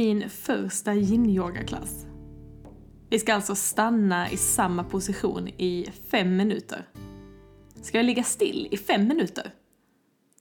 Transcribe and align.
Min 0.00 0.30
första 0.30 0.94
yin-yoga-klass. 0.94 2.06
Vi 3.10 3.18
ska 3.18 3.34
alltså 3.34 3.54
stanna 3.54 4.30
i 4.30 4.36
samma 4.36 4.84
position 4.84 5.48
i 5.48 5.92
fem 6.10 6.36
minuter. 6.36 6.88
Ska 7.82 7.98
jag 7.98 8.06
ligga 8.06 8.22
still 8.22 8.68
i 8.70 8.76
fem 8.76 9.08
minuter? 9.08 9.54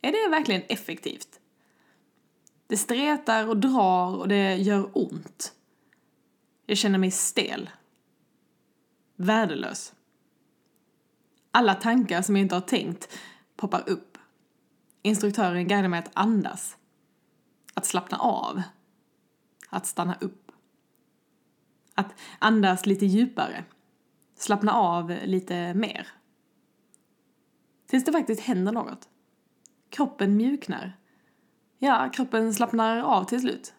Är 0.01 0.11
det 0.11 0.37
verkligen 0.37 0.61
effektivt? 0.69 1.39
Det 2.67 2.77
stretar 2.77 3.47
och 3.47 3.57
drar 3.57 4.17
och 4.17 4.27
det 4.27 4.55
gör 4.55 4.89
ont. 4.93 5.53
Jag 6.65 6.78
känner 6.78 7.00
mig 7.00 7.11
stel. 7.11 7.69
Värdelös. 9.15 9.93
Alla 11.51 11.75
tankar 11.75 12.21
som 12.21 12.36
jag 12.36 12.43
inte 12.43 12.55
har 12.55 12.61
tänkt 12.61 13.17
poppar 13.55 13.89
upp. 13.89 14.17
Instruktören 15.01 15.67
guidar 15.67 15.87
mig 15.87 16.00
att 16.00 16.11
andas. 16.14 16.78
Att 17.73 17.86
slappna 17.86 18.17
av. 18.17 18.61
Att 19.69 19.86
stanna 19.86 20.18
upp. 20.21 20.51
Att 21.96 22.14
andas 22.39 22.86
lite 22.86 23.05
djupare. 23.05 23.64
Slappna 24.36 24.73
av 24.73 25.18
lite 25.23 25.73
mer. 25.73 26.07
Tills 27.87 28.05
det 28.05 28.11
faktiskt 28.11 28.42
händer 28.42 28.71
något. 28.71 29.09
Kroppen 29.89 30.37
mjuknar. 30.37 30.97
Ja, 31.78 32.09
kroppen 32.14 32.53
slappnar 32.53 32.97
av 32.97 33.23
till 33.23 33.42
slut. 33.42 33.73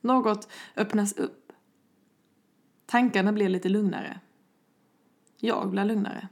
Något 0.00 0.48
öppnas 0.76 1.12
upp. 1.12 1.52
Tankarna 2.86 3.32
blir 3.32 3.48
lite 3.48 3.68
lugnare. 3.68 4.20
Jag 5.36 5.70
blir 5.70 5.84
lugnare. 5.84 6.28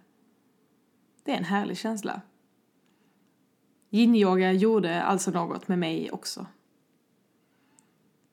Det 1.22 1.32
är 1.32 1.36
en 1.36 1.44
härlig 1.44 1.78
känsla. 1.78 2.20
Yin-yoga 3.90 4.52
gjorde 4.52 5.02
alltså 5.02 5.30
något 5.30 5.68
med 5.68 5.78
mig 5.78 6.10
också. 6.10 6.46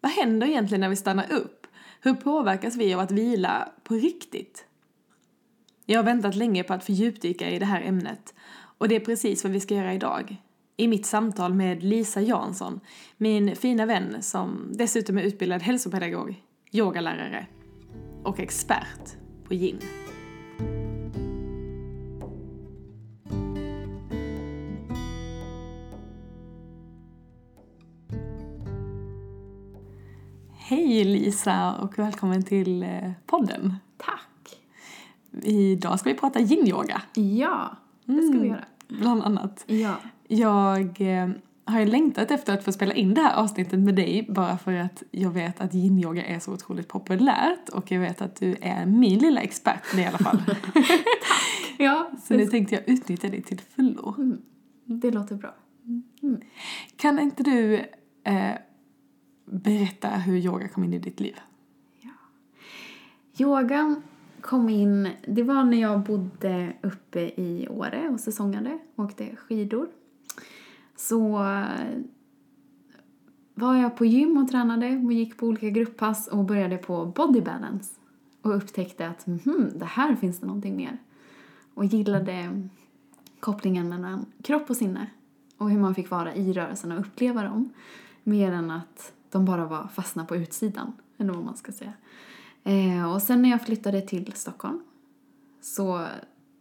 Vad 0.03 0.11
händer 0.11 0.47
egentligen 0.47 0.81
när 0.81 0.89
vi 0.89 0.95
stannar 0.95 1.31
upp? 1.31 1.67
Hur 2.01 2.13
påverkas 2.13 2.75
vi 2.75 2.93
av 2.93 2.99
att 2.99 3.11
vila 3.11 3.69
på 3.83 3.93
riktigt? 3.93 4.65
Jag 5.85 5.99
har 5.99 6.03
väntat 6.03 6.35
länge 6.35 6.63
på 6.63 6.73
att 6.73 6.83
fördjupdyka 6.83 7.49
i 7.49 7.59
det 7.59 7.65
här 7.65 7.81
ämnet 7.81 8.33
och 8.77 8.87
det 8.87 8.95
är 8.95 8.99
precis 8.99 9.43
vad 9.43 9.53
vi 9.53 9.59
ska 9.59 9.75
göra 9.75 9.93
idag. 9.93 10.37
I 10.77 10.87
mitt 10.87 11.05
samtal 11.05 11.53
med 11.53 11.83
Lisa 11.83 12.21
Jansson, 12.21 12.79
min 13.17 13.55
fina 13.55 13.85
vän 13.85 14.17
som 14.21 14.71
dessutom 14.73 15.17
är 15.17 15.23
utbildad 15.23 15.61
hälsopedagog, 15.61 16.43
yogalärare 16.71 17.47
och 18.23 18.39
expert 18.39 19.17
på 19.47 19.53
yin. 19.53 19.79
Hej 30.73 31.03
Lisa 31.03 31.75
och 31.75 31.99
välkommen 31.99 32.43
till 32.43 32.83
eh, 32.83 33.11
podden. 33.25 33.73
Tack! 33.97 34.59
Idag 35.41 35.99
ska 35.99 36.09
vi 36.09 36.15
prata 36.15 36.39
yin-yoga. 36.39 37.01
Ja, 37.13 37.77
det 38.05 38.21
ska 38.21 38.39
vi 38.39 38.47
göra. 38.47 38.65
Bland 38.87 39.23
annat. 39.23 39.63
Ja. 39.67 39.95
Jag 40.27 41.01
eh, 41.01 41.29
har 41.65 41.79
ju 41.79 41.85
längtat 41.85 42.31
efter 42.31 42.53
att 42.53 42.65
få 42.65 42.71
spela 42.71 42.93
in 42.93 43.13
det 43.13 43.21
här 43.21 43.35
avsnittet 43.35 43.79
med 43.79 43.95
dig 43.95 44.25
bara 44.29 44.57
för 44.57 44.73
att 44.73 45.03
jag 45.11 45.29
vet 45.31 45.61
att 45.61 45.73
yin-yoga 45.73 46.25
är 46.25 46.39
så 46.39 46.53
otroligt 46.53 46.87
populärt 46.87 47.69
och 47.69 47.91
jag 47.91 47.99
vet 47.99 48.21
att 48.21 48.35
du 48.35 48.55
är 48.61 48.85
min 48.85 49.19
lilla 49.19 49.41
expert 49.41 49.97
i 49.97 50.05
alla 50.05 50.17
fall. 50.17 50.41
Ja, 51.77 52.11
Så 52.23 52.33
nu 52.33 52.45
tänkte 52.45 52.75
jag 52.75 52.89
utnyttja 52.89 53.29
dig 53.29 53.41
till 53.41 53.59
fullo. 53.59 54.15
det 54.85 55.11
låter 55.11 55.35
bra. 55.35 55.55
Kan 56.95 57.19
inte 57.19 57.43
du 57.43 57.75
eh, 58.23 58.51
berätta 59.45 60.09
hur 60.09 60.37
yoga 60.37 60.67
kom 60.67 60.83
in 60.83 60.93
i 60.93 60.99
ditt 60.99 61.19
liv? 61.19 61.35
Yogan 63.37 64.01
kom 64.41 64.69
in, 64.69 65.09
det 65.27 65.43
var 65.43 65.63
när 65.63 65.81
jag 65.81 66.03
bodde 66.03 66.73
uppe 66.81 67.19
i 67.19 67.67
Åre 67.69 68.09
och 68.09 68.19
säsongade, 68.19 68.79
åkte 68.95 69.35
skidor. 69.35 69.87
Så 70.95 71.43
eh, 71.43 71.99
var 73.53 73.75
jag 73.75 73.97
på 73.97 74.05
gym 74.05 74.37
och 74.37 74.49
tränade 74.49 75.01
och 75.05 75.13
gick 75.13 75.37
på 75.37 75.47
olika 75.47 75.69
grupppass 75.69 76.27
och 76.27 76.45
började 76.45 76.77
på 76.77 77.05
body 77.05 77.41
balance. 77.41 77.95
Och 78.41 78.55
upptäckte 78.55 79.07
att 79.07 79.27
mm, 79.27 79.71
det 79.75 79.85
här 79.85 80.15
finns 80.15 80.39
det 80.39 80.45
någonting 80.45 80.75
mer. 80.75 80.97
Och 81.73 81.85
gillade 81.85 82.67
kopplingen 83.39 83.89
mellan 83.89 84.25
kropp 84.41 84.69
och 84.69 84.75
sinne. 84.75 85.07
Och 85.57 85.69
hur 85.69 85.79
man 85.79 85.95
fick 85.95 86.09
vara 86.09 86.35
i 86.35 86.53
rörelsen 86.53 86.91
och 86.91 86.99
uppleva 86.99 87.43
dem. 87.43 87.69
Mer 88.23 88.51
än 88.51 88.71
att 88.71 89.13
de 89.33 89.45
bara 89.45 89.65
var 89.65 89.87
fastna 89.87 90.25
på 90.25 90.35
utsidan, 90.35 90.93
eller 91.17 91.33
vad 91.33 91.45
man 91.45 91.57
ska 91.57 91.71
säga. 91.71 91.93
Eh, 92.63 93.13
och 93.13 93.21
sen 93.21 93.41
när 93.41 93.49
jag 93.49 93.65
flyttade 93.65 94.01
till 94.01 94.33
Stockholm 94.33 94.83
så 95.61 96.07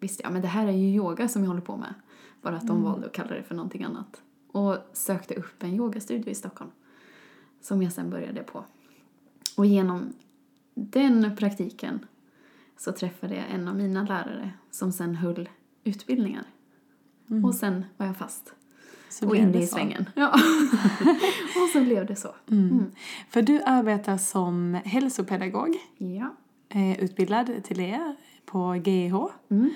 visste 0.00 0.22
jag 0.22 0.32
men 0.32 0.42
det 0.42 0.48
här 0.48 0.66
är 0.66 0.72
ju 0.72 0.94
yoga 0.94 1.28
som 1.28 1.42
jag 1.42 1.48
håller 1.48 1.62
på 1.62 1.76
med. 1.76 1.94
Bara 2.42 2.56
att 2.56 2.66
de 2.66 2.82
valde 2.82 3.06
att 3.06 3.12
kalla 3.12 3.34
det 3.34 3.42
för 3.42 3.54
någonting 3.54 3.84
annat. 3.84 4.22
Och 4.52 4.76
sökte 4.92 5.34
upp 5.34 5.62
en 5.62 5.74
yogastudio 5.74 6.30
i 6.30 6.34
Stockholm. 6.34 6.70
Som 7.60 7.82
jag 7.82 7.92
sen 7.92 8.10
började 8.10 8.42
på. 8.42 8.64
Och 9.56 9.66
genom 9.66 10.12
den 10.74 11.36
praktiken 11.36 12.06
så 12.76 12.92
träffade 12.92 13.36
jag 13.36 13.44
en 13.50 13.68
av 13.68 13.76
mina 13.76 14.02
lärare 14.02 14.50
som 14.70 14.92
sen 14.92 15.14
höll 15.14 15.48
utbildningar. 15.84 16.44
Och 17.44 17.54
sen 17.54 17.84
var 17.96 18.06
jag 18.06 18.16
fast. 18.16 18.54
Så 19.12 19.28
och 19.28 19.34
det 19.36 19.58
i 19.58 19.66
så. 19.66 19.74
svängen. 19.74 20.08
Ja. 20.14 20.28
och 21.62 21.68
så 21.72 21.80
blev 21.80 22.06
det 22.06 22.16
så. 22.16 22.34
Mm. 22.50 22.84
För 23.28 23.42
du 23.42 23.62
arbetar 23.62 24.16
som 24.18 24.74
hälsopedagog, 24.84 25.76
Ja. 25.98 26.34
eh, 26.68 27.00
utbildad 27.04 27.64
till 27.64 27.76
det 27.76 28.14
på 28.46 28.72
GH 28.84 29.14
Mm. 29.50 29.70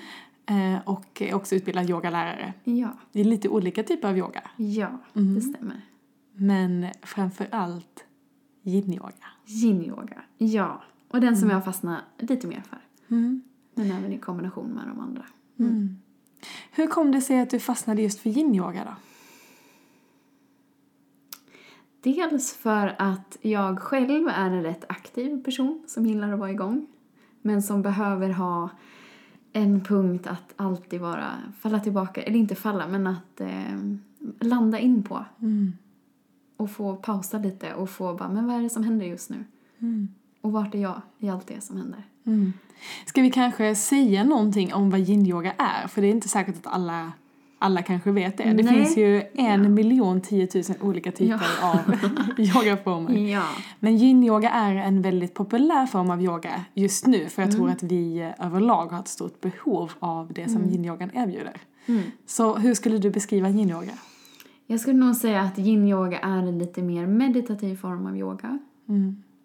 eh, 0.75 0.81
och 0.87 1.21
är 1.21 1.33
också 1.33 1.55
utbildad 1.55 1.89
yogalärare. 1.89 2.53
Ja. 2.63 2.89
Det 3.11 3.19
är 3.19 3.23
lite 3.23 3.49
olika 3.49 3.83
typer 3.83 4.07
av 4.09 4.17
yoga, 4.17 4.41
Ja, 4.57 4.97
det 5.13 5.41
stämmer. 5.41 5.81
men 6.33 6.87
framför 7.01 7.47
allt 7.51 8.03
yin-yoga. 8.63 9.27
Yin-yoga. 9.45 10.21
Ja. 10.37 10.81
Och 11.09 11.21
den 11.21 11.37
som 11.37 11.49
jag 11.49 11.65
fastnar 11.65 12.01
lite 12.19 12.47
mer 12.47 12.63
för. 12.69 12.79
Mm. 13.15 13.41
Men 13.75 13.91
även 13.91 14.13
i 14.13 14.17
kombination 14.17 14.69
med 14.69 14.87
de 14.87 14.99
andra. 14.99 15.25
Hur 16.71 16.87
kom 16.87 17.11
det 17.11 17.21
sig 17.21 17.39
att 17.39 17.49
du 17.49 17.59
fastnade 17.59 18.01
just 18.01 18.19
för 18.19 18.29
yin-yoga 18.29 18.83
då? 18.85 18.95
Dels 22.15 22.53
för 22.53 22.95
att 22.97 23.37
jag 23.41 23.79
själv 23.79 24.27
är 24.27 24.49
en 24.49 24.63
rätt 24.63 24.85
aktiv 24.89 25.43
person 25.43 25.83
som 25.87 26.05
gillar 26.05 26.33
att 26.33 26.39
vara 26.39 26.51
igång. 26.51 26.87
Men 27.41 27.61
som 27.61 27.81
behöver 27.81 28.29
ha 28.29 28.69
en 29.53 29.81
punkt 29.81 30.27
att 30.27 30.53
alltid 30.55 31.01
vara, 31.01 31.27
falla 31.59 31.79
tillbaka, 31.79 32.21
eller 32.21 32.39
inte 32.39 32.55
falla, 32.55 32.87
men 32.87 33.07
att 33.07 33.41
eh, 33.41 33.79
landa 34.39 34.79
in 34.79 35.03
på. 35.03 35.25
Och 36.57 36.71
få 36.71 36.95
pausa 36.95 37.37
lite 37.37 37.73
och 37.73 37.89
få 37.89 38.13
bara, 38.13 38.29
men 38.29 38.47
vad 38.47 38.55
är 38.55 38.61
det 38.61 38.69
som 38.69 38.83
händer 38.83 39.05
just 39.05 39.29
nu? 39.29 39.43
Och 40.41 40.51
vart 40.51 40.75
är 40.75 40.79
jag 40.79 41.01
i 41.19 41.29
allt 41.29 41.47
det 41.47 41.61
som 41.61 41.77
händer? 41.77 42.03
Mm. 42.23 42.53
Ska 43.05 43.21
vi 43.21 43.31
kanske 43.31 43.75
säga 43.75 44.23
någonting 44.23 44.73
om 44.73 44.89
vad 44.89 44.99
yin-yoga 44.99 45.53
är? 45.57 45.87
För 45.87 46.01
det 46.01 46.07
är 46.07 46.11
inte 46.11 46.29
säkert 46.29 46.55
att 46.55 46.73
alla, 46.73 47.11
alla 47.59 47.81
kanske 47.81 48.11
vet 48.11 48.37
det. 48.37 48.43
Det 48.43 48.63
Nej. 48.63 48.73
finns 48.73 48.97
ju 48.97 49.23
en 49.33 49.73
miljon 49.73 50.21
tiotusen 50.21 50.75
olika 50.81 51.11
typer 51.11 51.47
av 51.63 51.79
yogaformer. 52.37 53.17
Ja. 53.17 53.47
Men 53.79 53.97
yin-yoga 53.97 54.49
är 54.49 54.75
en 54.75 55.01
väldigt 55.01 55.33
populär 55.33 55.85
form 55.85 56.09
av 56.09 56.21
yoga 56.21 56.65
just 56.73 57.07
nu 57.07 57.25
för 57.29 57.41
jag 57.41 57.51
tror 57.51 57.69
att 57.69 57.83
vi 57.83 58.19
eh, 58.19 58.45
överlag 58.45 58.85
har 58.87 58.99
ett 58.99 59.07
stort 59.07 59.41
behov 59.41 59.91
av 59.99 60.33
det 60.33 60.49
som 60.49 60.65
yin-yogan 60.65 61.09
erbjuder. 61.13 61.61
Så 62.25 62.55
hur 62.55 62.73
skulle 62.73 62.97
du 62.97 63.09
beskriva 63.09 63.49
yin-yoga? 63.49 63.93
Jag 64.67 64.79
skulle 64.79 64.97
nog 64.97 65.15
säga 65.15 65.41
att 65.41 65.57
yin-yoga 65.57 66.19
är 66.19 66.37
en 66.37 66.59
lite 66.59 66.81
mer 66.81 67.07
meditativ 67.07 67.75
form 67.75 68.05
av 68.05 68.17
yoga. 68.17 68.59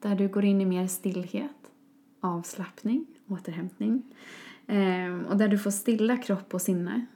Där 0.03 0.15
du 0.15 0.29
går 0.29 0.45
in 0.45 0.61
i 0.61 0.65
mer 0.65 0.87
stillhet, 0.87 1.51
avslappning, 2.21 3.07
återhämtning. 3.29 4.03
Ehm, 4.67 5.25
och 5.25 5.37
där 5.37 5.49
du 5.49 5.59
får 5.59 5.71
stilla 5.71 6.17
kropp 6.17 6.55
och 6.55 6.63
sinne. 6.63 7.07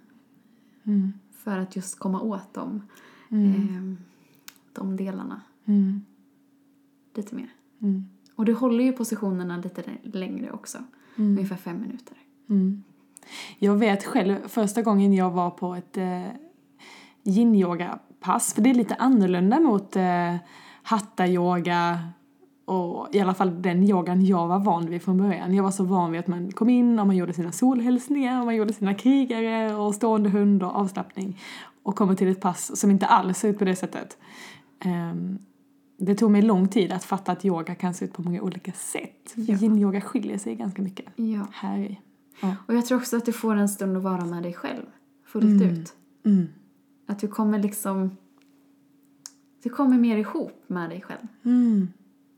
För 1.33 1.59
att 1.59 1.77
just 1.77 1.99
komma 1.99 2.21
åt 2.21 2.55
dem, 2.55 2.83
ehm, 3.31 3.99
de 4.73 4.97
delarna. 4.97 5.41
Lite 7.15 7.35
mer. 7.35 7.49
Och 8.35 8.45
du 8.45 8.53
håller 8.55 8.85
ju 8.85 8.93
positionerna 8.93 9.57
lite 9.57 9.83
längre 10.03 10.51
också. 10.53 10.79
Ungefär 11.17 11.57
fem 11.57 11.81
minuter. 11.81 12.17
Jag 13.59 13.77
vet 13.77 14.05
själv 14.05 14.49
första 14.49 14.83
gången 14.83 15.13
jag 15.13 15.31
var 15.31 15.51
på 15.51 15.75
ett 15.75 15.97
eh, 15.97 16.27
yin-yoga-pass, 17.23 18.55
för 18.55 18.63
det 18.63 18.71
är 18.71 18.75
lite 18.75 18.95
annorlunda 18.95 19.61
mot 19.61 19.97
eh, 19.97 20.37
hatta-yoga 20.83 21.99
och 22.67 23.09
i 23.13 23.21
alla 23.21 23.35
fall 23.35 23.63
den 23.63 23.83
yogan 23.83 24.27
jag 24.27 24.49
var 24.49 24.59
van 24.59 24.91
vid 24.91 25.03
från 25.03 25.19
början. 25.19 25.55
Jag 25.55 25.63
var 25.65 25.71
så 25.71 25.85
van 25.85 26.11
vid 26.13 26.21
att 26.21 26.27
man 26.27 26.53
kom 26.53 26.69
in 26.69 26.99
och 26.99 27.07
man 27.07 27.17
gjorde 27.17 27.33
sina 27.33 27.53
solhälsningar 27.53 28.41
och 28.41 28.47
man 28.47 28.57
gjorde 28.57 28.73
sina 28.73 28.95
krigare 28.95 29.75
och 29.75 29.95
stående 29.95 30.31
hund 30.31 30.63
och 30.63 30.77
avslappning 30.77 31.41
och 31.83 31.97
kommer 31.97 32.15
till 32.15 32.29
ett 32.29 32.41
pass 32.41 32.81
som 32.81 32.91
inte 32.91 33.07
alls 33.07 33.39
ser 33.39 33.49
ut 33.49 33.59
på 33.59 33.65
det 33.65 33.77
sättet. 33.77 34.19
Ehm, 34.81 35.39
det 35.99 36.15
tog 36.15 36.31
mig 36.31 36.43
lång 36.43 36.69
tid 36.69 36.93
att 36.93 37.05
fatta 37.05 37.33
att 37.33 37.45
yoga 37.45 37.75
kan 37.75 37.95
se 37.95 38.05
ut 38.05 38.13
på 38.13 38.23
många 38.23 38.43
olika 38.43 38.73
sätt. 38.73 39.33
Ja. 39.35 39.55
Yin-yoga 39.55 40.01
skiljer 40.01 40.39
sig 40.39 40.55
ganska 40.55 40.83
mycket 40.83 41.07
Ja. 41.17 41.47
här 41.53 41.79
i. 41.79 42.01
Ja. 42.41 42.55
Och 42.67 42.75
jag 42.75 42.87
tror 42.87 42.99
också 42.99 43.17
att 43.17 43.27
du 43.27 43.33
får 43.33 43.55
en 43.57 43.69
stund 43.69 43.97
att 43.97 44.03
vara 44.03 44.25
med 44.25 44.43
dig 44.43 44.53
själv 44.53 44.83
fullt 45.27 45.63
ut. 45.63 45.95
Mm. 46.25 46.47
Att 47.07 47.19
du 47.19 47.29
kommer 47.29 47.59
liksom... 47.59 48.17
Du 49.63 49.69
kommer 49.69 49.99
mer 49.99 50.17
ihop 50.17 50.65
med 50.67 50.91
dig 50.91 51.01
själv. 51.01 51.27
Mm. 51.45 51.89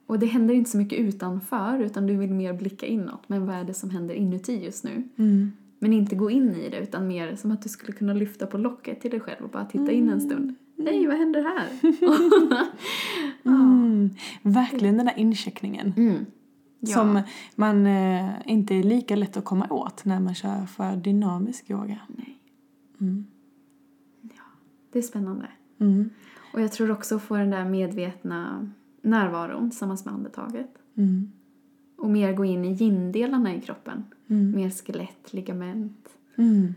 Och 0.08 0.18
det 0.18 0.26
händer 0.26 0.54
inte 0.54 0.70
så 0.70 0.78
mycket 0.78 0.98
utanför 0.98 1.78
utan 1.78 2.06
du 2.06 2.16
vill 2.16 2.34
mer 2.34 2.52
blicka 2.52 2.86
inåt. 2.86 3.28
Men 3.28 3.46
vad 3.46 3.56
är 3.56 3.64
det 3.64 3.74
som 3.74 3.90
händer 3.90 4.14
inuti 4.14 4.64
just 4.64 4.84
nu? 4.84 5.08
Mm. 5.16 5.52
Men 5.78 5.92
inte 5.92 6.16
gå 6.16 6.30
in 6.30 6.54
i 6.54 6.68
det 6.68 6.78
utan 6.78 7.08
mer 7.08 7.36
som 7.36 7.50
att 7.50 7.62
du 7.62 7.68
skulle 7.68 7.92
kunna 7.92 8.12
lyfta 8.12 8.46
på 8.46 8.58
locket 8.58 9.00
till 9.00 9.10
dig 9.10 9.20
själv 9.20 9.44
och 9.44 9.50
bara 9.50 9.64
titta 9.64 9.92
in 9.92 10.08
en 10.08 10.20
stund. 10.20 10.54
Nej, 10.76 11.06
vad 11.06 11.16
händer 11.16 11.42
här? 11.42 11.68
Mm. 13.44 14.10
Verkligen 14.42 14.96
den 14.96 15.06
där 15.06 15.18
incheckningen. 15.18 15.92
Mm. 15.96 16.26
Ja. 16.80 16.94
Som 16.94 17.22
man 17.54 17.86
eh, 17.86 18.30
inte 18.46 18.74
är 18.74 18.82
lika 18.82 19.16
lätt 19.16 19.36
att 19.36 19.44
komma 19.44 19.66
åt 19.70 20.04
när 20.04 20.20
man 20.20 20.34
kör 20.34 20.66
för 20.66 20.96
dynamisk 20.96 21.70
yoga. 21.70 21.98
Nej. 22.08 22.38
Mm. 23.00 23.26
Det 24.92 24.98
är 24.98 25.02
spännande. 25.02 25.48
Mm. 25.80 26.10
Och 26.52 26.60
jag 26.60 26.72
tror 26.72 26.90
också 26.90 27.16
att 27.16 27.22
få 27.22 27.36
den 27.36 27.50
där 27.50 27.64
medvetna 27.64 28.68
närvaron 29.02 29.70
tillsammans 29.70 30.04
med 30.04 30.14
andetaget. 30.14 30.70
Mm. 30.96 31.32
Och 31.98 32.10
mer 32.10 32.32
gå 32.32 32.44
in 32.44 32.64
i 32.64 32.72
yin-delarna 32.82 33.54
i 33.54 33.60
kroppen. 33.60 34.04
Mm. 34.30 34.50
Mer 34.56 34.70
skelett, 34.70 35.32
ligament 35.32 36.08
Mm. 36.38 36.74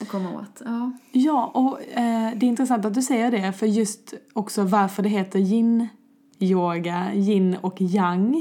och 0.00 0.08
komma 0.08 0.32
åt. 0.40 0.62
Ja. 0.64 0.92
Ja, 1.12 1.46
och 1.54 1.82
eh, 1.82 2.32
det 2.36 2.46
är 2.46 2.48
intressant 2.48 2.84
att 2.84 2.94
du 2.94 3.02
säger 3.02 3.30
det, 3.30 3.52
för 3.52 3.66
just 3.66 4.14
också 4.32 4.62
varför 4.64 5.02
det 5.02 5.08
heter 5.08 5.38
yin-yoga, 5.38 7.14
yin 7.14 7.56
och 7.60 7.80
yang. 7.80 8.34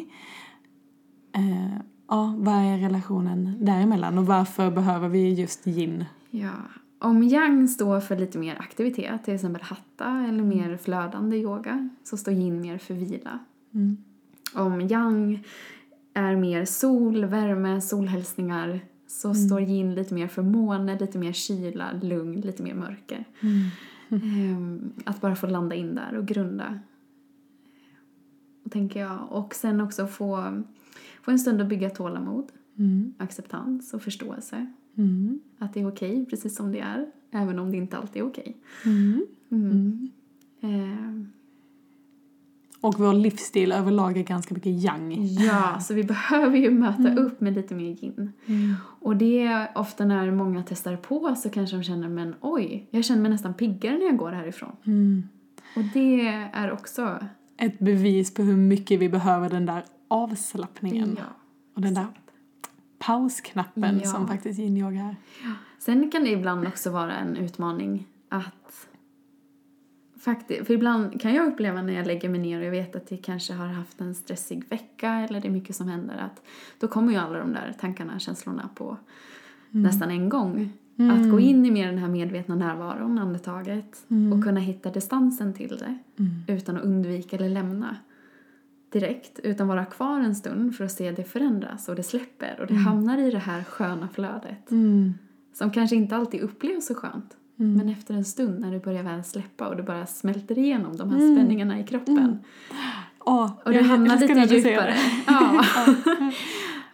Eh, 1.35 1.75
ja, 2.07 2.35
vad 2.37 2.55
är 2.55 2.77
relationen 2.77 3.65
däremellan 3.65 4.17
och 4.17 4.25
varför 4.25 4.71
behöver 4.71 5.09
vi 5.09 5.33
just 5.33 5.67
yin? 5.67 6.05
ja. 6.29 6.51
Om 7.05 7.23
yang 7.23 7.67
står 7.67 7.99
för 7.99 8.15
lite 8.17 8.37
mer 8.37 8.55
aktivitet, 8.59 9.23
till 9.23 9.33
exempel 9.33 9.61
hatta 9.61 10.25
eller 10.29 10.43
mer 10.43 10.77
flödande 10.77 11.37
yoga, 11.37 11.89
så 12.03 12.17
står 12.17 12.33
yin 12.33 12.61
mer 12.61 12.77
för 12.77 12.93
vila. 12.93 13.39
Mm. 13.73 13.97
Om 14.53 14.81
yang 14.81 15.43
är 16.13 16.35
mer 16.35 16.65
sol, 16.65 17.25
värme, 17.25 17.81
solhälsningar 17.81 18.79
så 19.07 19.33
står 19.33 19.61
yin 19.61 19.95
lite 19.95 20.13
mer 20.13 20.27
för 20.27 20.41
måne, 20.41 20.99
lite 20.99 21.17
mer 21.17 21.33
kyla, 21.33 21.91
lugn, 22.03 22.41
lite 22.41 22.63
mer 22.63 22.73
mörker. 22.73 23.25
Ehm, 24.09 24.93
att 25.05 25.21
bara 25.21 25.35
få 25.35 25.47
landa 25.47 25.75
in 25.75 25.95
där 25.95 26.17
och 26.17 26.25
grunda. 26.25 26.79
Och 28.63 28.71
tänker 28.71 28.99
jag. 28.99 29.19
Och 29.29 29.55
sen 29.55 29.81
också 29.81 30.07
få, 30.07 30.63
få 31.21 31.31
en 31.31 31.39
stund 31.39 31.61
att 31.61 31.67
bygga 31.67 31.89
tålamod, 31.89 32.51
Mm. 32.77 33.13
acceptans 33.17 33.93
och 33.93 34.01
förståelse. 34.01 34.67
Mm. 34.97 35.39
Att 35.59 35.73
det 35.73 35.79
är 35.81 35.87
okej 35.87 36.25
precis 36.29 36.55
som 36.55 36.71
det 36.71 36.79
är, 36.79 37.05
även 37.31 37.59
om 37.59 37.71
det 37.71 37.77
inte 37.77 37.97
alltid 37.97 38.21
är 38.21 38.27
okej. 38.27 38.57
Mm. 38.85 39.25
Mm. 39.51 40.09
Ehm, 40.61 41.31
Och 42.81 42.99
vår 42.99 43.13
livsstil 43.13 43.71
överlag 43.71 44.17
är 44.17 44.23
ganska 44.23 44.53
mycket 44.53 44.83
yang. 44.83 45.25
Ja, 45.25 45.79
så 45.79 45.93
vi 45.93 46.03
behöver 46.13 46.57
ju 46.57 46.71
möta 46.71 47.15
upp 47.15 47.41
med 47.41 47.53
lite 47.53 47.75
mer 47.75 48.03
yin. 48.03 48.31
Och 49.01 49.15
det 49.17 49.39
är 49.41 49.67
ofta 49.75 50.05
när 50.05 50.31
många 50.31 50.63
testar 50.67 50.95
på 50.95 51.35
så 51.35 51.49
kanske 51.49 51.75
de 51.75 51.83
känner 51.83 52.09
men 52.09 52.35
oj, 52.41 52.87
jag 52.91 53.05
känner 53.05 53.21
mig 53.21 53.31
nästan 53.31 53.53
piggare 53.53 53.97
när 53.97 54.05
jag 54.05 54.17
går 54.17 54.31
härifrån. 54.31 54.75
Mm. 54.83 55.23
Och 55.75 55.83
det 55.93 56.27
är 56.53 56.71
också... 56.71 57.19
Ett 57.57 57.79
bevis 57.79 58.33
på 58.33 58.41
hur 58.41 58.57
mycket 58.57 58.99
vi 58.99 59.09
behöver 59.09 59.49
den 59.49 59.65
där 59.65 59.83
avslappningen. 60.07 61.15
Ja. 61.17 61.23
Och 61.73 61.81
den 61.81 61.93
där 61.93 62.05
pausknappen 63.05 63.99
Ja. 64.03 64.09
som 64.09 64.27
faktiskt 64.27 64.59
yin-yoga 64.59 65.01
är. 65.01 65.15
Sen 65.79 66.11
kan 66.11 66.23
det 66.23 66.29
ibland 66.29 66.67
också 66.67 66.89
vara 66.91 67.15
en 67.15 67.35
utmaning 67.37 68.07
att 68.29 68.87
faktiskt, 70.19 70.67
för 70.67 70.73
ibland 70.73 71.21
kan 71.21 71.33
jag 71.33 71.47
uppleva 71.47 71.81
när 71.81 71.93
jag 71.93 72.07
lägger 72.07 72.29
mig 72.29 72.39
ner 72.39 72.59
och 72.59 72.65
jag 72.65 72.71
vet 72.71 72.95
att 72.95 73.11
jag 73.11 73.21
kanske 73.23 73.53
har 73.53 73.67
haft 73.67 74.01
en 74.01 74.15
stressig 74.15 74.63
vecka 74.69 75.09
eller 75.13 75.41
det 75.41 75.47
är 75.47 75.51
mycket 75.51 75.75
som 75.75 75.87
händer 75.87 76.17
att 76.17 76.41
då 76.79 76.87
kommer 76.87 77.11
ju 77.11 77.17
alla 77.17 77.39
de 77.39 77.53
där 77.53 77.75
tankarna, 77.79 78.19
känslorna 78.19 78.69
på 78.75 78.97
nästan 79.71 80.11
en 80.11 80.29
gång. 80.29 80.73
Att 80.97 81.31
gå 81.31 81.39
in 81.39 81.65
i 81.65 81.71
mer 81.71 81.87
den 81.87 81.97
här 81.97 82.07
medvetna 82.07 82.55
närvaron, 82.55 83.19
andetaget 83.19 84.05
och 84.33 84.43
kunna 84.43 84.59
hitta 84.59 84.89
distansen 84.89 85.53
till 85.53 85.77
det 85.77 85.97
utan 86.53 86.77
att 86.77 86.83
undvika 86.83 87.35
eller 87.35 87.49
lämna 87.49 87.97
direkt 88.91 89.39
utan 89.39 89.67
vara 89.67 89.85
kvar 89.85 90.19
en 90.19 90.35
stund 90.35 90.75
för 90.75 90.83
att 90.85 90.91
se 90.91 91.11
det 91.11 91.23
förändras 91.23 91.89
och 91.89 91.95
det 91.95 92.03
släpper 92.03 92.57
och 92.61 92.67
det 92.67 92.73
hamnar 92.75 93.17
i 93.17 93.31
det 93.31 93.37
här 93.39 93.63
sköna 93.63 94.07
flödet 94.07 94.71
Mm. 94.71 95.13
som 95.53 95.71
kanske 95.71 95.95
inte 95.95 96.15
alltid 96.15 96.41
upplevs 96.41 96.85
så 96.85 96.95
skönt 96.95 97.37
men 97.57 97.89
efter 97.89 98.13
en 98.13 98.25
stund 98.25 98.59
när 98.59 98.71
det 98.71 98.79
börjar 98.79 99.03
väl 99.03 99.23
släppa 99.23 99.67
och 99.67 99.75
det 99.75 99.83
bara 99.83 100.05
smälter 100.05 100.57
igenom 100.57 100.97
de 100.97 101.09
här 101.11 101.35
spänningarna 101.35 101.79
i 101.79 101.83
kroppen 101.83 102.39
Åh, 103.19 103.51
och 103.65 103.71
du 103.71 103.77
jag 103.77 103.83
hamnar 103.83 104.17
lite 104.19 104.35
när 104.35 104.41
du 104.47 104.61
säger 104.61 104.69
djupare. 104.69 104.89
det. 104.91 105.25
Ja. 105.33 105.63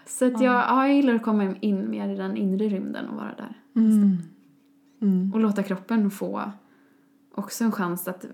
så 0.05 0.25
att 0.25 0.41
jag, 0.41 0.53
ja, 0.55 0.87
jag 0.87 0.95
gillar 0.95 1.15
att 1.15 1.23
komma 1.23 1.55
in 1.59 1.89
mer 1.89 2.09
i 2.09 2.15
den 2.15 2.37
inre 2.37 2.67
rymden 2.67 3.07
och 3.07 3.15
vara 3.15 3.33
där. 3.37 3.57
Mm. 3.75 4.17
Mm. 5.01 5.33
Och 5.33 5.39
låta 5.39 5.63
kroppen 5.63 6.11
få 6.11 6.51
också 7.35 7.63
en 7.63 7.71
chans 7.71 8.07
att, 8.07 8.25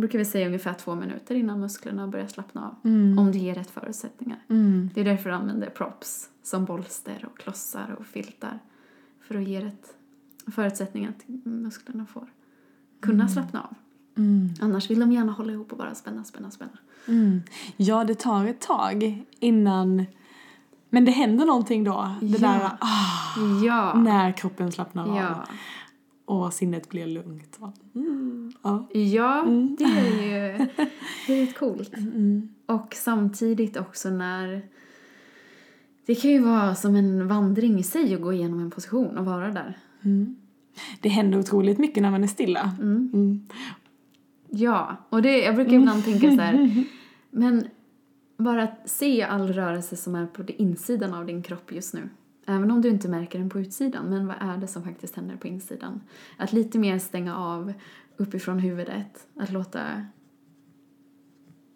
brukar 0.00 0.18
väl 0.18 0.26
säga 0.26 0.46
ungefär 0.46 0.74
två 0.74 0.94
minuter 0.94 1.34
innan 1.34 1.60
musklerna 1.60 2.06
börjar 2.08 2.26
slappna 2.26 2.66
av. 2.68 2.90
Mm. 2.90 3.18
Om 3.18 3.32
det 3.32 3.38
ger 3.38 3.54
rätt 3.54 3.70
förutsättningar. 3.70 4.38
Mm. 4.48 4.90
Det 4.94 5.00
är 5.00 5.04
därför 5.04 5.30
jag 5.30 5.38
använder 5.38 5.70
props 5.70 6.28
som 6.42 6.64
bolster 6.64 7.28
och 7.32 7.38
klossar 7.38 7.96
och 7.98 8.06
filtar. 8.06 8.58
För 9.20 9.34
att 9.34 9.48
ge 9.48 9.60
rätt 9.60 9.94
förutsättningar 10.54 11.10
att 11.10 11.24
musklerna 11.44 12.06
får 12.06 12.26
kunna 13.00 13.28
slappna 13.28 13.60
av. 13.60 13.74
Mm. 14.16 14.48
Annars 14.60 14.90
vill 14.90 15.00
de 15.00 15.12
gärna 15.12 15.32
hålla 15.32 15.52
ihop 15.52 15.72
och 15.72 15.78
bara 15.78 15.94
spänna, 15.94 16.24
spänna, 16.24 16.50
spänna. 16.50 16.78
Mm. 17.08 17.42
Ja, 17.76 18.04
det 18.04 18.14
tar 18.14 18.44
ett 18.46 18.60
tag 18.60 19.24
innan... 19.38 20.04
Men 20.90 21.04
det 21.04 21.10
händer 21.10 21.46
någonting 21.46 21.84
då. 21.84 22.10
Det 22.20 22.26
Ja. 22.26 22.38
där 22.38 22.70
ah, 22.80 23.64
Ja. 23.64 23.94
när 23.94 24.32
kroppen 24.32 24.72
slappnar 24.72 25.08
av 25.08 25.16
Ja. 25.16 25.44
Och 26.32 26.52
sinnet 26.52 26.88
blir 26.88 27.06
lugnt. 27.06 27.58
Mm. 27.94 28.52
Ja. 28.62 28.88
Ja, 28.92 29.44
det 29.78 29.84
är 29.84 30.22
ju 30.22 30.66
det 31.26 31.32
är 31.32 31.52
coolt. 31.52 31.92
Mm. 31.98 32.48
Och 32.66 32.94
samtidigt 32.94 33.76
också 33.76 34.10
när... 34.10 34.62
Det 36.06 36.14
kan 36.14 36.30
ju 36.30 36.38
vara 36.38 36.74
som 36.74 36.96
en 36.96 37.28
vandring 37.28 37.78
i 37.78 37.82
sig 37.82 38.14
att 38.14 38.20
gå 38.20 38.32
igenom 38.32 38.60
en 38.60 38.70
position 38.70 39.18
och 39.18 39.24
vara 39.24 39.50
där. 39.50 39.78
Mm. 40.02 40.36
Det 41.00 41.08
händer 41.08 41.38
otroligt 41.38 41.78
mycket 41.78 42.02
när 42.02 42.10
man 42.10 42.24
är 42.24 42.28
stilla. 42.28 42.76
Mm. 42.80 43.48
Ja, 44.50 44.96
och 45.08 45.22
det, 45.22 45.38
jag 45.38 45.54
brukar 45.54 45.72
ibland 45.72 46.04
tänka 46.04 46.30
så 46.30 46.40
här, 46.40 46.84
men 47.30 47.68
bara 48.36 48.62
att 48.62 48.90
se 48.90 49.22
all 49.22 49.52
rörelse 49.52 49.96
som 49.96 50.14
är 50.14 50.26
på 50.26 50.42
insidan 50.46 51.14
av 51.14 51.26
din 51.26 51.42
kropp 51.42 51.72
just 51.72 51.94
nu. 51.94 52.08
Även 52.46 52.70
om 52.70 52.82
du 52.82 52.88
inte 52.88 53.08
märker 53.08 53.38
den 53.38 53.50
på 53.50 53.60
utsidan, 53.60 54.10
men 54.10 54.26
vad 54.26 54.36
är 54.40 54.56
det 54.56 54.66
som 54.66 54.82
faktiskt 54.82 55.16
händer 55.16 55.36
på 55.36 55.48
insidan? 55.48 56.00
Att 56.36 56.52
lite 56.52 56.78
mer 56.78 56.98
stänga 56.98 57.36
av 57.36 57.72
uppifrån 58.16 58.58
huvudet, 58.58 59.26
att 59.36 59.52
låta 59.52 60.06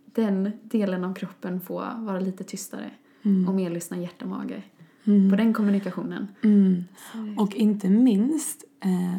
den 0.04 0.52
delen 0.62 1.04
av 1.04 1.14
kroppen 1.14 1.60
få 1.60 1.74
vara 1.96 2.20
lite 2.20 2.44
tystare 2.44 2.90
och 3.48 3.54
mer 3.54 3.70
lyssna 3.70 3.96
hjärta-mage. 3.96 4.62
På 5.30 5.36
den 5.36 5.52
kommunikationen. 5.52 6.28
Mm. 6.42 6.84
Och 7.38 7.54
inte 7.54 7.88
minst 7.88 8.64
eh, 8.80 9.18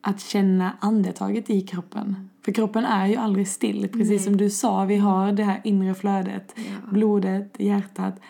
att 0.00 0.20
känna 0.20 0.76
andetaget 0.80 1.50
i 1.50 1.60
kroppen. 1.60 2.30
För 2.42 2.52
kroppen 2.52 2.84
är 2.84 3.06
ju 3.06 3.16
aldrig 3.16 3.48
still. 3.48 3.88
Precis 3.88 4.08
Nej. 4.08 4.18
som 4.18 4.36
du 4.36 4.50
sa, 4.50 4.84
vi 4.84 4.96
har 4.96 5.32
det 5.32 5.42
här 5.42 5.60
inre 5.64 5.94
flödet. 5.94 6.54
Ja. 6.56 6.90
Blodet, 6.92 7.56
hjärtat, 7.58 8.20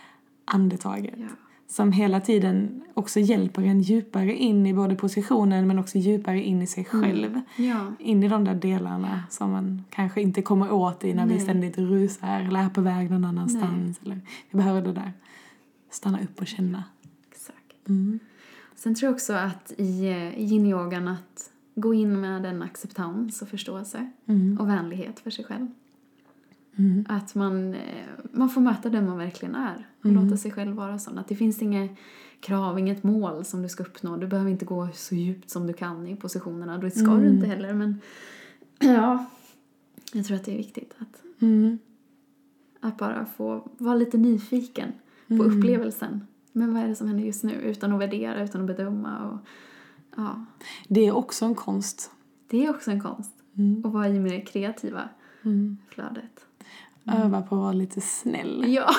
andetaget. 0.44 1.14
Ja. 1.16 1.26
Som 1.70 1.92
hela 1.92 2.20
tiden 2.20 2.82
också 2.94 3.20
hjälper 3.20 3.62
en 3.62 3.80
djupare 3.80 4.34
in 4.37 4.66
i 4.66 4.75
både 4.75 4.94
positionen 4.96 5.66
men 5.66 5.78
också 5.78 5.98
djupare 5.98 6.42
in 6.42 6.62
i 6.62 6.66
sig 6.66 6.84
själv. 6.84 7.40
Ja. 7.56 7.92
In 7.98 8.22
i 8.22 8.28
de 8.28 8.44
där 8.44 8.54
delarna 8.54 9.22
som 9.30 9.50
man 9.50 9.84
kanske 9.90 10.20
inte 10.20 10.42
kommer 10.42 10.72
åt 10.72 11.04
i 11.04 11.14
när 11.14 11.26
vi 11.26 11.32
Nej. 11.34 11.40
ständigt 11.42 11.78
rusar 11.78 12.40
eller 12.40 12.60
är 12.60 12.68
på 12.68 12.80
väg 12.80 13.10
någon 13.10 13.25
annanstans. 13.25 14.00
Eller, 14.04 14.20
vi 14.50 14.56
behöver 14.56 14.82
det 14.82 14.92
där. 14.92 15.12
Stanna 15.90 16.20
upp 16.22 16.40
och 16.40 16.46
känna. 16.46 16.84
Exakt. 17.32 17.88
Mm. 17.88 18.18
Sen 18.76 18.94
tror 18.94 19.06
jag 19.06 19.14
också 19.14 19.32
att 19.32 19.72
i 19.76 20.08
eh, 20.08 20.38
yin-yogan 20.38 21.08
att 21.08 21.50
gå 21.75 21.94
in 21.94 22.20
med 22.20 22.46
en 22.46 22.62
acceptans 22.62 23.42
och 23.42 23.48
förståelse 23.48 24.10
Mm. 24.26 24.58
och 24.60 24.68
vänlighet 24.68 25.20
för 25.20 25.30
sig 25.30 25.44
själv. 25.44 25.66
Mm. 26.78 27.04
Att 27.08 27.35
man, 27.35 27.75
eh, 27.75 28.06
man 28.32 28.49
får 28.49 28.61
möta 28.61 28.88
den 28.88 29.06
man 29.06 29.18
verkligen 29.18 29.54
är 29.54 29.88
och 29.99 30.06
Mm. 30.06 30.25
låta 30.25 30.37
sig 30.37 30.50
själv 30.50 30.76
vara 30.76 30.99
sån. 30.99 31.18
Att 31.18 31.28
det 31.28 31.37
finns 31.37 31.62
inget 31.62 31.90
krav, 32.40 32.78
inget 32.78 33.02
mål 33.02 33.44
som 33.44 33.62
du 33.62 33.68
ska 33.68 33.82
uppnå. 33.82 34.16
Du 34.16 34.26
behöver 34.26 34.50
inte 34.50 34.64
gå 34.64 34.88
så 34.94 35.14
djupt 35.14 35.50
som 35.50 35.66
du 35.66 35.73
kan 35.73 36.06
i 36.06 36.16
positionerna. 36.16 36.78
Det 36.78 36.90
ska 36.90 37.11
du 37.11 37.23
Mm. 37.23 37.35
inte 37.35 37.47
heller 37.47 37.75
men 37.75 38.00
ja, 38.78 39.26
jag 40.12 40.25
tror 40.26 40.37
att 40.37 40.44
det 40.44 40.52
är 40.52 40.56
viktigt 40.56 40.94
att 40.99 41.23
Mm. 41.42 41.78
Att 42.80 42.97
bara 42.99 43.26
få 43.26 43.68
vara 43.78 43.94
lite 43.94 44.18
nyfiken 44.18 44.92
på 45.28 45.35
Mm. 45.35 45.58
upplevelsen. 45.58 46.26
Men 46.52 46.75
vad 46.75 46.82
är 46.82 46.88
det 46.88 46.94
som 46.94 47.08
händer 47.08 47.25
just 47.25 47.44
nu? 47.44 47.52
Utan 47.52 47.92
att 47.92 48.00
värdera, 48.00 48.44
utan 48.44 48.61
att 48.61 48.66
bedöma. 48.66 49.28
Och, 49.28 49.38
ja, 50.16 50.44
Det 50.88 51.06
är 51.06 51.12
också 51.16 51.44
en 51.44 51.54
konst. 51.54 52.11
det 52.49 52.66
är 52.66 52.70
också 52.70 52.90
en 52.90 53.00
konst. 53.00 53.32
Mm. 53.56 53.82
Att 53.87 53.92
vara 53.92 54.08
i 54.08 54.18
det 54.18 54.40
kreativa 54.40 55.08
Mm. 57.09 57.23
Öva 57.23 57.43
på 57.43 57.55
att 57.55 57.61
vara 57.61 57.73
lite 57.73 58.00
snäll. 58.00 58.65
Ja, 58.69 58.91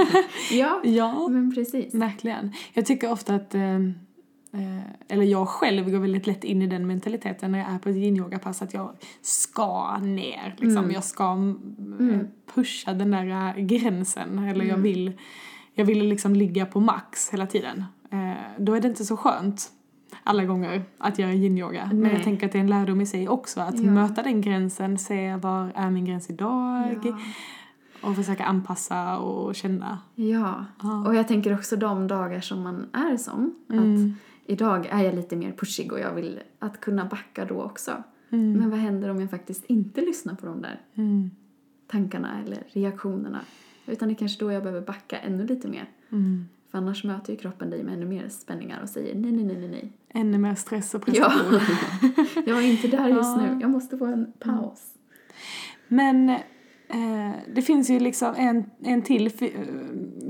ja 0.52 0.80
Ja, 0.84 1.28
men 1.28 1.54
precis. 1.54 1.94
verkligen. 1.94 2.52
Jag 2.72 2.86
tycker 2.86 3.12
ofta 3.12 3.34
att, 3.34 3.54
eh, 3.54 3.74
eh, 3.74 4.80
eller 5.08 5.24
jag 5.24 5.48
själv 5.48 5.90
går 5.90 5.98
väldigt 5.98 6.26
lätt 6.26 6.44
in 6.44 6.62
i 6.62 6.66
den 6.66 6.86
mentaliteten 6.86 7.52
när 7.52 7.58
jag 7.58 7.68
är 7.70 7.78
på 7.78 7.88
ett 7.88 7.96
yin-yoga-pass 7.96 8.62
att 8.62 8.74
jag 8.74 8.96
ska 9.22 9.98
ner. 9.98 10.54
Liksom. 10.58 10.78
Mm. 10.84 10.90
Jag 10.90 11.04
ska 11.04 11.32
mm. 11.32 11.56
Mm. 12.00 12.26
pusha 12.54 12.92
den 12.92 13.10
där 13.10 13.26
eh, 13.58 13.64
gränsen. 13.64 14.38
Eller 14.38 14.64
jag 14.64 14.68
Mm. 14.78 14.82
vill, 14.82 15.12
jag 15.74 15.84
vill 15.84 16.04
liksom 16.08 16.34
ligga 16.36 16.66
på 16.66 16.80
max 16.80 17.30
hela 17.30 17.46
tiden. 17.46 17.84
Eh, 18.12 18.32
då 18.58 18.74
är 18.74 18.80
det 18.80 18.88
inte 18.88 19.04
så 19.04 19.16
skönt 19.16 19.70
alla 20.24 20.44
gånger 20.44 20.82
att 20.98 21.18
göra 21.18 21.32
yin-yoga. 21.32 21.90
Men 21.92 22.10
jag 22.10 22.22
tänker 22.22 22.46
att 22.46 22.52
det 22.52 22.58
är 22.58 22.60
en 22.60 22.66
lärdom 22.70 23.00
i 23.00 23.06
sig 23.06 23.28
också. 23.28 23.60
Att 23.60 23.80
Ja. 23.80 23.90
möta 23.90 24.22
den 24.22 24.40
gränsen, 24.40 24.98
se 24.98 25.36
var 25.36 25.72
är 25.74 25.90
min 25.90 26.04
gräns 26.04 26.30
idag? 26.30 26.98
Ja. 27.04 27.18
Och 28.02 28.16
försöka 28.16 28.44
anpassa 28.44 29.18
och 29.18 29.54
känna. 29.54 29.98
ja, 30.14 30.64
Ja. 30.82 31.06
och 31.06 31.14
jag 31.14 31.28
tänker 31.28 31.54
också 31.54 31.76
de 31.76 32.06
dagar 32.08 32.40
som 32.40 32.62
man 32.62 32.86
är 32.92 33.16
som. 33.16 33.54
Att 33.68 33.74
Mm. 33.74 34.14
idag 34.46 34.86
är 34.90 35.02
jag 35.02 35.14
lite 35.14 35.36
mer 35.36 35.52
pushig 35.52 35.92
och 35.92 36.00
jag 36.00 36.14
vill 36.14 36.40
att 36.58 36.80
kunna 36.80 37.04
backa 37.04 37.44
då 37.44 37.62
också. 37.62 37.90
Mm. 38.30 38.52
Men 38.52 38.70
vad 38.70 38.78
händer 38.78 39.08
om 39.08 39.20
jag 39.20 39.30
faktiskt 39.30 39.64
inte 39.64 40.00
lyssnar 40.00 40.34
på 40.34 40.46
de 40.46 40.62
där 40.62 40.80
Mm. 40.94 41.30
tankarna 41.90 42.40
eller 42.44 42.62
reaktionerna? 42.72 43.40
Utan 43.86 44.08
det 44.08 44.14
är 44.14 44.16
kanske 44.16 44.44
då 44.44 44.52
jag 44.52 44.62
behöver 44.62 44.86
backa 44.86 45.18
ännu 45.18 45.46
lite 45.46 45.68
mer. 45.68 45.88
Mm. 46.12 46.48
För 46.74 46.78
annars 46.78 47.04
möter 47.04 47.32
ju 47.32 47.38
kroppen 47.38 47.70
dig 47.70 47.82
med 47.82 47.94
ännu 47.94 48.06
mer 48.06 48.28
spänningar 48.28 48.82
och 48.82 48.88
säger 48.88 49.14
nej, 49.14 49.32
nej, 49.32 49.44
nej, 49.44 49.56
nej, 49.56 49.68
nej. 49.68 49.92
Ännu 50.08 50.38
mer 50.38 50.54
stress 50.54 50.94
och 50.94 51.02
Ja, 51.06 51.12
prestation. 51.50 51.60
jag 52.46 52.58
är 52.64 52.70
inte 52.70 52.88
där 52.88 53.08
just 53.08 53.22
Ja. 53.22 53.36
nu. 53.36 53.58
Jag 53.60 53.70
måste 53.70 53.98
få 53.98 54.06
en 54.06 54.32
paus. 54.38 54.94
Men 55.88 56.28
eh, 56.88 57.30
det 57.54 57.62
finns 57.62 57.90
ju 57.90 58.00
liksom 58.00 58.34
en, 58.36 58.64
en 58.82 59.02
till 59.02 59.26
eh, 59.26 59.50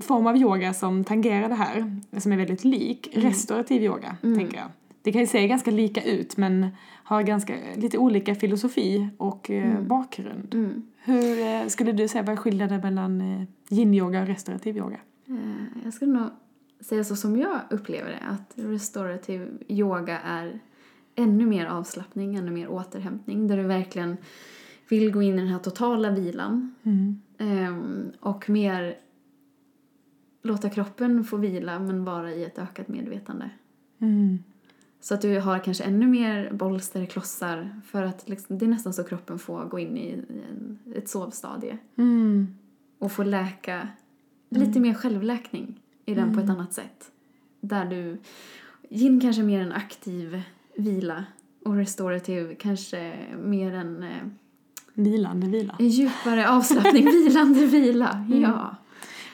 form 0.00 0.26
av 0.26 0.36
yoga 0.36 0.74
som 0.74 1.04
tangerar 1.04 1.48
det 1.48 1.54
här, 1.54 2.00
som 2.20 2.32
är 2.32 2.36
väldigt 2.36 2.64
lik. 2.64 3.08
Restaurativ 3.12 3.82
yoga, 3.82 4.16
Mm. 4.22 4.38
tänker 4.38 4.56
jag. 4.56 4.68
Det 5.02 5.12
kan 5.12 5.20
ju 5.20 5.26
se 5.26 5.48
ganska 5.48 5.70
lika 5.70 6.02
ut 6.02 6.36
men 6.36 6.66
har 7.04 7.22
ganska, 7.22 7.54
lite 7.76 7.98
olika 7.98 8.34
filosofi 8.34 9.08
och 9.16 9.50
eh, 9.50 9.70
Mm. 9.70 9.88
bakgrund. 9.88 10.54
Mm. 10.54 10.82
Hur 11.04 11.40
eh, 11.46 11.66
skulle 11.66 11.92
du 11.92 12.08
säga, 12.08 12.22
vad 12.22 12.32
är 12.32 12.36
skillnaden 12.36 12.80
mellan 12.80 13.46
yin-yoga 13.68 14.20
och 14.20 14.26
restaurativ 14.26 14.76
yoga? 14.76 14.98
Eh, 15.26 15.85
Jag 15.85 15.95
skulle 15.95 16.12
nog 16.12 16.28
säga 16.81 17.04
så 17.04 17.16
som 17.16 17.37
jag 17.37 17.61
upplever 17.71 18.11
det, 18.11 18.21
att 18.26 18.52
restorative 18.57 19.49
yoga 19.69 20.19
är 20.21 20.61
ännu 21.14 21.47
mer 21.47 21.66
avslappning, 21.66 22.35
ännu 22.37 22.50
mer 22.50 22.69
återhämtning, 22.69 23.49
där 23.49 23.57
du 23.57 23.62
verkligen 23.62 24.16
vill 24.88 25.12
gå 25.12 25.23
in 25.23 25.35
i 25.35 25.38
den 25.38 25.49
här 25.49 25.59
totala 25.59 26.11
vilan 26.11 26.75
Mm. 26.83 27.21
ehm, 27.38 28.12
och 28.21 28.50
mer 28.50 28.97
låta 30.43 30.71
kroppen 30.71 31.25
få 31.25 31.37
vila 31.37 31.78
men 31.78 32.04
vara 32.04 32.33
i 32.33 32.45
ett 32.45 32.59
ökat 32.59 32.88
medvetande. 32.88 33.50
Mm. 33.99 34.38
Så 35.00 35.14
att 35.14 35.21
du 35.21 35.40
har 35.40 35.59
kanske 35.59 35.85
ännu 35.85 36.07
mer 36.07 36.52
bolster, 36.52 37.07
klossar, 37.07 37.81
för 37.87 38.02
att 38.02 38.28
liksom, 38.28 38.59
det 38.59 38.64
är 38.64 38.69
nästan 38.69 38.93
så 38.93 39.04
kroppen 39.04 39.38
får 39.38 39.64
gå 39.64 39.78
in 39.78 39.97
i 39.97 40.12
en, 40.50 40.78
ett 40.95 41.09
sovstadie 41.09 41.78
Mm. 41.97 42.54
och 42.99 43.12
få 43.12 43.23
läka, 43.23 43.88
lite 44.58 44.80
mer 44.80 44.94
självläkning 44.94 45.80
i 46.06 46.14
den 46.14 46.34
på 46.34 46.40
ett 46.40 46.50
annat 46.50 46.73
sätt. 46.73 47.11
Där 47.61 47.84
du, 47.84 48.18
yin 48.88 49.20
kanske 49.20 49.42
mer 49.42 49.61
en 49.61 49.73
aktiv 49.73 50.42
vila 50.76 51.25
och 51.64 51.75
restorative 51.76 52.54
kanske 52.54 53.12
mer 53.42 53.75
en, 53.75 54.02
eh, 54.02 54.08
Vilande 54.94 55.46
vila. 55.46 55.76
en 55.78 55.88
djupare 55.88 56.49
avslappning, 56.50 57.04
vilande 57.25 57.66
vila. 57.66 58.26
Ja. 58.32 58.76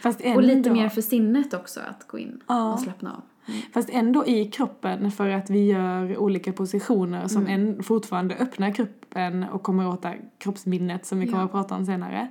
Fast 0.03 0.21
Och 0.21 0.43
lite 0.43 0.53
ändå- 0.69 0.73
mer 0.73 0.89
för 0.89 1.01
sinnet 1.03 1.55
också 1.55 1.81
att 1.81 2.07
gå 2.09 2.19
in 2.19 2.41
Ja. 2.47 2.73
och 2.73 2.81
slappna 2.81 3.13
av. 3.13 3.23
Fast 3.73 3.91
ändå 3.93 4.27
i 4.27 4.45
kroppen 4.45 5.11
för 5.13 5.29
att 5.29 5.51
vi 5.51 5.67
gör 5.67 6.17
olika 6.19 6.53
positioner 6.53 7.29
som 7.29 7.47
Mm. 7.47 7.61
en, 7.77 7.83
fortfarande 7.83 8.35
öppnar 8.37 8.73
kroppen 8.75 9.45
och 9.45 9.63
kommer 9.63 9.89
åt 9.89 10.05
kroppsminnet 10.39 11.07
som 11.07 11.19
vi 11.21 11.27
kommer 11.27 11.39
Ja. 11.39 11.45
att 11.45 11.53
prata 11.53 11.75
om 11.75 11.87
senare. 11.87 12.29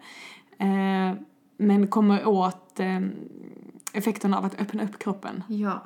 Eh, 0.58 1.18
men 1.60 1.88
kommer 1.88 2.28
åt 2.28 2.80
eh, 2.80 3.00
effekterna 3.94 4.38
av 4.38 4.46
att 4.46 4.62
öppna 4.62 4.84
upp 4.84 5.00
kroppen. 5.00 5.44
Ja. 5.48 5.84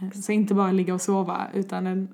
Eh, 0.00 0.10
Så 0.10 0.32
inte 0.32 0.54
bara 0.54 0.72
ligga 0.72 0.94
och 0.94 1.00
sova 1.00 1.46
utan 1.54 1.86
en 1.86 2.08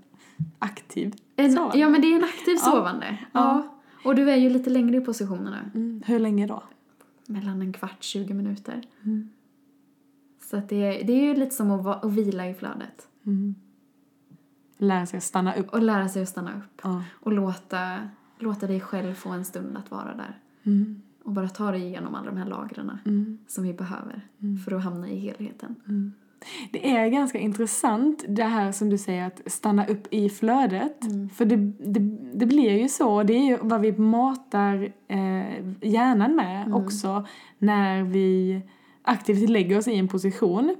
aktiv 0.58 1.14
En, 1.36 1.52
sovande. 1.52 1.78
ja, 1.78 1.88
men 1.88 2.00
det 2.00 2.06
är 2.12 2.16
en 2.16 2.24
aktiv 2.24 2.56
sovande. 2.56 3.18
Ja. 3.20 3.28
Ja. 3.32 3.74
Och 4.04 4.14
du 4.14 4.30
är 4.30 4.36
ju 4.36 4.50
lite 4.50 4.70
längre 4.70 4.96
i 4.96 5.00
positionerna. 5.00 5.70
Mm. 5.74 6.02
Hur 6.06 6.18
länge 6.18 6.46
då? 6.46 6.62
Mellan 7.26 7.62
en 7.62 7.72
kvart, 7.72 8.02
20 8.02 8.34
minuter. 8.34 8.82
Mm. 9.04 9.30
Så 10.50 10.56
att 10.56 10.68
det, 10.68 10.76
är, 11.00 11.04
det 11.06 11.12
är 11.12 11.22
ju 11.24 11.34
lite 11.34 11.54
som 11.54 11.70
att, 11.70 11.84
va, 11.84 11.94
att 11.94 12.12
vila 12.12 12.48
i 12.48 12.54
flödet. 12.54 13.08
Mm. 13.26 13.54
Lära 14.78 15.06
sig 15.06 15.16
att 15.16 15.22
stanna 15.24 15.54
upp. 15.54 15.68
Och 15.68 15.82
lära 15.82 16.08
sig 16.08 16.22
att 16.22 16.28
stanna 16.28 16.50
upp. 16.58 16.80
Ja. 16.82 17.02
Och 17.12 17.32
låta, 17.32 17.98
låta 18.38 18.66
dig 18.66 18.80
själv 18.80 19.14
få 19.14 19.28
en 19.28 19.44
stund 19.44 19.76
att 19.76 19.90
vara 19.90 20.14
där. 20.14 20.38
Mm. 20.62 21.02
Och 21.28 21.34
bara 21.34 21.48
ta 21.48 21.70
dig 21.70 21.82
igenom 21.82 22.14
alla 22.14 22.26
de 22.30 22.36
här 22.36 22.46
lagren 22.46 22.98
Mm. 23.06 23.38
som 23.46 23.64
vi 23.64 23.72
behöver 23.74 24.22
för 24.64 24.72
att 24.76 24.84
hamna 24.84 25.08
i 25.08 25.18
helheten. 25.18 25.74
Det 26.72 26.90
är 26.90 27.08
ganska 27.08 27.38
intressant 27.38 28.24
det 28.28 28.44
här 28.44 28.72
som 28.72 28.90
du 28.90 28.98
säger 28.98 29.26
att 29.26 29.40
stanna 29.52 29.86
upp 29.86 30.06
i 30.10 30.28
flödet. 30.30 31.04
Mm. 31.04 31.28
För 31.28 31.44
det, 31.44 31.56
det, 31.92 32.00
det 32.34 32.46
blir 32.46 32.78
ju 32.78 32.88
så, 32.88 33.22
det 33.22 33.32
är 33.32 33.44
ju 33.44 33.58
vad 33.60 33.80
vi 33.80 33.92
matar 33.92 34.92
eh, 35.08 35.88
hjärnan 35.88 36.36
med 36.36 36.62
Mm. 36.66 36.74
också 36.74 37.26
när 37.58 38.02
vi 38.02 38.60
aktivt 39.02 39.50
lägger 39.50 39.78
oss 39.78 39.88
i 39.88 39.94
en 39.98 40.08
position 40.08 40.76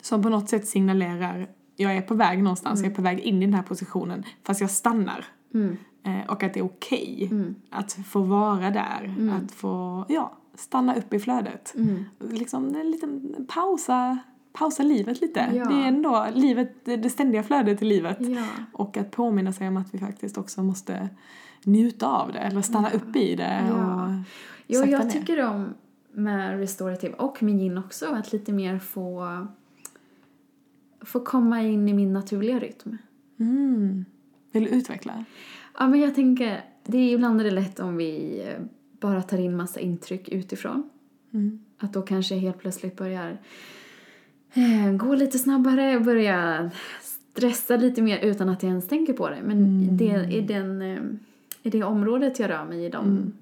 som 0.00 0.22
på 0.22 0.28
något 0.28 0.48
sätt 0.48 0.66
signalerar 0.66 1.48
jag 1.76 1.96
är 1.96 2.02
på 2.02 2.14
väg 2.14 2.42
någonstans, 2.42 2.82
jag 2.82 2.90
är 2.90 2.96
på 2.96 3.02
väg 3.02 3.18
in 3.20 3.42
i 3.42 3.46
den 3.46 3.54
här 3.54 3.62
positionen 3.62 4.24
fast 4.46 4.60
jag 4.60 4.70
stannar. 4.70 5.24
Mm. 5.54 5.76
Eh, 6.04 6.20
och 6.30 6.42
att 6.42 6.54
det 6.54 6.60
är 6.60 6.64
okej 6.64 7.28
Mm. 7.30 7.54
att 7.70 7.92
få 7.92 8.20
vara 8.22 8.70
där, 8.70 9.14
att 9.44 9.52
få, 9.52 10.04
ja, 10.08 10.32
stanna 10.54 10.94
upp 10.96 11.14
i 11.14 11.18
flödet. 11.18 11.74
Mm. 11.76 12.04
Liksom 12.18 12.74
en 12.74 12.90
liten 12.90 13.46
pausa, 13.54 14.18
pausa 14.52 14.82
livet 14.82 15.20
lite. 15.20 15.50
Ja. 15.54 15.64
Det 15.64 15.74
är 15.74 15.88
ändå 15.88 16.26
livet, 16.34 16.84
det 16.84 17.10
ständiga 17.10 17.42
flödet 17.42 17.82
i 17.82 17.84
livet. 17.84 18.16
Ja. 18.20 18.44
Och 18.72 18.96
att 18.96 19.10
påminna 19.10 19.52
sig 19.52 19.68
om 19.68 19.76
att 19.76 19.94
vi 19.94 19.98
faktiskt 19.98 20.38
också 20.38 20.62
måste 20.62 21.08
njuta 21.64 22.06
av 22.06 22.32
det 22.32 22.38
eller 22.38 22.60
stanna 22.62 22.90
upp 22.90 23.16
i 23.16 23.34
det 23.34 23.64
Ja. 23.68 24.04
och 24.04 24.10
Jo, 24.66 24.80
jag 24.80 25.04
ner. 25.04 25.10
tycker 25.10 25.46
om 25.46 25.74
med 26.14 26.58
restorative 26.58 27.14
och 27.14 27.42
med 27.42 27.54
yin 27.54 27.78
också 27.78 28.06
att 28.14 28.32
lite 28.32 28.52
mer 28.52 28.78
få, 28.78 29.26
få 31.00 31.20
komma 31.20 31.62
in 31.62 31.88
i 31.88 31.92
min 31.92 32.12
naturliga 32.12 32.58
rytm. 32.58 32.98
Mm. 33.40 34.04
Vill 34.52 34.64
du 34.64 34.70
utveckla? 34.70 35.24
Ja, 35.78 35.88
men 35.88 36.00
jag 36.00 36.14
tänker, 36.14 36.64
det 36.84 36.98
är 36.98 37.12
ibland 37.14 37.40
är 37.40 37.44
det 37.44 37.50
lätt 37.50 37.80
om 37.80 37.96
vi 37.96 38.42
eh, 38.48 38.64
bara 39.00 39.22
tar 39.22 39.38
in 39.38 39.56
massa 39.56 39.80
intryck 39.80 40.28
utifrån. 40.28 40.90
Mm. 41.32 41.60
Att 41.78 41.92
då 41.92 42.02
kanske 42.02 42.34
helt 42.34 42.58
plötsligt 42.58 42.96
börjar 42.96 43.38
eh, 44.54 44.92
gå 44.96 45.14
lite 45.14 45.38
snabbare, 45.38 46.00
börja 46.00 46.70
stressa 47.34 47.76
lite 47.76 48.02
mer 48.02 48.18
utan 48.18 48.48
att 48.48 48.62
jag 48.62 48.70
ens 48.70 48.88
tänker 48.88 49.12
på 49.12 49.28
det. 49.30 49.38
Men 49.44 49.58
Mm. 49.58 49.96
det, 49.96 50.34
i, 50.34 50.40
den, 50.40 50.82
eh, 50.82 50.98
i 51.62 51.70
det 51.70 51.82
området 51.82 52.38
jag 52.38 52.50
rör 52.50 52.64
mig 52.64 52.84
i, 52.84 52.88
de 52.88 53.04
Mm. 53.06 53.32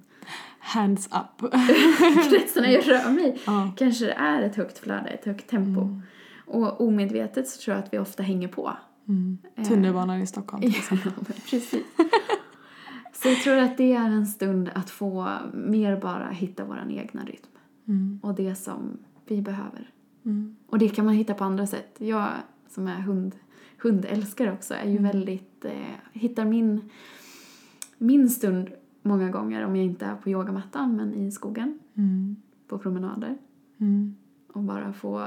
Hands 0.63 1.07
up. 1.07 1.51
kretsarna 2.31 2.71
jag 2.71 2.89
rör 2.89 3.11
mig 3.13 3.39
ja. 3.47 3.73
kanske 3.77 4.05
det 4.05 4.13
är 4.13 4.43
ett 4.43 4.57
högt 4.57 4.79
flöde, 4.79 5.09
ett 5.09 5.25
högt 5.25 5.51
tempo. 5.51 5.81
Mm. 5.81 6.03
Och 6.47 6.81
omedvetet 6.81 7.49
så 7.49 7.61
tror 7.61 7.77
jag 7.77 7.85
att 7.85 7.93
vi 7.95 7.99
ofta 7.99 8.23
hänger 8.23 8.49
på. 8.49 8.73
Mm. 9.09 9.39
Eh. 9.57 9.65
Tunnelbanan 9.65 10.23
i 10.23 10.27
Stockholm. 10.27 10.63
till 10.63 10.71
exempel. 10.79 11.13
precis. 11.51 11.75
Så 13.23 13.29
jag 13.29 13.43
tror 13.43 13.57
att 13.57 13.77
det 13.77 13.93
är 13.93 14.11
en 14.11 14.27
stund 14.27 14.71
att 14.75 14.91
få 14.91 15.29
mer 15.55 16.01
bara 16.01 16.29
hitta 16.31 16.65
vår 16.65 16.91
egna 16.91 17.25
rytm. 17.25 17.47
Mm. 17.89 18.21
Och 18.23 18.35
det 18.35 18.55
som 18.55 18.99
vi 19.27 19.43
behöver. 19.43 19.91
Mm. 20.25 20.57
Och 20.67 20.79
det 20.79 20.89
kan 20.89 21.05
man 21.05 21.15
hitta 21.15 21.35
på 21.35 21.45
andra 21.45 21.67
sätt. 21.67 21.97
Jag 21.99 22.29
som 22.69 22.89
är 22.89 23.01
hund, 23.01 23.37
hundälskare 23.83 24.53
också 24.53 24.75
är 24.75 24.89
ju 24.91 24.99
väldigt, 24.99 25.65
eh, 25.65 25.73
hittar 26.13 26.45
min, 26.45 26.91
min 27.99 28.31
stund 28.31 28.69
många 29.03 29.31
gånger 29.31 29.65
om 29.65 29.77
jag 29.77 29.85
inte 29.85 30.07
är 30.07 30.15
på 30.15 30.31
yogamattan 30.31 30.97
men 30.97 31.15
i 31.15 31.31
skogen, 31.33 31.79
Mm. 31.95 32.37
på 32.69 32.79
promenader. 32.79 33.39
Mm. 33.79 34.17
Och 34.53 34.63
bara 34.63 34.93
få, 34.93 35.27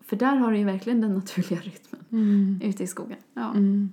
för 0.00 0.16
där 0.16 0.36
har 0.36 0.52
du 0.52 0.58
ju 0.58 0.64
verkligen 0.64 1.00
den 1.00 1.14
naturliga 1.14 1.60
rytmen 1.64 2.04
Mm. 2.10 2.60
ute 2.62 2.82
i 2.82 2.86
skogen. 2.86 3.18
Ja. 3.34 3.50
Mm. 3.50 3.92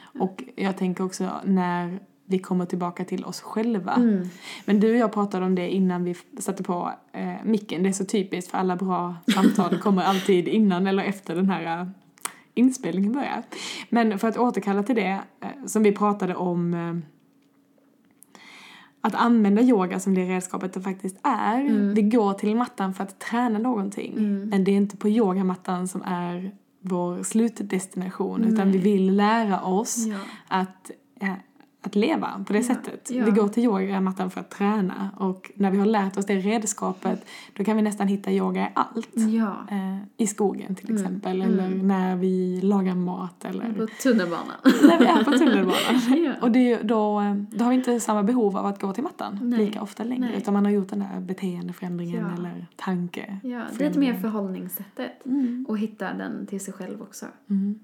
Och 0.00 0.44
jag 0.56 0.76
tänker 0.76 1.04
också 1.04 1.30
när 1.44 2.00
vi 2.30 2.38
kommer 2.38 2.66
tillbaka 2.66 3.04
till 3.04 3.24
oss 3.24 3.40
själva. 3.40 3.92
Mm. 3.94 4.28
Men 4.64 4.80
du 4.80 4.90
och 4.90 4.96
jag 4.96 5.12
pratade 5.12 5.46
om 5.46 5.54
det 5.54 5.70
innan 5.70 6.04
vi 6.04 6.14
satte 6.38 6.62
på 6.62 6.92
eh, 7.12 7.34
micken. 7.44 7.82
Det 7.82 7.88
är 7.88 7.92
så 7.92 8.04
typiskt 8.04 8.50
för 8.50 8.58
alla 8.58 8.76
bra 8.76 9.16
samtal 9.34 9.78
kommer 9.78 10.02
alltid 10.02 10.48
innan 10.48 10.86
eller 10.86 11.02
efter 11.04 11.34
den 11.34 11.50
här 11.50 11.80
eh, 11.80 11.86
inspelningen 12.54 13.12
börjar. 13.12 13.42
Men 13.88 14.18
för 14.18 14.28
att 14.28 14.36
återkalla 14.38 14.82
till 14.82 14.96
det 14.96 15.20
eh, 15.40 15.48
som 15.66 15.82
vi 15.82 15.92
pratade 15.92 16.34
om 16.34 16.74
eh, 16.74 16.96
att 19.00 19.14
använda 19.14 19.62
yoga 19.62 20.00
som 20.00 20.14
det 20.14 20.24
redskapet 20.24 20.72
det 20.72 20.80
faktiskt 20.80 21.16
är. 21.22 21.60
Mm. 21.60 21.94
Vi 21.94 22.02
går 22.02 22.34
till 22.34 22.56
mattan 22.56 22.94
för 22.94 23.04
att 23.04 23.18
träna 23.20 23.58
någonting. 23.58 24.14
Men 24.48 24.64
det 24.64 24.70
är 24.70 24.76
inte 24.76 24.96
på 24.96 25.08
yogamattan 25.08 25.88
som 25.88 26.02
är 26.02 26.52
vår 26.80 27.22
slutdestination 27.22 28.44
utan 28.44 28.72
vi 28.72 28.78
vill 28.78 29.16
lära 29.16 29.62
oss 29.62 30.06
Ja. 30.06 30.16
att, 30.48 30.90
eh, 31.20 31.32
att 31.82 31.94
leva 31.94 32.44
på 32.46 32.52
det 32.52 32.62
sättet. 32.62 33.10
ja. 33.10 33.24
Vi 33.24 33.30
går 33.30 33.48
till 33.48 33.62
yogamattan 33.64 34.30
för 34.30 34.40
att 34.40 34.50
träna 34.50 35.10
och 35.16 35.50
när 35.54 35.70
vi 35.70 35.78
har 35.78 35.86
lärt 35.86 36.16
oss 36.16 36.26
det 36.26 36.34
redskapet 36.38 37.24
då 37.56 37.64
kan 37.64 37.76
vi 37.76 37.82
nästan 37.82 38.08
hitta 38.08 38.30
yoga 38.32 38.62
i 38.62 38.68
allt. 38.74 39.08
Ja. 39.14 39.56
Eh, 39.70 39.96
I 40.16 40.26
skogen 40.26 40.74
till 40.74 40.90
Mm. 40.90 41.02
exempel 41.02 41.42
eller 41.42 41.68
när 41.68 42.16
vi 42.16 42.60
lagar 42.60 42.94
mat 42.94 43.44
eller 43.44 43.72
På 43.72 43.86
tunnelbanan. 44.02 44.56
när 44.64 44.98
vi 44.98 45.04
är 45.06 45.24
på 45.24 45.30
tunnelbanan. 45.30 45.76
Ja. 46.24 46.32
Och 46.42 46.50
det, 46.50 46.72
är 46.72 46.84
då, 46.84 47.20
eh, 47.20 47.34
då 47.34 47.64
har 47.64 47.70
vi 47.70 47.76
inte 47.76 48.00
samma 48.00 48.22
behov 48.22 48.56
av 48.56 48.66
att 48.66 48.80
gå 48.80 48.92
till 48.92 49.02
mattan 49.02 49.38
Nej. 49.42 49.58
lika 49.66 49.82
ofta 49.82 50.04
längre 50.04 50.28
Nej. 50.28 50.38
utan 50.38 50.54
man 50.54 50.64
har 50.64 50.72
gjort 50.72 50.88
den 50.88 50.98
där 50.98 51.20
beteendeförändringen 51.20 52.26
Ja. 52.30 52.34
eller 52.38 52.66
tanke. 52.76 53.38
Ja, 53.42 53.62
lite 53.78 53.98
mer 53.98 54.14
förhållningssättet. 54.14 55.26
Mm. 55.26 55.66
Och 55.68 55.78
hitta 55.78 56.12
den 56.14 56.46
till 56.46 56.60
sig 56.60 56.74
själv 56.74 57.02
också. 57.02 57.26
Mm. 57.50 57.78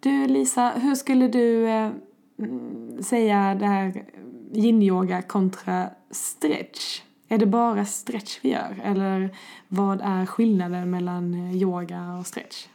Du 0.00 0.26
Lisa, 0.26 0.70
hur 0.70 0.94
skulle 0.94 1.28
du 1.28 1.66
eh, 1.68 1.90
mm, 2.38 3.02
säga 3.02 3.54
det 3.54 3.66
här 3.66 4.04
yin-yoga 4.52 5.22
kontra 5.22 5.90
stretch? 6.10 7.02
Är 7.28 7.38
det 7.38 7.46
bara 7.46 7.84
stretch 7.84 8.38
vi 8.42 8.50
gör 8.50 8.80
eller 8.82 9.36
vad 9.68 10.00
är 10.00 10.26
skillnaden 10.26 10.90
mellan 10.90 11.34
eh, 11.34 11.56
yoga 11.56 12.12
och 12.12 12.26
stretch? 12.26 12.66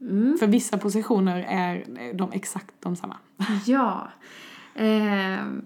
Mm. 0.00 0.36
För 0.38 0.46
vissa 0.46 0.78
positioner 0.78 1.46
är 1.48 1.84
de 2.14 2.32
exakt 2.32 2.74
de 2.80 2.96
samma. 2.96 3.16
Ja. 3.66 4.08
Ehm, 4.74 5.64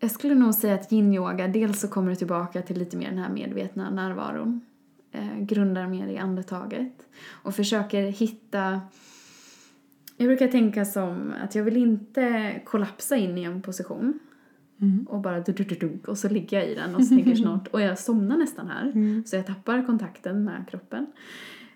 jag 0.00 0.10
skulle 0.10 0.34
nog 0.34 0.54
säga 0.54 0.74
att 0.74 0.92
yin-yoga, 0.92 1.48
dels 1.48 1.80
så 1.80 1.88
kommer 1.88 2.10
du 2.10 2.16
tillbaka 2.16 2.62
till 2.62 2.78
lite 2.78 2.96
mer 2.96 3.08
den 3.08 3.18
här 3.18 3.30
medvetna 3.30 3.90
närvaron. 3.90 4.60
Eh, 5.12 5.38
grundar 5.38 5.86
mer 5.86 6.06
i 6.06 6.18
andetaget. 6.18 6.92
Och 7.28 7.54
försöker 7.54 8.02
hitta... 8.02 8.80
Jag 10.20 10.28
brukar 10.28 10.48
tänka 10.48 10.84
som 10.84 11.32
att 11.44 11.54
jag 11.54 11.64
vill 11.64 11.76
inte 11.76 12.52
kollapsa 12.64 13.16
in 13.16 13.38
i 13.38 13.42
en 13.42 13.62
position. 13.62 14.18
Mm. 14.80 15.06
Och 15.08 15.20
bara 15.20 15.40
du, 15.40 15.52
du, 15.52 15.64
du, 15.64 15.74
du, 15.74 15.98
och 16.06 16.18
så 16.18 16.28
ligger 16.28 16.56
jag 16.56 16.68
i 16.68 16.74
den 16.74 16.94
och 16.94 17.00
jag 17.00 17.38
snart, 17.38 17.68
och 17.68 17.80
jag 17.80 17.98
somnar 17.98 18.36
nästan 18.36 18.68
här. 18.68 18.92
Mm. 18.94 19.24
Så 19.26 19.36
jag 19.36 19.46
tappar 19.46 19.86
kontakten 19.86 20.44
med 20.44 20.64
kroppen. 20.70 21.06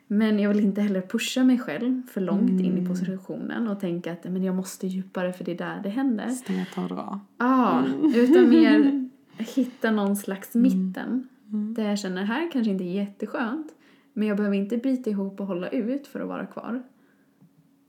Men 0.07 0.39
jag 0.39 0.55
vill 0.55 0.65
inte 0.65 0.81
heller 0.81 1.01
pusha 1.01 1.45
mig 1.45 1.59
själv 1.59 2.03
för 2.07 2.21
långt 2.21 2.51
in 2.51 2.73
Mm. 2.73 2.85
i 2.85 2.89
positionen 2.89 3.69
och 3.69 3.81
tänka 3.81 4.13
att 4.13 4.25
men 4.25 4.45
jag 4.45 4.55
måste 4.55 4.87
djupare 4.87 5.33
för 5.33 5.45
det 5.45 5.53
är 5.53 5.59
där 5.59 5.81
det 5.83 5.89
händer. 5.89 6.29
Streta 6.29 6.81
och 6.83 6.89
dra. 6.89 7.21
Ja, 7.39 7.85
utan 8.15 8.49
mer 8.51 9.09
hitta 9.39 9.91
någon 9.91 10.17
slags 10.17 10.55
mitten. 10.55 11.29
Mm. 11.53 11.75
Där 11.75 11.89
jag 11.89 11.99
känner, 11.99 12.25
här 12.25 12.51
kanske 12.53 12.71
inte 12.71 12.85
är 12.85 12.95
jätteskönt. 12.95 13.67
Men 14.13 14.29
jag 14.29 14.37
behöver 14.37 14.57
inte 14.57 14.77
bita 14.77 15.11
ihop 15.11 15.41
och 15.41 15.47
hålla 15.47 15.69
ut 15.69 16.07
för 16.07 16.21
att 16.21 16.29
vara 16.29 16.47
kvar. 16.47 16.83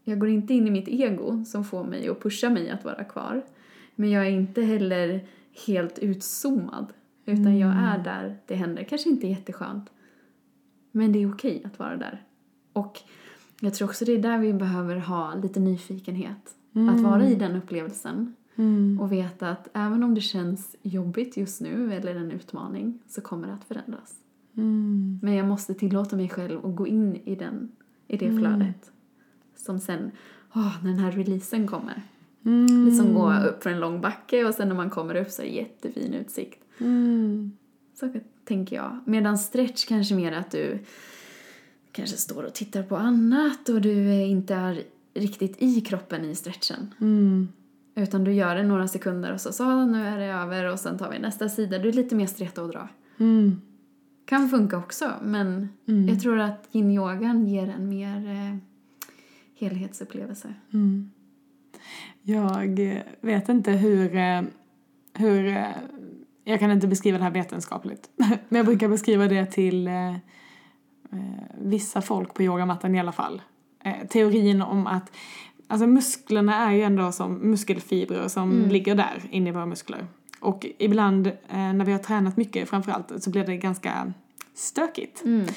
Jag 0.04 0.20
går 0.20 0.30
inte 0.30 0.54
in 0.54 0.68
i 0.68 0.72
mitt 0.72 0.88
ego 0.88 1.46
som 1.46 1.66
får 1.66 1.84
mig 1.84 2.10
att 2.10 2.22
pusha 2.22 2.50
mig 2.50 2.70
att 2.70 2.86
vara 2.86 3.04
kvar. 3.04 3.44
Men 3.96 4.10
jag 4.10 4.28
är 4.28 4.32
inte 4.32 4.62
heller 4.62 5.26
helt 5.68 6.00
utzoomad. 6.00 6.94
Utan 7.26 7.58
jag 7.58 7.74
är 7.76 8.04
där 8.04 8.38
det 8.48 8.56
händer. 8.56 8.84
Kanske 8.84 9.10
inte 9.10 9.28
jätteskönt. 9.28 9.90
Men 10.92 11.12
det 11.12 11.24
är 11.24 11.34
okej 11.34 11.62
att 11.66 11.80
vara 11.80 11.98
där. 11.98 12.24
Och 12.74 13.00
jag 13.60 13.74
tror 13.74 13.88
också 13.88 14.06
det 14.06 14.12
är 14.12 14.22
där 14.22 14.38
vi 14.38 14.54
behöver 14.54 14.96
ha 14.96 15.36
lite 15.36 15.60
nyfikenhet. 15.60 16.56
Att 16.90 17.02
vara 17.02 17.28
i 17.28 17.36
den 17.36 17.56
upplevelsen. 17.56 18.36
Mm. 18.56 19.00
Och 19.02 19.12
veta 19.12 19.50
att 19.50 19.68
även 19.74 20.04
om 20.04 20.16
det 20.16 20.22
känns 20.22 20.76
jobbigt 20.82 21.38
just 21.38 21.62
nu 21.62 21.94
eller 21.94 22.16
en 22.16 22.32
utmaning 22.32 23.00
så 23.08 23.22
kommer 23.22 23.48
det 23.48 23.54
att 23.54 23.64
förändras. 23.64 24.16
Mm. 24.58 25.20
Men 25.22 25.34
jag 25.34 25.48
måste 25.48 25.74
tillåta 25.74 26.16
mig 26.16 26.30
själv 26.30 26.66
att 26.66 26.76
gå 26.76 26.88
in 26.88 27.16
i, 27.16 27.36
den, 27.36 27.72
i 28.08 28.18
det 28.18 28.38
flödet. 28.38 28.93
Som 29.66 29.80
sen, 29.80 30.12
åh, 30.54 30.84
när 30.84 30.90
den 30.92 31.00
här 31.00 31.12
releasen 31.12 31.68
kommer. 31.68 32.02
Mm. 32.46 32.86
Lite 32.86 32.98
som 32.98 33.14
gå 33.14 33.34
upp 33.34 33.64
för 33.64 33.70
en 33.70 33.80
lång 33.80 34.02
backe 34.02 34.46
och 34.46 34.54
sen 34.54 34.68
när 34.68 34.76
man 34.76 34.90
kommer 34.90 35.16
upp 35.16 35.30
så 35.30 35.42
är 35.42 35.46
det 35.46 35.52
jättefin 35.52 36.14
utsikt. 36.14 36.60
Mm. 36.80 37.52
Så 38.00 38.14
tänker 38.46 38.76
jag. 38.76 39.00
Medan 39.06 39.38
stretch 39.38 39.86
kanske 39.86 40.16
mer 40.16 40.32
att 40.32 40.52
du 40.52 40.80
kanske 41.92 42.18
står 42.18 42.44
och 42.44 42.54
tittar 42.54 42.84
på 42.84 42.98
annat 42.98 43.70
och 43.70 43.82
du 43.82 44.14
är 44.14 44.26
inte 44.26 44.56
är 44.56 44.84
riktigt 45.14 45.56
i 45.62 45.82
kroppen 45.82 46.26
i 46.26 46.36
stretchen. 46.36 46.94
Mm. 47.02 47.48
Utan 47.96 48.24
du 48.24 48.34
gör 48.34 48.56
det 48.56 48.64
några 48.64 48.88
sekunder 48.88 49.34
och 49.34 49.42
så, 49.42 49.52
så 49.52 49.86
nu 49.86 50.04
är 50.04 50.18
det 50.18 50.26
över 50.26 50.72
och 50.72 50.80
sen 50.80 50.98
tar 50.98 51.12
vi 51.12 51.20
nästa 51.20 51.50
sida. 51.50 51.80
Du 51.80 51.90
är 51.90 51.94
lite 51.94 52.16
mer 52.16 52.28
streta 52.28 52.64
och 52.64 52.70
dra. 52.70 52.90
Mm. 53.18 53.62
Kan 54.26 54.50
funka 54.50 54.78
också, 54.78 55.12
men 55.22 55.70
Mm. 55.88 56.08
jag 56.08 56.22
tror 56.22 56.40
att 56.40 56.68
yin-yogan 56.72 57.48
ger 57.48 57.70
en 57.70 57.90
mer 57.90 58.28
eh, 58.32 58.58
helhetsupplevelse. 59.56 60.54
Mm. 60.74 61.12
Jag 62.22 62.80
eh, 62.80 63.02
vet 63.22 63.50
inte 63.50 63.72
hur, 63.72 64.16
eh, 64.16 64.42
hur... 65.14 65.48
eh, 65.48 65.68
Jag 66.44 66.60
kan 66.60 66.72
inte 66.72 66.88
beskriva 66.88 67.18
det 67.18 67.24
här 67.24 67.32
vetenskapligt. 67.32 68.10
Men 68.18 68.58
jag 68.58 68.66
brukar 68.66 68.88
beskriva 68.88 69.28
det 69.28 69.46
till 69.46 69.90
vissa 71.58 72.02
folk 72.02 72.34
på 72.34 72.44
yogamattan 72.44 72.96
i 72.96 73.00
alla 73.00 73.12
fall. 73.12 73.42
Teorin 74.10 74.62
om 74.62 74.88
att 74.88 75.12
alltså 75.68 75.88
musklerna 75.88 76.56
är 76.56 76.72
ju 76.72 76.82
ändå 76.82 77.12
som 77.12 77.34
muskelfibrer 77.34 78.28
som 78.28 78.68
ligger 78.70 78.96
där 78.96 79.22
inne 79.32 79.50
i 79.50 79.52
våra 79.52 79.66
muskler. 79.66 80.08
Och 80.40 80.66
ibland 80.80 81.32
när 81.50 81.86
vi 81.86 81.92
har 81.92 82.00
tränat 82.00 82.38
mycket 82.38 82.70
framförallt 82.70 83.24
så 83.24 83.30
blir 83.30 83.44
det 83.46 83.58
ganska 83.58 84.14
stökigt. 84.54 85.24
Mm. 85.26 85.48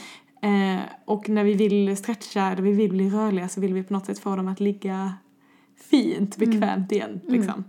Eh, 0.47 0.81
och 1.05 1.29
när 1.29 1.45
vi 1.45 1.55
vill 1.55 1.97
stretcha, 1.97 2.41
när 2.41 2.63
vi 2.63 2.73
vill 2.73 2.91
bli 2.91 3.11
rörliga 3.11 3.49
så 3.49 3.61
vill 3.61 3.75
vi 3.75 3.83
på 3.83 3.93
något 3.93 4.07
sätt 4.07 4.19
få 4.19 4.37
dem 4.37 4.49
att 4.49 4.61
ligga 4.61 5.13
fint, 5.91 6.37
bekvämt 6.37 6.93
igen. 6.93 7.21
Liksom. 7.27 7.65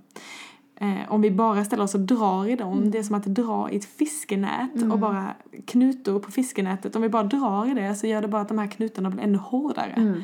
Eh, 0.76 1.12
om 1.12 1.22
vi 1.22 1.32
bara 1.32 1.66
ställer 1.66 1.84
oss 1.84 1.96
och 1.96 2.02
drar 2.02 2.50
i 2.50 2.56
dem, 2.56 2.92
det 2.92 2.98
är 2.98 3.04
som 3.04 3.16
att 3.16 3.26
dra 3.26 3.70
i 3.72 3.76
ett 3.76 3.86
fiskenät 3.86 4.84
och 4.92 5.00
bara 5.00 5.34
knutor 5.66 6.20
på 6.20 6.32
fiskenätet. 6.32 6.96
Om 6.96 7.02
vi 7.02 7.10
bara 7.10 7.24
drar 7.24 7.72
i 7.72 7.74
det 7.74 7.96
så 7.96 8.08
gör 8.08 8.22
det 8.22 8.28
bara 8.28 8.42
att 8.42 8.48
de 8.48 8.58
här 8.58 8.68
knutarna 8.68 9.10
blir 9.10 9.24
ännu 9.24 9.38
hårdare. 9.38 9.94
Mm. 9.98 10.22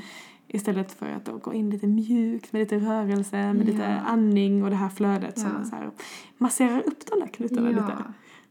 Istället 0.48 0.92
för 0.92 1.06
att 1.06 1.26
då 1.26 1.38
gå 1.38 1.54
in 1.54 1.70
lite 1.70 1.88
mjukt 1.88 2.54
med 2.54 2.60
lite 2.60 2.78
rörelse, 2.78 3.54
med 3.54 3.66
lite 3.66 3.82
Ja. 3.82 4.10
andning 4.12 4.64
och 4.64 4.70
det 4.70 4.76
här 4.76 4.90
flödet 4.90 5.40
som 5.40 5.50
Ja. 5.60 5.70
så 5.70 5.76
här, 5.76 5.90
masserar 6.38 6.80
upp 6.86 7.06
de 7.12 7.20
där 7.20 7.28
knutarna 7.28 7.70
lite. 7.70 7.94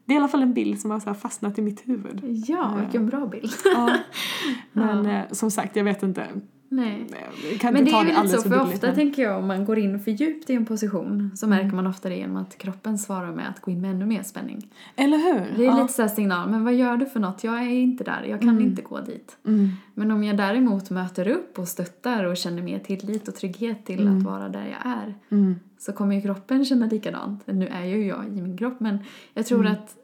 Ja. 0.05 0.13
Det 0.13 0.13
är 0.13 0.15
i 0.15 0.19
alla 0.19 0.29
fall 0.29 0.43
en 0.43 0.55
bild 0.55 0.81
som 0.81 0.91
har 0.91 1.01
så 1.01 1.15
fastnat 1.15 1.59
i 1.59 1.63
mitt 1.63 1.89
huvud. 1.89 2.21
ja, 2.49 2.75
vilken 2.81 3.07
bra 3.07 3.27
bild. 3.27 3.51
Ja. 3.75 3.97
Men 4.73 5.07
eh, 5.07 5.23
som 5.31 5.51
sagt, 5.51 5.77
jag 5.77 5.85
vet 5.85 6.03
inte. 6.03 6.27
Nej. 6.69 7.07
Jag 7.51 7.61
kan 7.61 7.73
Men 7.75 7.85
det 7.85 7.91
är 7.91 8.05
väl 8.05 8.29
så, 8.29 8.43
för 8.43 8.49
bildligt. 8.51 8.75
ofta 8.75 8.87
men- 8.87 8.97
tänker 8.97 9.23
jag 9.23 9.39
om 9.39 9.47
man 9.47 9.65
går 9.65 9.79
in 9.79 10.01
för 10.01 10.11
djupt 10.11 10.51
i 10.51 10.55
en 10.55 10.67
position 10.67 11.31
så 11.37 11.47
märker 11.47 11.77
man 11.77 11.87
ofta 11.87 12.09
det 12.09 12.17
genom 12.17 12.37
att 12.37 12.59
kroppen 12.59 12.99
svarar 12.99 13.33
med 13.33 13.49
att 13.49 13.61
gå 13.61 13.71
in 13.71 13.81
med 13.81 13.91
ännu 13.91 14.07
mer 14.07 14.23
spänning. 14.23 14.69
Eller 14.97 15.19
hur? 15.19 15.57
Det 15.57 15.63
är 15.63 15.67
ja. 15.67 15.83
lite 15.83 15.93
så 15.93 16.03
här 16.03 16.09
signal, 16.09 16.51
men 16.51 16.65
vad 16.65 16.75
gör 16.75 16.97
du 16.97 17.07
för 17.07 17.21
något? 17.21 17.45
Jag 17.45 17.55
är 17.63 17.69
inte 17.71 18.05
där, 18.05 18.25
jag 18.29 18.41
kan 18.41 18.61
inte 18.61 18.83
gå 18.83 19.01
dit. 19.01 19.37
Mm. 19.47 19.69
Men 19.95 20.11
om 20.11 20.25
jag 20.25 20.37
däremot 20.37 20.91
möter 20.91 21.29
upp 21.29 21.59
och 21.59 21.69
stöttar 21.69 22.25
och 22.25 22.37
känner 22.37 22.63
mer 22.63 22.79
tillit 22.79 23.29
och 23.29 23.35
trygghet 23.35 23.87
till 23.87 24.09
att 24.09 24.23
vara 24.23 24.49
där 24.49 24.67
jag 24.67 24.93
är 24.93 25.15
Mm. 25.31 25.55
Så 25.83 25.93
kommer 25.93 26.15
ju 26.15 26.21
kroppen 26.23 26.65
känna 26.65 26.87
likadant. 26.87 27.47
Nu 27.47 27.67
är 27.67 27.85
ju 27.85 28.07
jag 28.07 28.27
i 28.27 28.31
min 28.43 28.57
kropp 28.57 28.81
men 28.81 28.99
jag 29.35 29.47
tror 29.47 29.61
Mm. 29.61 29.73
att 29.73 29.97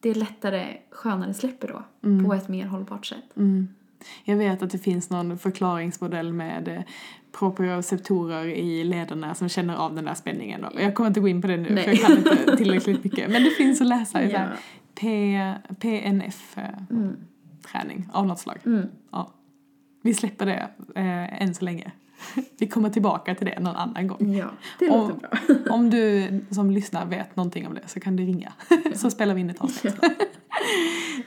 det 0.00 0.10
är 0.10 0.14
lättare, 0.14 0.76
skönare 0.90 1.34
släpper 1.34 1.68
då 1.68 1.82
på 2.26 2.34
ett 2.34 2.48
mer 2.48 2.66
hållbart 2.66 3.06
sätt. 3.06 3.36
Mm. 3.36 3.68
Jag 4.24 4.36
vet 4.36 4.62
att 4.62 4.70
det 4.70 4.78
finns 4.78 5.10
någon 5.10 5.38
förklaringsmodell 5.38 6.32
med 6.32 6.68
eh, 6.68 6.80
proprioceptorer 7.32 8.44
i 8.44 8.84
lederna 8.84 9.34
som 9.34 9.48
känner 9.48 9.76
av 9.76 9.94
den 9.94 10.04
där 10.04 10.14
spänningen. 10.14 10.66
Jag 10.78 10.94
kommer 10.94 11.08
inte 11.08 11.20
gå 11.20 11.28
in 11.28 11.42
på 11.42 11.48
det 11.48 11.56
nu 11.56 11.70
Nej. 11.70 11.84
för 11.84 11.90
jag 11.90 12.00
kan 12.00 12.16
inte 12.18 12.36
tillräckligt 12.56 13.04
mycket. 13.04 13.30
Men 13.30 13.44
det 13.44 13.50
finns 13.50 13.80
att 13.80 13.86
läsa 13.86 14.22
i 14.22 14.32
Ja. 14.32 14.38
här 14.38 14.56
P, 14.94 15.38
PNF-träning 15.80 18.08
av 18.12 18.26
något 18.26 18.38
slag. 18.38 18.58
Mm. 18.66 18.86
Ja. 19.10 19.30
Vi 20.02 20.14
släpper 20.14 20.46
det 20.46 20.68
eh, 20.94 21.42
än 21.42 21.54
så 21.54 21.64
länge. 21.64 21.92
Vi 22.58 22.66
kommer 22.68 22.90
tillbaka 22.90 23.34
till 23.34 23.46
det 23.46 23.60
någon 23.60 23.76
annan 23.76 24.06
gång. 24.06 24.34
Ja, 24.34 24.46
det 24.78 24.90
Om- 24.90 25.00
låter 25.00 25.14
bra. 25.14 25.30
Om 25.74 25.90
du 25.90 26.28
som 26.50 26.70
lyssnar 26.70 27.06
vet 27.06 27.36
någonting 27.36 27.66
om 27.66 27.74
det 27.74 27.82
så 27.86 28.00
kan 28.00 28.16
du 28.16 28.22
ringa 28.24 28.52
så 28.94 29.10
spelar 29.10 29.34
vi 29.34 29.40
in 29.40 29.50
ett 29.50 29.60
avsnitt. 29.60 29.96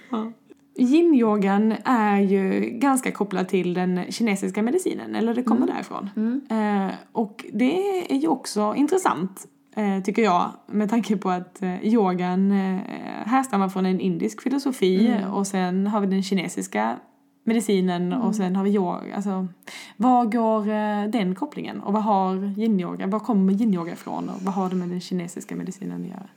ja. 0.09 0.31
yin-yogan 0.75 1.75
är 1.85 2.19
ju 2.19 2.59
ganska 2.69 3.11
kopplad 3.11 3.47
till 3.47 3.73
den 3.73 4.11
kinesiska 4.11 4.61
medicinen, 4.61 5.15
eller 5.15 5.33
det 5.33 5.43
kommer 5.43 5.67
därifrån. 5.67 6.09
Eh, 6.49 6.93
och 7.11 7.45
det 7.53 8.05
är 8.11 8.17
ju 8.17 8.27
också 8.27 8.73
intressant, 8.77 9.45
eh, 9.75 10.03
tycker 10.03 10.21
jag, 10.21 10.51
med 10.67 10.89
tanke 10.89 11.17
på 11.17 11.29
att 11.29 11.61
eh, 11.61 11.85
yogan 11.85 12.51
eh, 12.51 12.77
härstammar 13.25 13.69
från 13.69 13.85
en 13.85 13.99
indisk 13.99 14.41
filosofi 14.41 15.15
och 15.33 15.47
sen 15.47 15.87
har 15.87 16.01
vi 16.01 16.07
den 16.07 16.23
kinesiska 16.23 16.95
medicinen 17.43 18.13
och 18.13 18.35
sen 18.35 18.55
har 18.55 18.63
vi 18.63 18.75
yoga. 18.75 19.15
Alltså, 19.15 19.47
var 19.97 20.25
går 20.25 20.69
eh, 20.69 21.11
den 21.11 21.35
kopplingen? 21.35 21.81
Och 21.81 21.93
vad 21.93 22.03
har 22.03 22.59
yin-yoga, 22.59 23.07
var 23.07 23.19
kommer 23.19 23.53
yin-yoga 23.53 23.93
ifrån 23.93 24.29
och 24.29 24.41
vad 24.41 24.53
har 24.53 24.69
det 24.69 24.75
med 24.75 24.89
den 24.89 25.01
kinesiska 25.01 25.55
medicinen 25.55 26.01
att 26.01 26.07
göra? 26.07 26.29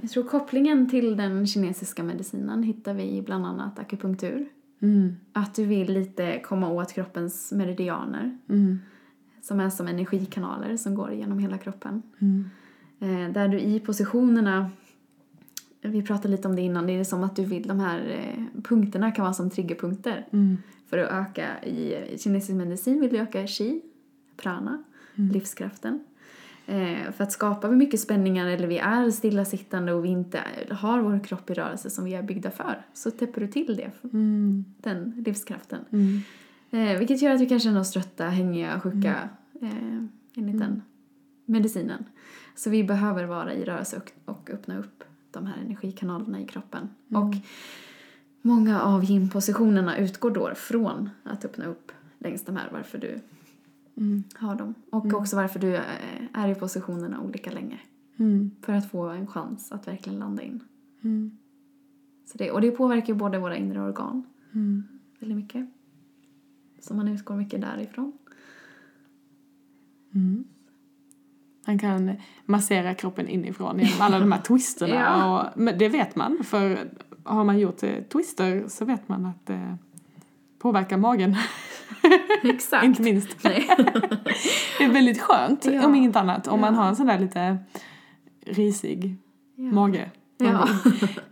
Jag 0.00 0.10
tror 0.10 0.24
kopplingen 0.24 0.90
till 0.90 1.16
den 1.16 1.46
kinesiska 1.46 2.02
medicinen 2.02 2.62
hittar 2.62 2.94
vi 2.94 3.16
i 3.16 3.22
bland 3.22 3.46
annat 3.46 3.78
akupunktur. 3.78 4.48
Mm. 4.80 5.16
Att 5.32 5.54
du 5.54 5.64
vill 5.64 5.92
lite 5.92 6.40
komma 6.44 6.68
åt 6.68 6.92
kroppens 6.92 7.52
meridianer. 7.52 8.38
Mm. 8.48 8.78
Som 9.42 9.60
är 9.60 9.70
som 9.70 9.88
energikanaler 9.88 10.76
som 10.76 10.94
går 10.94 11.12
genom 11.12 11.38
hela 11.38 11.58
kroppen. 11.58 12.02
Mm. 12.18 12.50
Eh, 13.00 13.32
där 13.32 13.48
du 13.48 13.60
i 13.60 13.80
positionerna, 13.80 14.70
vi 15.88 16.02
pratade 16.02 16.28
lite 16.28 16.48
om 16.48 16.56
det 16.56 16.62
innan, 16.62 16.86
det 16.86 16.92
är 16.92 17.04
som 17.04 17.24
att 17.24 17.36
du 17.36 17.44
vill, 17.44 17.68
de 17.68 17.80
här 17.80 18.08
eh, 18.08 18.62
punkterna 18.62 19.12
kan 19.12 19.22
vara 19.22 19.34
som 19.34 19.50
triggerpunkter. 19.50 20.26
Mm. 20.32 20.58
För 20.86 20.98
att 20.98 21.10
öka, 21.10 21.64
i 21.64 22.18
kinesisk 22.18 22.56
medicin 22.56 23.00
vill 23.00 23.10
du 23.10 23.18
öka 23.18 23.46
qi, 23.46 23.80
prana, 24.36 24.82
livskraften. 25.14 26.04
Eh, 26.66 27.12
för 27.12 27.24
att 27.24 27.32
skapar 27.32 27.68
vi 27.68 27.76
mycket 27.76 28.00
spänningar 28.00 28.46
eller 28.46 28.66
vi 28.66 28.78
är 28.78 29.10
stillasittande 29.10 29.92
och 29.92 30.04
vi 30.04 30.08
inte 30.08 30.40
har 30.70 31.00
vår 31.00 31.24
kropp 31.24 31.50
i 31.50 31.54
rörelse 31.54 31.90
som 31.90 32.04
vi 32.04 32.14
är 32.14 32.22
byggda 32.22 32.50
för 32.50 32.86
så 32.94 33.10
täpper 33.10 33.40
du 33.40 33.46
till 33.48 33.76
det, 33.76 33.90
Mm. 34.12 34.64
den 34.78 35.22
livskraften. 35.26 35.78
Mm. 35.90 36.20
Eh, 36.70 36.98
vilket 36.98 37.22
gör 37.22 37.30
att 37.34 37.40
vi 37.40 37.46
kan 37.46 37.60
känna 37.60 37.80
oss 37.80 37.90
trötta, 37.90 38.24
hängiga, 38.24 38.80
sjuka 38.80 39.28
eh, 39.60 40.02
enligt 40.34 40.58
den 40.58 40.82
medicinen. 41.44 42.04
Så 42.54 42.70
vi 42.70 42.84
behöver 42.84 43.24
vara 43.24 43.54
i 43.54 43.64
rörelse 43.64 43.96
och, 43.96 44.32
och 44.34 44.50
öppna 44.50 44.78
upp 44.78 45.04
de 45.40 45.46
här 45.46 45.56
energikanalerna 45.64 46.40
i 46.40 46.46
kroppen. 46.46 46.88
Och 47.08 47.34
många 48.42 48.80
av 48.82 49.04
yin-positionerna 49.04 49.98
utgår 49.98 50.30
då 50.30 50.54
från 50.54 51.10
att 51.22 51.44
öppna 51.44 51.64
upp 51.66 51.92
längs 52.18 52.44
de 52.44 52.56
här 52.56 52.68
varför 52.72 52.98
du 52.98 53.18
Mm. 53.96 54.24
har 54.34 54.54
dem. 54.56 54.74
Och 54.90 55.12
också 55.14 55.36
varför 55.36 55.58
du 55.60 55.74
eh, 55.74 55.82
är 56.32 56.48
i 56.48 56.54
positionerna 56.54 57.20
olika 57.20 57.50
länge. 57.50 57.80
Mm. 58.16 58.50
För 58.62 58.72
att 58.72 58.90
få 58.90 59.08
en 59.08 59.26
chans 59.26 59.72
att 59.72 59.88
verkligen 59.88 60.18
landa 60.18 60.42
in. 60.42 60.60
Mm. 61.02 61.38
Så 62.26 62.38
det, 62.38 62.50
och 62.50 62.60
det 62.60 62.70
påverkar 62.70 63.06
ju 63.08 63.14
både 63.14 63.38
våra 63.38 63.56
inre 63.56 63.80
organ 63.82 64.22
Mm. 64.52 64.84
väldigt 65.18 65.36
mycket. 65.38 65.66
Så 66.80 66.94
man 66.94 67.08
utgår 67.08 67.36
mycket 67.36 67.60
därifrån. 67.60 68.12
Mm. 70.14 70.44
Man 71.68 71.78
kan 71.78 72.12
massera 72.46 72.94
kroppen 72.94 73.28
inifrån 73.28 73.78
genom 73.78 74.00
alla 74.00 74.18
de 74.18 74.32
här 74.32 74.40
twisterna. 74.40 74.94
Ja. 75.00 75.40
och, 75.40 75.60
men 75.60 75.78
det 75.78 75.88
vet 75.88 76.16
man, 76.16 76.38
för 76.44 76.78
har 77.24 77.44
man 77.44 77.58
gjort 77.58 77.82
eh, 77.82 77.90
twister 78.12 78.64
så 78.68 78.84
vet 78.84 79.08
man 79.08 79.26
att 79.26 79.46
det 79.46 79.76
påverkar 80.58 80.96
magen, 80.96 81.36
Exakt. 82.44 82.84
inte 82.84 83.02
minst. 83.02 83.42
Det 83.42 84.84
är 84.84 84.92
väldigt 84.92 85.20
skönt, 85.20 85.64
Ja. 85.66 85.86
om 85.86 85.94
inget 85.94 86.16
annat, 86.16 86.46
om 86.48 86.60
man 86.60 86.74
Ja. 86.74 86.80
har 86.80 86.88
en 86.88 86.96
sån 86.96 87.06
där 87.06 87.18
lite 87.18 87.58
risig 88.46 89.16
mage. 89.56 90.10
Ja. 90.38 90.68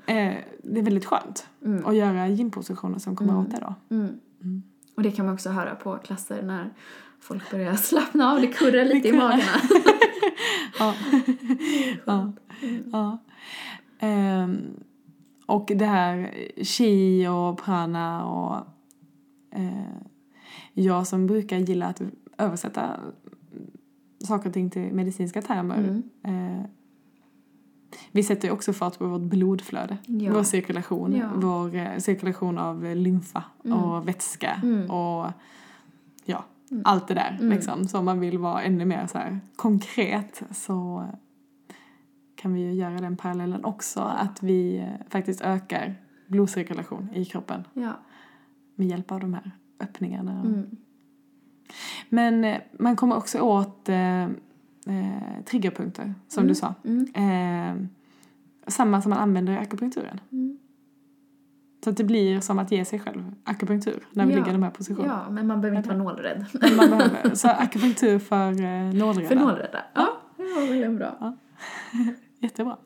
Eh, 0.07 0.35
det 0.63 0.81
är 0.81 0.83
väldigt 0.83 1.05
skönt 1.05 1.47
Mm. 1.65 1.87
att 1.87 1.97
göra 1.97 2.29
gympositioner 2.29 2.99
som 2.99 3.17
kommer 3.17 3.39
åt 3.39 3.51
det 3.51 3.59
då. 3.61 3.75
Mm. 3.97 4.63
Och 4.97 5.03
det 5.03 5.11
kan 5.11 5.25
man 5.27 5.35
också 5.35 5.51
höra 5.51 5.75
på 5.75 5.97
klasser 5.99 6.43
när 6.43 6.71
folk 7.21 7.51
börjar 7.51 7.75
slappna 7.77 8.33
av, 8.33 8.41
det 8.41 8.47
kurrar 8.47 8.85
lite 8.85 9.09
Det 9.09 9.15
i 9.15 9.19
magarna. 9.19 9.61
Ja. 10.79 10.95
ja. 12.07 12.33
ja. 12.93 13.19
Ehm, 13.99 14.59
och 15.47 15.73
det 15.77 15.85
här 15.87 16.35
chi 16.65 17.27
och 17.29 17.59
prana 17.59 18.25
och 18.27 18.57
eh, 19.59 19.97
jag 20.73 21.07
som 21.07 21.27
brukar 21.27 21.59
gilla 21.59 21.87
att 21.87 22.03
översätta 22.39 23.01
saker 24.25 24.49
och 24.49 24.55
ting 24.55 24.71
till 24.71 24.93
medicinska 24.93 25.43
termer. 25.43 25.79
Mm. 25.79 26.03
Eh, 26.59 26.65
vi 28.13 28.23
sätter 28.23 28.49
ju 28.49 28.55
också 28.55 28.73
fart 28.73 28.99
på 28.99 29.07
vårt 29.07 29.21
blodflöde, 29.23 29.99
Ja. 30.07 30.33
vår 30.33 30.43
cirkulation, 30.43 31.17
Ja. 31.17 31.31
vår 31.37 31.75
eh, 31.75 31.99
cirkulation 31.99 32.59
av 32.59 32.85
lymfa 32.97 33.45
och 33.63 34.09
vätska 34.09 34.61
Mm. 34.63 34.91
och 34.91 35.27
ja, 36.69 36.77
allt 36.85 37.09
det 37.09 37.15
där 37.15 37.39
liksom. 37.41 37.89
Så 37.89 37.99
om 37.99 38.05
man 38.05 38.21
vill 38.21 38.39
vara 38.39 38.63
ännu 38.63 38.85
mer 38.85 39.07
så 39.07 39.19
här 39.19 39.41
konkret 39.57 40.43
så 40.51 41.07
kan 42.37 42.55
vi 42.55 42.61
ju 42.61 42.73
göra 42.73 43.01
den 43.01 43.17
parallellen 43.17 43.65
också 43.65 44.01
att 44.01 44.43
vi 44.43 44.79
eh, 44.79 45.07
faktiskt 45.09 45.41
ökar 45.41 45.95
blodcirkulation 46.27 47.09
i 47.15 47.25
kroppen 47.25 47.65
Ja. 47.73 47.93
med 48.75 48.87
hjälp 48.87 49.13
av 49.13 49.21
de 49.21 49.35
här 49.35 49.51
öppningarna. 49.81 50.41
Mm. 50.41 50.77
Men 52.09 52.45
eh, 52.45 52.59
man 52.79 52.97
kommer 52.97 53.17
också 53.17 53.41
åt 53.41 53.89
eh, 53.89 54.23
eh, 54.23 55.43
triggerpunkter, 55.45 56.15
som 56.29 56.47
du 56.47 56.55
sa. 56.55 56.75
Mm. 56.85 57.07
Eh, 57.15 57.89
samma 58.67 59.03
som 59.03 59.11
man 59.11 59.19
använder 59.19 59.53
i 59.53 59.57
akupunkturen. 59.57 60.21
Mm. 60.33 60.59
Så 61.87 61.91
att 61.91 61.97
det 61.97 62.05
blir 62.05 62.41
som 62.41 62.59
att 62.59 62.73
ge 62.73 62.85
sig 62.85 62.99
själv 62.99 63.35
akupunktur 63.45 64.01
när 64.13 64.27
vi 64.27 64.33
Ja. 64.33 64.37
ligger 64.39 64.51
i 64.51 64.53
de 64.53 64.63
här 64.63 64.71
positionerna. 64.71 65.23
ja, 65.27 65.31
men 65.31 65.47
man 65.47 65.61
behöver 65.61 65.77
inte 65.77 65.89
vara 65.89 65.99
nålrädd. 65.99 66.45
Men 66.53 66.77
Man 66.77 66.91
behöver, 66.91 67.35
så 67.35 67.49
akupunktur 67.49 68.19
för 68.19 68.49
eh, 68.63 68.95
nålreda. 68.95 69.29
För 69.29 69.35
nålrädda. 69.37 69.79
Ja, 69.95 70.09
det 70.37 70.43
var 70.43 70.69
väldigt 70.69 70.99
bra. 70.99 71.37
Jättebra. 72.41 72.77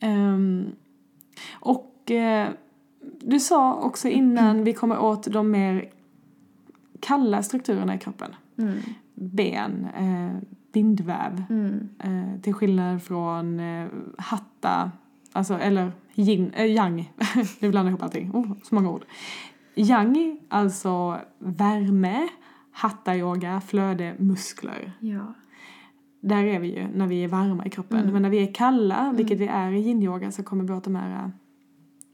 Ehm, 0.00 0.72
och 1.52 2.10
eh, 2.10 2.48
du 3.20 3.40
sa 3.40 3.74
också 3.74 4.08
innan 4.08 4.64
vi 4.64 4.72
kommer 4.72 4.98
åt 4.98 5.32
de 5.32 5.50
mer 5.50 5.88
kalla 7.00 7.42
strukturerna 7.42 7.94
i 7.94 7.98
kroppen. 7.98 8.34
Mm. 8.58 8.78
Ben, 9.14 9.86
eh, 9.96 10.48
bindväv. 10.72 11.44
Mm. 11.50 11.88
Eh, 11.98 12.40
till 12.40 12.54
skillnad 12.54 13.02
från 13.02 13.60
eh, 13.60 13.88
hatta, 14.18 14.90
alltså, 15.32 15.54
eller 15.58 15.92
yin, 16.16 16.50
eh, 16.54 16.66
yang. 16.74 17.12
nu 17.60 17.70
blandar 17.70 17.84
jag 17.84 17.88
ihop 17.90 18.02
allting. 18.02 18.30
Oh, 18.34 18.52
så 18.62 18.74
många 18.74 18.90
ord. 18.90 19.04
Yang, 19.74 20.40
alltså 20.48 21.20
värme, 21.38 22.28
hatta-yoga, 22.72 23.60
flöde, 23.60 24.14
muskler. 24.18 24.92
Ja. 25.00 25.34
Där 26.20 26.44
är 26.44 26.58
vi 26.60 26.76
ju 26.78 26.88
när 26.94 27.06
vi 27.06 27.24
är 27.24 27.28
varma 27.28 27.66
i 27.66 27.70
kroppen. 27.70 27.98
Mm. 27.98 28.12
Men 28.12 28.22
när 28.22 28.30
vi 28.30 28.48
är 28.48 28.54
kalla, 28.54 29.12
vilket 29.16 29.38
vi 29.38 29.46
är 29.46 29.70
i 29.72 29.80
yin-yoga, 29.80 30.32
så 30.32 30.42
kommer 30.42 30.64
vi 30.64 30.72
åt 30.72 30.84
de 30.84 30.94
här 30.96 31.24
äh, 31.24 31.28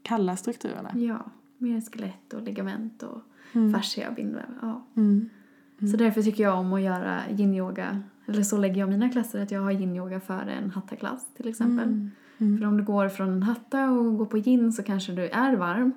kalla 0.01 0.35
strukturerna. 0.35 0.91
ja, 0.93 1.25
mer 1.57 1.81
skelett 1.81 2.33
och 2.33 2.41
ligament 2.41 3.03
och 3.03 3.21
Mm. 3.55 3.73
fascia 3.73 4.09
och 4.09 4.15
bindväv. 4.15 4.45
Ja. 4.61 4.87
Mm. 4.97 5.29
Så 5.91 5.97
därför 5.97 6.21
tycker 6.21 6.43
jag 6.43 6.59
om 6.59 6.73
att 6.73 6.81
göra 6.81 7.19
yin-yoga, 7.29 8.03
eller 8.25 8.43
så 8.43 8.57
lägger 8.57 8.79
jag 8.79 8.89
mina 8.89 9.09
klasser 9.09 9.43
att 9.43 9.51
jag 9.51 9.61
har 9.61 9.71
yin-yoga 9.71 10.19
före 10.19 10.53
en 10.53 10.69
hatta-klass 10.69 11.33
till 11.37 11.47
exempel. 11.47 12.09
Mm. 12.37 12.51
Mm. 12.51 12.59
För 12.59 12.67
om 12.67 12.77
du 12.77 12.83
går 12.83 13.09
från 13.09 13.29
en 13.29 13.43
hatta 13.43 13.91
och 13.91 14.17
går 14.17 14.25
på 14.25 14.37
yin 14.37 14.71
så 14.73 14.83
kanske 14.83 15.11
du 15.11 15.27
är 15.29 15.55
varm 15.55 15.93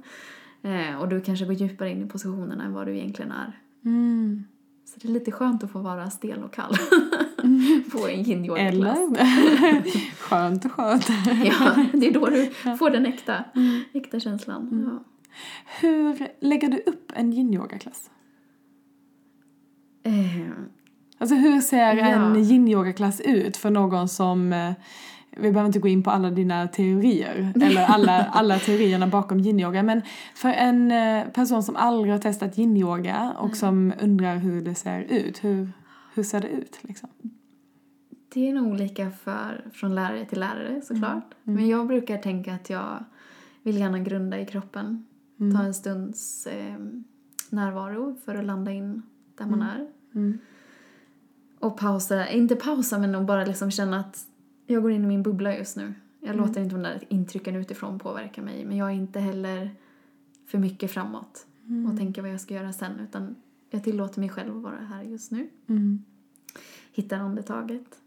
eh, 0.63 1.01
och 1.01 1.09
du 1.09 1.21
kanske 1.21 1.45
går 1.45 1.55
djupare 1.55 1.91
in 1.91 2.03
i 2.03 2.09
positionerna 2.09 2.65
än 2.65 2.73
vad 2.73 2.87
du 2.87 2.97
egentligen 2.97 3.33
är. 3.33 3.61
Mm. 3.85 4.45
Så 4.85 4.99
det 5.01 5.09
är 5.09 5.13
lite 5.13 5.33
skönt 5.33 5.65
att 5.65 5.71
få 5.71 5.79
vara 5.79 6.11
stel 6.11 6.43
och 6.43 6.53
kall 6.55 6.77
på 7.93 8.09
en 8.09 8.21
yin-yoga-klass. 8.21 8.99
Eller? 8.99 9.83
skönt 10.21 10.65
och 10.65 10.73
skönt. 10.73 11.09
Ja, 11.45 11.85
det 11.93 12.07
är 12.09 12.13
då 12.15 12.27
du 12.27 12.51
får 12.79 12.91
den 12.91 13.07
äkta, 13.07 13.45
äkta 13.93 14.21
känslan. 14.21 14.69
Mm. 14.73 14.85
Ja. 14.85 15.05
Hur 15.81 16.29
lägger 16.41 16.69
du 16.69 16.79
upp 16.87 17.13
en 17.15 17.33
yin-yoga-klass? 17.33 18.11
Eh, 20.03 20.51
Alltså 21.19 21.35
hur 21.37 21.61
ser 21.61 21.97
Ja. 21.97 22.07
en 22.07 22.37
yin-yoga-klass 22.37 23.21
ut 23.21 23.57
för 23.57 23.71
någon 23.71 24.09
som 24.09 24.53
eh, 24.53 24.73
vi 25.37 25.51
behöver 25.51 25.67
inte 25.67 25.79
gå 25.79 25.89
in 25.89 26.03
på 26.03 26.11
alla 26.11 26.31
dina 26.31 26.69
teorier, 26.69 27.53
eller 27.63 27.85
alla, 27.85 28.25
alla 28.33 28.59
teorierna 28.59 29.07
bakom 29.07 29.41
yin-yoga, 29.41 29.83
men 29.83 30.03
för 30.35 30.49
en 30.49 30.91
eh, 30.91 31.29
person 31.29 31.63
som 31.63 31.77
aldrig 31.77 32.13
har 32.13 32.19
testat 32.19 32.59
yin-yoga 32.59 33.35
och 33.39 33.57
som 33.57 33.93
undrar 34.01 34.37
hur 34.37 34.63
det 34.63 34.75
ser 34.75 35.01
ut, 35.01 35.45
hur, 35.45 35.73
hur 36.15 36.23
ser 36.23 36.41
det 36.41 36.49
ut 36.49 36.79
liksom? 36.83 37.09
det 38.37 38.49
är 38.49 38.55
nog 38.55 38.67
olika 38.67 39.11
för, 39.11 39.65
från 39.73 39.95
lärare 39.95 40.25
till 40.25 40.41
lärare 40.41 40.81
såklart. 40.83 41.35
Men 41.43 41.69
jag 41.69 41.87
brukar 41.87 42.19
tänka 42.19 42.55
att 42.55 42.71
jag 42.71 43.05
vill 43.63 43.79
gärna 43.79 43.99
grunda 43.99 44.41
i 44.41 44.47
kroppen. 44.47 45.07
Ta 45.57 45.63
en 45.63 45.75
stunds 45.75 46.47
eh, 46.47 46.77
närvaro 47.51 48.17
för 48.25 48.35
att 48.35 48.45
landa 48.45 48.73
in 48.73 49.03
där 49.39 49.47
man 49.47 49.63
är. 49.63 49.87
Mm. 50.15 50.39
Och 51.59 51.79
pausa, 51.79 52.29
inte 52.29 52.57
pausa 52.57 52.99
men 52.99 53.27
bara 53.27 53.45
liksom 53.45 53.71
känna 53.71 54.01
att 54.01 54.19
jag 54.67 54.83
går 54.83 54.91
in 54.91 55.05
i 55.05 55.07
min 55.07 55.23
bubbla 55.23 55.57
just 55.57 55.77
nu. 55.77 55.95
Jag 56.21 56.37
låter 56.37 56.61
inte 56.61 56.75
de 56.75 56.83
där 56.83 57.05
intrycken 57.09 57.57
utifrån 57.57 57.99
påverka 57.99 58.43
mig 58.43 58.65
men 58.65 58.77
jag 58.77 58.89
är 58.89 58.95
inte 58.95 59.21
heller 59.21 59.71
för 60.47 60.59
mycket 60.59 60.91
framåt 60.91 61.47
och 61.91 61.99
tänka 61.99 62.23
vad 62.23 62.31
jag 62.31 62.41
ska 62.41 62.55
göra 62.55 62.73
sen. 62.73 63.01
Utan 63.01 63.37
jag 63.71 63.85
tillåter 63.85 64.21
mig 64.21 64.29
själv 64.29 64.57
att 64.57 64.63
vara 64.63 64.77
här 64.77 65.03
just 65.03 65.31
nu. 65.31 65.49
Mm. 65.67 66.05
Hittar 66.93 67.19
andetaget. 67.19 68.01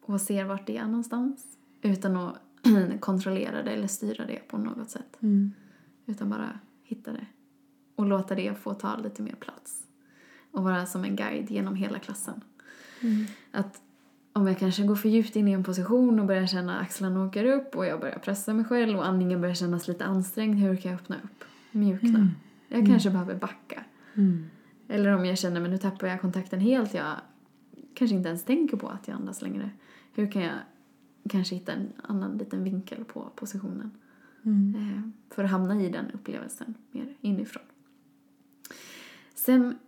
Och 0.00 0.20
ser 0.20 0.44
vart 0.44 0.66
det 0.66 0.76
är 0.76 0.86
någonstans. 0.86 1.46
Utan 1.82 2.16
att 2.16 2.38
kontrollera 3.00 3.62
det 3.62 3.70
eller 3.70 3.86
styra 3.86 4.26
det 4.26 4.48
på 4.48 4.58
något 4.58 4.90
sätt. 4.90 5.16
Mm. 5.20 5.52
Utan 6.06 6.30
bara 6.30 6.58
hitta 6.82 7.12
det. 7.12 7.26
Och 7.96 8.06
låta 8.06 8.34
det 8.34 8.54
få 8.54 8.74
ta 8.74 8.96
lite 8.96 9.22
mer 9.22 9.34
plats. 9.34 9.86
Och 10.50 10.64
vara 10.64 10.86
som 10.86 11.04
en 11.04 11.16
guide 11.16 11.50
genom 11.50 11.74
hela 11.74 11.98
klassen. 11.98 12.40
Att 13.50 13.82
om 14.36 14.46
jag 14.46 14.58
kanske 14.58 14.82
går 14.82 14.94
för 14.94 15.08
djupt 15.08 15.36
in 15.36 15.48
i 15.48 15.52
en 15.52 15.64
position 15.64 16.20
och 16.20 16.26
börjar 16.26 16.46
känna 16.46 16.78
axlarna 16.78 17.24
åker 17.24 17.44
upp 17.44 17.76
och 17.76 17.86
jag 17.86 18.00
börjar 18.00 18.18
pressa 18.18 18.54
mig 18.54 18.64
själv 18.64 18.98
och 18.98 19.06
andningen 19.06 19.40
börjar 19.40 19.54
kännas 19.54 19.88
lite 19.88 20.04
ansträngd. 20.04 20.58
Hur 20.58 20.76
kan 20.76 20.90
jag 20.90 21.00
öppna 21.00 21.16
upp? 21.16 21.44
Mjukna. 21.72 22.30
Jag 22.68 22.86
kanske 22.86 23.10
behöver 23.10 23.34
backa. 23.34 23.84
Mm. 24.14 24.46
Eller 24.88 25.16
om 25.16 25.24
jag 25.24 25.38
känner 25.38 25.60
men 25.60 25.70
nu 25.70 25.78
tappar 25.78 26.06
jag 26.06 26.20
kontakten 26.20 26.60
helt. 26.60 26.94
Jag 26.94 27.14
kanske 27.94 28.16
inte 28.16 28.28
ens 28.28 28.44
tänker 28.44 28.76
på 28.76 28.88
att 28.88 29.08
jag 29.08 29.14
andas 29.14 29.42
längre. 29.42 29.70
Hur 30.14 30.30
kan 30.30 30.42
jag 30.42 30.54
kanske 31.30 31.54
hitta 31.54 31.72
en 31.72 31.92
annan 32.02 32.38
liten 32.38 32.64
vinkel 32.64 33.04
på 33.04 33.30
positionen? 33.34 33.90
Mm. 34.42 34.74
Eh, 34.74 35.34
för 35.34 35.44
att 35.44 35.50
hamna 35.50 35.82
i 35.82 35.88
den 35.88 36.10
upplevelsen 36.10 36.74
mer 36.90 37.14
inifrån. 37.20 37.62
Sen 39.34 39.78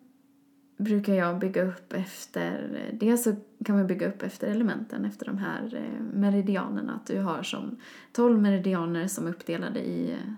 brukar 0.78 1.14
jag 1.14 1.38
bygga 1.38 1.64
upp 1.64 1.92
efter, 1.92 2.70
dels 2.92 3.24
så 3.24 3.36
kan 3.64 3.76
man 3.76 3.86
bygga 3.86 4.08
upp 4.08 4.22
efter 4.22 4.48
elementen, 4.48 5.04
efter 5.04 5.26
de 5.26 5.38
här 5.38 5.74
eh, 5.74 6.02
meridianerna. 6.18 6.94
Att 6.94 7.06
du 7.06 7.20
har 7.20 7.42
som 7.42 7.76
12 8.12 8.42
meridianer 8.42 9.06
som 9.06 9.26
är 9.26 9.30
uppdelade 9.30 9.80
i 9.80 10.10
eh, 10.10 10.32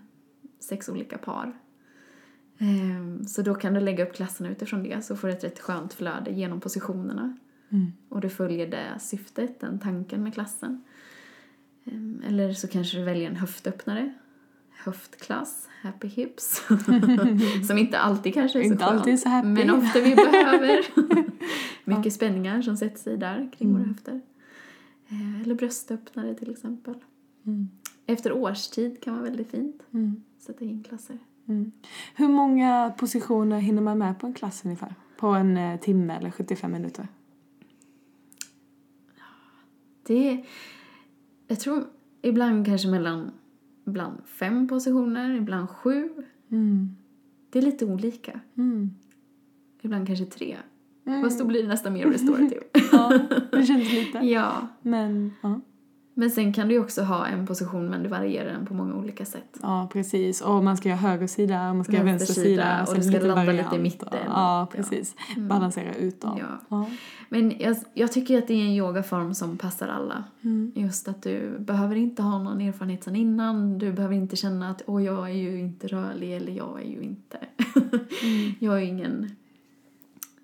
sex 0.60 0.88
olika 0.88 1.18
par. 1.18 1.52
Eh, 2.58 3.24
Så 3.26 3.42
då 3.42 3.54
kan 3.54 3.74
du 3.74 3.80
lägga 3.80 4.06
upp 4.06 4.14
klasserna 4.14 4.50
utifrån 4.50 4.82
det 4.82 5.04
så 5.04 5.16
får 5.16 5.28
du 5.28 5.34
ett 5.34 5.44
rätt 5.44 5.58
skönt 5.58 5.92
flöde 5.92 6.30
genom 6.30 6.60
positionerna. 6.60 7.36
Mm. 7.70 7.92
Och 8.08 8.20
du 8.20 8.28
följer 8.28 8.66
det 8.66 8.98
syftet, 9.00 9.60
den 9.60 9.78
tanken 9.78 10.22
med 10.22 10.34
klassen. 10.34 10.84
Ehm, 11.84 12.22
Eller 12.26 12.52
så 12.52 12.68
kanske 12.68 12.98
du 12.98 13.04
väljer 13.04 13.30
en 13.30 13.36
höftöppnare. 13.36 14.14
Höftklass, 14.84 15.68
happy 15.82 16.08
hips. 16.08 16.62
som 17.66 17.78
inte 17.78 17.98
alltid 17.98 18.34
kanske 18.34 18.58
är 18.58 18.62
så 18.62 18.72
Inte 18.72 18.84
skön, 18.84 18.96
alltid 18.98 19.20
så 19.20 19.28
happy. 19.28 19.48
Men 19.48 19.70
ofta 19.70 20.00
vi 20.00 20.14
behöver. 20.14 20.86
Mycket 21.84 22.12
spänningar 22.12 22.62
som 22.62 22.76
sätter 22.76 22.98
sig 22.98 23.16
där 23.16 23.50
kring 23.58 23.68
våra 23.72 23.78
Mm. 23.82 23.88
höfter. 23.94 24.20
Eh, 25.08 25.40
Eller 25.42 25.54
bröstöppnare 25.54 26.34
till 26.34 26.50
exempel. 26.50 26.94
Mm. 27.46 27.68
Efter 28.06 28.32
årstid 28.32 29.02
kan 29.02 29.14
vara 29.14 29.24
väldigt 29.24 29.50
fint. 29.50 29.82
Mm. 29.94 30.22
Sätta 30.38 30.64
in 30.64 30.82
klasser. 30.82 31.18
Mm. 31.48 31.72
Hur 32.14 32.28
många 32.28 32.92
positioner 32.98 33.58
hinner 33.60 33.82
man 33.82 33.98
med 33.98 34.18
på 34.18 34.26
en 34.26 34.34
klass 34.34 34.64
ungefär? 34.64 34.94
På 35.16 35.26
en 35.26 35.56
eh, 35.56 35.80
timme 35.80 36.16
eller 36.16 36.30
75 36.30 36.72
minuter? 36.72 37.08
Det 40.06 40.44
jag 41.46 41.60
tror 41.60 41.84
ibland 42.22 42.66
kanske 42.66 42.88
mellan 42.88 43.30
ibland 43.90 44.26
fem 44.26 44.68
positioner, 44.68 45.34
ibland 45.34 45.70
sju. 45.70 46.08
Mm. 46.50 46.96
Det 47.50 47.58
är 47.58 47.62
lite 47.62 47.84
olika. 47.86 48.40
Mm. 48.58 48.90
Ibland 49.82 50.06
kanske 50.06 50.24
tre. 50.24 50.56
Mm. 51.06 51.22
Fast 51.22 51.38
då 51.38 51.44
blir 51.44 51.62
det 51.62 51.68
nästan 51.68 51.92
mer 51.92 52.06
restorative. 52.06 52.60
Ja, 52.92 53.20
det 53.52 53.66
känns 53.66 53.92
lite. 53.92 54.18
ja. 54.26 54.68
Men, 54.82 55.32
ja. 55.42 55.60
Men 56.14 56.30
sen 56.30 56.52
kan 56.52 56.68
du 56.68 56.74
ju 56.74 56.80
också 56.80 57.02
ha 57.02 57.26
en 57.26 57.46
position 57.46 57.86
men 57.90 58.02
du 58.02 58.08
varierar 58.08 58.52
den 58.52 58.66
på 58.66 58.74
många 58.74 58.94
olika 58.94 59.24
sätt. 59.24 59.58
ja, 59.62 59.88
precis. 59.92 60.40
Och 60.40 60.64
man 60.64 60.76
ska 60.76 60.88
göra 60.88 60.98
höger 60.98 61.26
sida, 61.26 61.74
man 61.74 61.84
ska 61.84 61.92
göra 61.92 62.04
Vänster 62.04 62.34
sida, 62.34 62.86
och 62.88 62.94
du 62.94 63.02
ska 63.02 63.12
lite 63.12 63.26
landa 63.26 63.42
lite 63.42 63.52
i 63.60 63.64
variant. 63.64 63.82
mitten. 63.82 64.08
Ja, 64.12 64.20
Ja. 64.26 64.68
precis. 64.76 65.14
Mm. 65.36 65.48
Balansera 65.48 65.94
utåt. 65.94 66.38
Ja. 66.38 66.46
Ja. 66.68 66.90
Men 67.28 67.54
jag, 67.58 67.76
jag 67.94 68.12
tycker 68.12 68.38
att 68.38 68.48
det 68.48 68.54
är 68.54 68.64
en 68.64 68.72
yogaform 68.72 69.34
som 69.34 69.58
passar 69.58 69.88
alla. 69.88 70.24
Mm. 70.42 70.72
Just 70.74 71.08
att 71.08 71.22
du 71.22 71.58
behöver 71.58 71.96
inte 71.96 72.22
ha 72.22 72.38
någon 72.38 72.60
erfarenhet 72.60 73.04
sedan 73.04 73.16
innan. 73.16 73.78
Du 73.78 73.92
behöver 73.92 74.14
inte 74.14 74.36
känna 74.36 74.70
att 74.70 74.82
åh, 74.86 75.04
jag 75.04 75.30
är 75.30 75.34
ju 75.34 75.58
inte 75.60 75.86
rörlig 75.86 76.36
eller 76.36 76.52
jag 76.52 76.80
är 76.82 76.86
ju 76.88 77.02
inte... 77.02 77.38
Mm. 78.22 78.52
jag 78.58 78.74
är 78.76 78.80
ju 78.80 78.86
ingen 78.86 79.30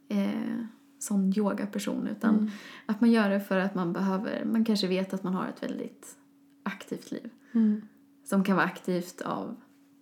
eh, 0.09 0.67
sån 1.07 1.33
yogaperson 1.37 2.07
utan 2.07 2.35
Mm. 2.35 2.51
att 2.87 3.01
man 3.01 3.11
gör 3.11 3.31
det 3.31 3.41
för 3.41 3.59
att 3.59 3.75
man 3.75 3.93
behöver, 3.93 4.45
man 4.45 4.65
kanske 4.65 4.87
vet 4.87 5.15
att 5.15 5.23
man 5.23 5.35
har 5.35 5.47
ett 5.49 5.63
väldigt 5.63 6.17
aktivt 6.63 7.11
liv. 7.11 7.31
Mm. 7.53 7.81
Som 8.25 8.45
kan 8.45 8.57
vara 8.57 8.67
aktivt 8.67 9.21
av 9.21 9.57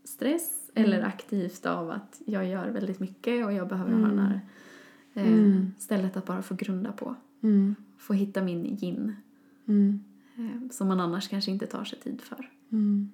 stress 0.04 0.70
eller 0.74 1.02
aktivt 1.02 1.66
av 1.66 1.90
att 1.90 2.22
jag 2.26 2.46
gör 2.48 2.68
väldigt 2.70 3.00
mycket 3.00 3.44
och 3.46 3.52
jag 3.52 3.68
behöver 3.68 3.92
ha 3.92 4.08
det 4.08 4.20
här 4.22 4.40
eh, 5.14 5.32
Mm. 5.32 5.72
stället 5.78 6.16
att 6.16 6.26
bara 6.26 6.42
få 6.42 6.54
grunda 6.54 6.92
på. 6.92 7.14
Mm. 7.42 7.74
Få 7.98 8.12
hitta 8.12 8.42
min 8.42 8.78
yin 8.82 9.16
Mm. 9.66 10.04
eh, 10.36 10.70
som 10.70 10.88
man 10.88 11.00
annars 11.00 11.28
kanske 11.28 11.50
inte 11.50 11.66
tar 11.66 11.84
sig 11.84 11.98
tid 12.00 12.20
för. 12.20 12.50
Mm. 12.72 13.10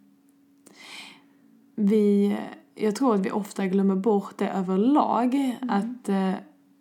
Vi, 1.74 2.36
jag 2.74 2.96
tror 2.96 3.14
att 3.14 3.20
vi 3.26 3.30
ofta 3.30 3.66
glömmer 3.66 3.96
bort 3.96 4.38
det 4.38 4.48
överlag. 4.48 5.58
Att 5.68 6.08
eh, 6.08 6.34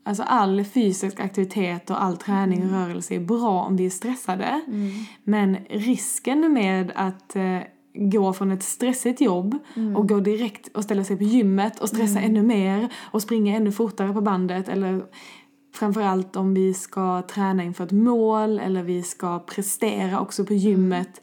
alltså 0.04 0.24
all 0.24 0.64
fysisk 0.64 1.20
aktivitet 1.20 1.90
och 1.90 2.04
all 2.04 2.18
träning 2.18 2.64
och 2.64 2.72
rörelse 2.72 3.16
är 3.16 3.20
bra 3.20 3.64
om 3.64 3.76
vi 3.76 3.86
är 3.86 3.90
stressade. 3.90 4.62
Men 5.24 5.58
risken 5.70 6.54
med 6.54 6.92
att 6.96 7.36
eh, 7.36 7.60
gå 7.94 8.34
från 8.34 8.52
ett 8.52 8.64
stressigt 8.64 9.22
jobb 9.22 9.58
och 9.98 10.10
gå 10.10 10.20
direkt 10.20 10.78
och 10.78 10.84
ställa 10.84 11.04
sig 11.04 11.18
på 11.18 11.24
gymmet 11.24 11.80
och 11.80 11.90
stressa 11.90 12.20
ännu 12.20 12.44
mer 12.44 12.94
och 13.12 13.22
springa 13.22 13.56
ännu 13.56 13.72
fortare 13.72 14.14
på 14.14 14.22
bandet 14.22 14.70
eller 14.70 15.04
framförallt 15.76 16.36
om 16.36 16.54
vi 16.54 16.74
ska 16.74 17.22
träna 17.22 17.64
inför 17.64 17.84
ett 17.84 17.92
mål 17.92 18.60
eller 18.60 18.84
vi 18.84 19.04
ska 19.04 19.40
prestera 19.40 20.20
också 20.20 20.46
på 20.46 20.54
gymmet 20.54 21.22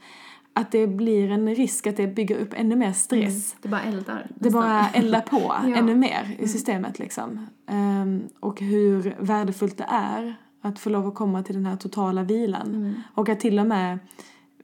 att 0.59 0.73
det 0.73 0.87
blir 0.87 1.31
en 1.31 1.55
risk 1.55 1.87
att 1.87 1.97
det 1.97 2.07
bygger 2.07 2.37
upp 2.39 2.49
ännu 2.57 2.77
mer 2.77 2.93
stress. 2.93 3.57
Det 3.63 3.69
bara 3.69 3.83
eldar. 3.83 4.27
Det 4.35 4.51
bara 4.51 4.89
eldar 4.95 5.21
på 5.21 5.39
Ja. 5.41 5.77
ännu 5.77 5.95
mer 5.97 6.37
i 6.39 6.49
systemet 6.49 6.99
liksom. 6.99 7.47
Ehm, 7.69 8.23
och 8.41 8.61
hur 8.61 9.17
värdefullt 9.21 9.79
det 9.79 9.87
är 9.89 10.37
att 10.63 10.79
få 10.79 10.91
lov 10.91 11.07
att 11.07 11.15
komma 11.15 11.43
till 11.43 11.55
den 11.55 11.67
här 11.67 11.77
totala 11.77 12.23
vilan. 12.23 12.75
Mm. 12.75 12.95
Och 13.15 13.29
att 13.29 13.41
till 13.41 13.59
och 13.59 13.67
med 13.67 13.99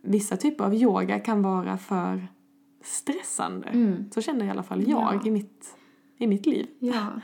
vissa 0.03 0.37
typer 0.37 0.65
av 0.65 0.75
yoga 0.75 1.19
kan 1.19 1.43
vara 1.43 1.79
för 1.79 2.27
stressande. 2.85 3.69
Mm. 3.69 4.11
Så 4.15 4.21
känner 4.23 4.45
i 4.47 4.51
alla 4.51 4.63
fall 4.63 4.89
jag 4.89 5.15
Ja. 5.15 5.21
i, 5.25 5.31
mitt, 5.31 5.77
i 6.19 6.27
mitt 6.27 6.47
liv. 6.47 6.67
Ja. 6.79 7.07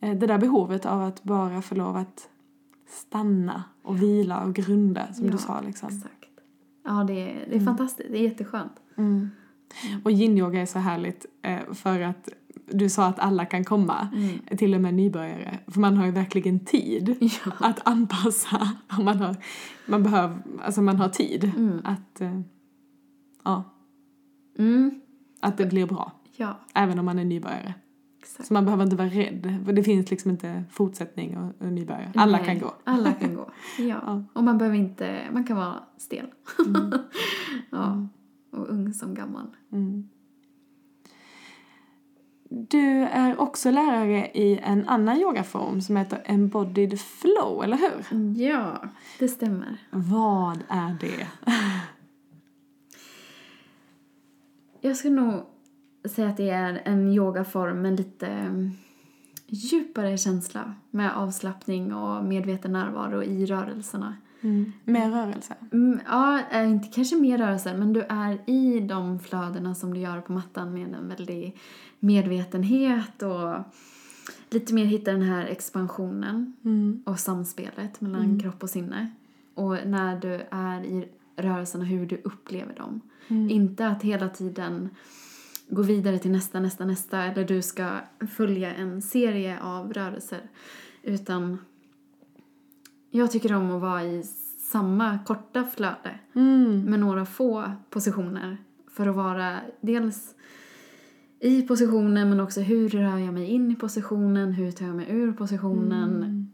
Eh, 0.00 0.14
Det 0.14 0.26
där 0.26 0.38
behovet 0.38 0.86
av 0.86 1.02
att 1.02 1.22
bara 1.22 1.62
få 1.62 1.74
lov 1.74 1.96
att 1.96 2.28
stanna 2.88 3.64
och 3.82 4.02
vila 4.02 4.44
och 4.44 4.54
grunda 4.54 5.12
som 5.14 5.24
Ja, 5.26 5.32
du 5.32 5.38
sa 5.38 5.60
liksom. 5.60 5.88
Exakt. 5.88 6.14
Ja, 6.88 7.04
det 7.04 7.12
är, 7.12 7.46
det 7.50 7.56
är 7.56 7.60
fantastiskt. 7.60 8.08
Det 8.12 8.18
är 8.18 8.22
jätteskönt. 8.22 8.72
Mm. 8.98 9.30
Och 10.04 10.10
yin-yoga 10.10 10.60
är 10.60 10.66
så 10.66 10.78
härligt 10.78 11.26
eh, 11.42 11.72
för 11.72 12.00
att 12.00 12.28
du 12.72 12.88
sa 12.88 13.06
att 13.06 13.18
alla 13.18 13.44
kan 13.46 13.64
komma, 13.64 14.08
till 14.58 14.74
och 14.74 14.80
med 14.80 14.94
nybörjare. 14.94 15.58
För 15.66 15.80
man 15.80 15.96
har 15.96 16.06
ju 16.06 16.12
verkligen 16.12 16.60
tid 16.60 17.16
Ja. 17.44 17.52
att 17.58 17.86
anpassa. 17.88 18.68
Man 19.00 19.18
har, 19.20 19.36
man 19.86 20.02
behöver, 20.02 20.38
alltså 20.62 20.82
man 20.82 20.96
har 20.96 21.08
tid 21.08 21.52
Mm. 21.56 21.80
att, 21.84 22.20
eh, 22.20 22.40
ja, 23.44 23.64
Mm. 24.58 25.00
att 25.40 25.56
det 25.58 25.66
blir 25.66 25.86
bra. 25.86 26.12
Ja, 26.36 26.58
Även 26.74 26.98
om 26.98 27.04
man 27.04 27.18
är 27.18 27.24
nybörjare. 27.24 27.74
Exakt. 28.28 28.48
Så 28.48 28.54
man 28.54 28.64
behöver 28.64 28.84
inte 28.84 28.96
vara 28.96 29.08
rädd. 29.08 29.62
För 29.64 29.72
det 29.72 29.82
finns 29.82 30.10
liksom 30.10 30.30
inte 30.30 30.64
fortsättning 30.70 31.36
och, 31.36 31.66
och 31.66 31.72
nybörjare. 31.72 32.12
Alla 32.14 32.36
Nej, 32.36 32.46
kan 32.46 32.58
gå. 32.58 32.74
Alla 32.84 33.12
kan 33.20 33.34
gå. 33.34 33.50
Ja. 33.78 33.84
Ja. 33.84 34.24
Och 34.32 34.44
man 34.44 34.58
behöver 34.58 34.76
inte, 34.76 35.20
man 35.32 35.44
kan 35.44 35.56
vara 35.56 35.82
stel. 35.96 36.26
Mm. 36.66 36.92
ja. 37.70 38.08
Och 38.52 38.68
ung 38.68 38.94
som 38.94 39.14
gammal. 39.14 39.46
Mm. 39.72 40.08
Du 42.50 43.02
är 43.02 43.40
också 43.40 43.70
lärare 43.70 44.30
i 44.34 44.58
en 44.62 44.88
annan 44.88 45.20
yogaform 45.20 45.80
som 45.80 45.96
heter 45.96 46.22
embodied 46.24 47.00
flow, 47.00 47.64
eller 47.64 47.76
hur? 47.76 48.18
Ja, 48.42 48.82
det 49.18 49.28
stämmer. 49.28 49.78
Vad 49.90 50.58
är 50.68 50.96
det? 51.00 51.26
Jag 54.80 54.96
skulle 54.96 55.14
nog 55.20 55.42
säga 56.08 56.28
att 56.28 56.36
det 56.36 56.50
är 56.50 56.82
en 56.84 57.12
yogaform 57.12 57.82
med 57.82 57.96
lite 57.96 58.26
mm, 58.26 58.70
djupare 59.46 60.18
känsla 60.18 60.74
med 60.90 61.16
avslappning 61.16 61.94
och 61.94 62.24
medveten 62.24 62.72
närvaro 62.72 63.22
i 63.22 63.46
rörelserna. 63.46 64.16
Mm. 64.40 64.72
Mer 64.84 65.10
rörelse? 65.10 65.54
Mm, 65.72 66.00
ja, 66.06 66.40
eh, 66.52 66.70
inte 66.70 66.88
kanske 66.88 67.16
mer 67.16 67.38
rörelse, 67.38 67.76
men 67.76 67.92
du 67.92 68.02
är 68.08 68.38
i 68.50 68.80
de 68.80 69.18
flödena 69.20 69.74
som 69.74 69.94
du 69.94 70.00
gör 70.00 70.20
på 70.20 70.32
mattan 70.32 70.72
med 70.74 70.94
en 70.94 71.08
väldig 71.08 71.56
medvetenhet 72.00 73.22
och 73.22 73.54
lite 74.50 74.74
mer 74.74 74.84
hitta 74.84 75.12
den 75.12 75.22
här 75.22 75.46
expansionen 75.46 76.52
Mm. 76.64 77.02
och 77.06 77.18
samspelet 77.18 78.00
mellan 78.00 78.40
kropp 78.40 78.62
och 78.62 78.70
sinne. 78.70 79.08
Och 79.54 79.76
när 79.86 80.20
du 80.20 80.42
är 80.50 80.84
i 80.84 81.08
rörelserna, 81.36 81.84
hur 81.84 82.06
du 82.06 82.20
upplever 82.24 82.74
dem. 82.74 83.00
Mm. 83.28 83.50
Inte 83.50 83.88
att 83.88 84.02
hela 84.02 84.28
tiden 84.28 84.88
gå 85.70 85.82
vidare 85.82 86.18
till 86.18 86.30
nästa, 86.30 86.60
nästa, 86.60 86.84
nästa 86.84 87.22
eller 87.24 87.44
du 87.44 87.62
ska 87.62 87.90
följa 88.36 88.74
en 88.74 89.02
serie 89.02 89.60
av 89.60 89.92
rörelser. 89.92 90.40
Utan 91.02 91.58
jag 93.10 93.30
tycker 93.30 93.54
om 93.54 93.70
att 93.70 93.80
vara 93.82 94.04
i 94.04 94.22
samma 94.58 95.18
korta 95.18 95.64
flöde 95.64 96.18
Mm. 96.34 96.80
med 96.82 97.00
några 97.00 97.26
få 97.26 97.72
positioner 97.90 98.56
för 98.90 99.06
att 99.06 99.16
vara 99.16 99.58
dels 99.80 100.34
i 101.40 101.62
positionen 101.62 102.28
men 102.30 102.40
också 102.40 102.60
hur 102.60 102.88
rör 102.88 103.18
jag 103.18 103.34
mig 103.34 103.44
in 103.46 103.70
i 103.70 103.74
positionen, 103.76 104.52
hur 104.52 104.72
tar 104.72 104.86
jag 104.86 104.96
mig 104.96 105.06
ur 105.10 105.32
positionen, 105.32 106.16
Mm. 106.16 106.46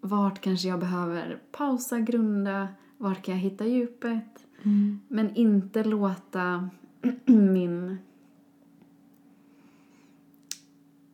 vart 0.00 0.40
kanske 0.40 0.68
jag 0.68 0.80
behöver 0.80 1.38
pausa, 1.52 2.00
grunda, 2.00 2.68
vart 2.98 3.22
kan 3.22 3.34
jag 3.34 3.40
hitta 3.42 3.66
djupet. 3.66 4.46
Mm. 4.62 5.00
Men 5.08 5.34
inte 5.34 5.84
låta 5.84 6.68
min... 7.26 7.98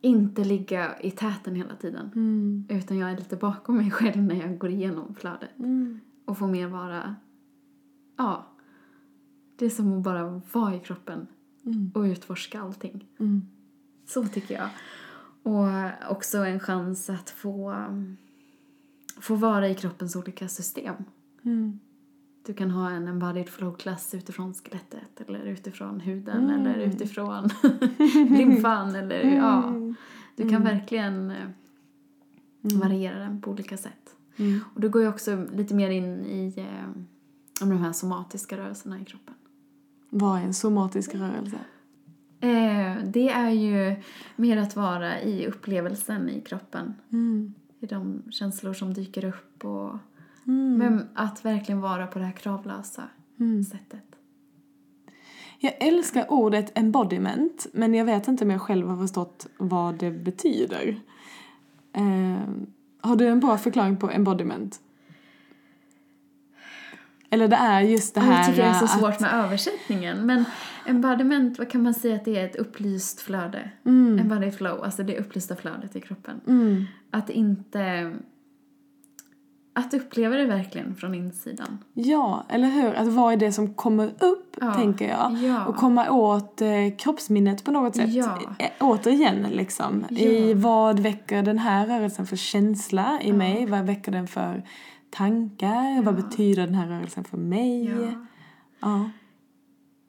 Inte 0.07 0.43
ligga 0.43 0.99
i 0.99 1.11
täten 1.11 1.55
hela 1.55 1.75
tiden. 1.75 2.11
Mm. 2.15 2.65
Utan 2.69 2.97
jag 2.97 3.11
är 3.11 3.17
lite 3.17 3.35
bakom 3.35 3.77
mig 3.77 3.91
själv 3.91 4.23
när 4.23 4.35
jag 4.35 4.57
går 4.57 4.69
igenom 4.69 5.15
flödet. 5.15 5.59
Mm. 5.59 5.99
Och 6.25 6.37
får 6.37 6.47
mer 6.47 6.67
vara... 6.67 7.15
Ja. 8.17 8.47
Det 9.55 9.65
är 9.65 9.69
som 9.69 9.97
att 9.97 10.03
bara 10.03 10.41
vara 10.51 10.75
i 10.75 10.79
kroppen 10.79 11.27
Mm. 11.65 11.91
och 11.93 12.01
utforska 12.01 12.61
allting. 12.61 13.05
Mm. 13.19 13.41
Så 14.05 14.25
tycker 14.25 14.55
jag. 14.55 14.69
Och 15.43 16.11
också 16.11 16.37
en 16.37 16.59
chans 16.59 17.09
att 17.09 17.29
få, 17.29 17.75
få 19.19 19.35
vara 19.35 19.69
i 19.69 19.75
kroppens 19.75 20.15
olika 20.15 20.47
system. 20.47 20.95
Mm. 22.47 22.53
Du 22.53 22.53
kan 22.53 22.71
ha 22.71 22.89
en 22.91 23.07
embodied 23.07 23.49
flow-klass 23.49 24.13
utifrån 24.13 24.53
skelettet 24.53 25.21
eller 25.27 25.39
utifrån 25.45 25.99
huden 25.99 26.49
Mm. 26.49 26.59
eller 26.61 26.79
utifrån 26.79 27.49
lymfan 28.37 28.95
eller 28.95 29.35
ja. 29.35 29.73
Du 30.35 30.43
kan 30.43 30.61
Mm. 30.61 30.63
verkligen 30.63 31.31
eh, 31.31 31.47
variera 32.61 33.19
den 33.19 33.41
på 33.41 33.51
olika 33.51 33.77
sätt. 33.77 34.15
Mm. 34.37 34.59
Och 34.73 34.81
du 34.81 34.89
går 34.89 35.01
ju 35.01 35.07
också 35.07 35.45
lite 35.53 35.73
mer 35.75 35.89
in 35.89 36.25
i 36.25 36.53
eh, 36.57 37.01
de 37.61 37.77
här 37.77 37.91
somatiska 37.93 38.57
rörelserna 38.57 38.99
i 38.99 39.05
kroppen. 39.05 39.33
Vad 40.09 40.39
är 40.39 40.43
en 40.43 40.53
somatisk 40.53 41.15
rörelse? 41.15 41.59
Eh, 42.39 43.03
det 43.05 43.29
är 43.29 43.49
ju 43.49 43.95
mer 44.35 44.57
att 44.57 44.75
vara 44.75 45.21
i 45.21 45.47
upplevelsen 45.47 46.29
i 46.29 46.41
kroppen. 46.41 46.93
Mm. 47.11 47.53
I 47.79 47.85
de 47.85 48.21
känslor 48.31 48.73
som 48.73 48.93
dyker 48.93 49.25
upp 49.25 49.65
och 49.65 49.97
Mm. 50.47 50.77
men 50.77 51.07
att 51.13 51.45
verkligen 51.45 51.81
vara 51.81 52.07
på 52.07 52.19
det 52.19 52.25
här 52.25 52.31
kravlösa 52.31 53.03
Mm. 53.39 53.63
sättet. 53.63 54.03
Jag 55.59 55.73
älskar 55.87 56.31
ordet 56.31 56.77
embodiment, 56.77 57.67
men 57.73 57.93
jag 57.93 58.05
vet 58.05 58.27
inte 58.27 58.43
om 58.43 58.49
jag 58.51 58.61
själv 58.61 58.87
har 58.87 58.97
förstått 58.97 59.47
vad 59.57 59.95
det 59.95 60.11
betyder. 60.11 60.99
Eh, 61.93 62.37
har 63.01 63.15
du 63.15 63.27
en 63.27 63.39
bra 63.39 63.57
förklaring 63.57 63.97
på 63.97 64.09
embodiment? 64.09 64.79
Eller 67.29 67.47
det 67.47 67.55
är 67.55 67.81
just 67.81 68.15
det 68.15 68.21
här 68.21 68.37
jag 68.37 68.45
tycker 68.47 68.61
det 68.63 68.69
är 68.69 68.73
så 68.73 68.85
att- 68.85 68.99
svårt 68.99 69.19
med 69.19 69.33
översättningen. 69.33 70.25
Men 70.25 70.45
embodiment, 70.85 71.57
vad 71.59 71.69
kan 71.69 71.83
man 71.83 71.93
säga 71.93 72.15
att 72.15 72.25
det 72.25 72.37
är? 72.37 72.45
Ett 72.45 72.55
upplyst 72.55 73.21
flöde. 73.21 73.71
Mm. 73.85 74.19
Embodied 74.19 74.55
flow, 74.57 74.83
alltså 74.83 75.03
det 75.03 75.19
upplysta 75.19 75.55
flödet 75.55 75.95
i 75.95 76.01
kroppen. 76.01 76.41
Mm. 76.47 76.85
Att 77.11 77.29
inte... 77.29 78.13
Att 79.77 79.93
uppleva 79.93 80.35
det 80.37 80.45
verkligen 80.45 80.95
från 80.95 81.15
insidan. 81.15 81.77
Ja, 81.93 82.45
eller 82.49 82.67
hur? 82.67 82.93
Att 82.93 83.07
vad 83.07 83.33
är 83.33 83.37
det 83.37 83.51
som 83.51 83.73
kommer 83.73 84.07
upp, 84.07 84.57
Ja. 84.61 84.73
tänker 84.73 85.09
jag. 85.09 85.33
Ja. 85.33 85.65
Och 85.65 85.75
komma 85.75 86.11
åt 86.11 86.61
eh, 86.61 86.69
kroppsminnet 86.97 87.63
på 87.63 87.71
något 87.71 87.95
sätt. 87.95 88.13
Ja. 88.13 88.39
Eh, 88.59 88.69
återigen, 88.79 89.43
liksom. 89.43 90.05
I 90.09 90.53
vad 90.53 90.99
väcker 90.99 91.43
den 91.43 91.59
här 91.59 91.87
rörelsen 91.87 92.25
för 92.27 92.35
känsla 92.35 93.19
i 93.21 93.33
mig? 93.33 93.65
Vad 93.65 93.85
väcker 93.85 94.11
den 94.11 94.27
för 94.27 94.63
tankar? 95.09 96.01
Vad 96.01 96.15
betyder 96.15 96.65
den 96.65 96.75
här 96.75 96.87
rörelsen 96.87 97.23
för 97.23 97.37
mig? 97.37 97.85
Ja. 97.85 98.11
Ja. 98.79 99.09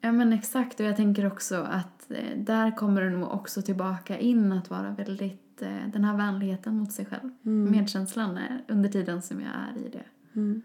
Ja 0.01 0.11
men 0.11 0.33
exakt 0.33 0.79
och 0.79 0.85
jag 0.85 0.95
tänker 0.97 1.27
också 1.27 1.55
att 1.71 2.11
eh, 2.11 2.37
där 2.37 2.75
kommer 2.75 3.01
det 3.01 3.09
nog 3.09 3.31
också 3.31 3.61
tillbaka 3.61 4.17
in 4.19 4.51
att 4.51 4.69
vara 4.69 4.89
väldigt, 4.97 5.48
eh, 5.61 5.87
den 5.93 6.03
här 6.03 6.17
vänligheten 6.17 6.75
mot 6.77 6.91
sig 6.91 7.05
själv. 7.05 7.29
Mm. 7.45 7.71
Medkänslan 7.71 8.37
är 8.37 8.63
under 8.67 8.89
tiden 8.89 9.21
som 9.21 9.41
jag 9.41 9.49
är 9.51 9.85
i 9.85 9.89
det. 9.89 10.03
Mm. 10.35 10.61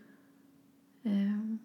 Eh, 1.02 1.56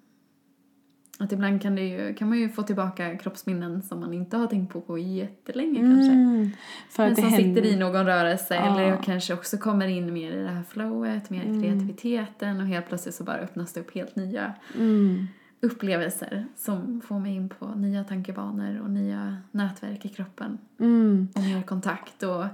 att 1.23 1.31
ibland 1.31 1.61
kan, 1.61 1.75
det 1.75 1.81
ju, 1.87 2.13
kan 2.13 2.29
man 2.29 2.37
ju 2.39 2.49
få 2.49 2.63
tillbaka 2.63 3.17
kroppsminnen 3.17 3.81
som 3.81 3.99
man 3.99 4.13
inte 4.13 4.37
har 4.37 4.47
tänkt 4.47 4.73
på 4.73 4.81
på 4.81 4.97
jättelänge 4.97 5.79
kanske. 5.79 6.11
Mm. 6.13 6.49
För 6.89 7.03
Men 7.03 7.11
att 7.11 7.19
som 7.19 7.27
händer. 7.29 7.61
sitter 7.61 7.65
i 7.65 7.75
någon 7.79 8.05
rörelse 8.05 8.55
Ja. 8.55 8.61
eller 8.75 8.83
jag 8.89 9.03
kanske 9.03 9.33
också 9.33 9.57
kommer 9.57 9.87
in 9.87 10.13
mer 10.13 10.31
i 10.31 10.41
det 10.43 10.49
här 10.49 10.63
flowet, 10.63 11.29
mer 11.29 11.43
i 11.43 11.47
Mm. 11.47 11.61
kreativiteten 11.61 12.59
och 12.61 12.67
helt 12.67 12.87
plötsligt 12.87 13.15
så 13.15 13.23
bara 13.23 13.37
öppnas 13.37 13.73
det 13.73 13.79
upp 13.79 13.95
helt 13.95 14.15
nya 14.15 14.53
Mm. 14.77 15.27
upplevelser 15.61 16.45
som 16.55 17.01
får 17.01 17.19
mig 17.19 17.35
in 17.35 17.49
på 17.49 17.67
nya 17.67 18.03
tankebanor 18.03 18.79
och 18.81 18.89
nya 18.89 19.37
nätverk 19.51 20.05
i 20.05 20.09
kroppen 20.09 20.57
Mm. 20.79 21.27
och 21.35 21.41
mer 21.41 21.61
kontakt. 21.61 22.23
Och 22.23 22.45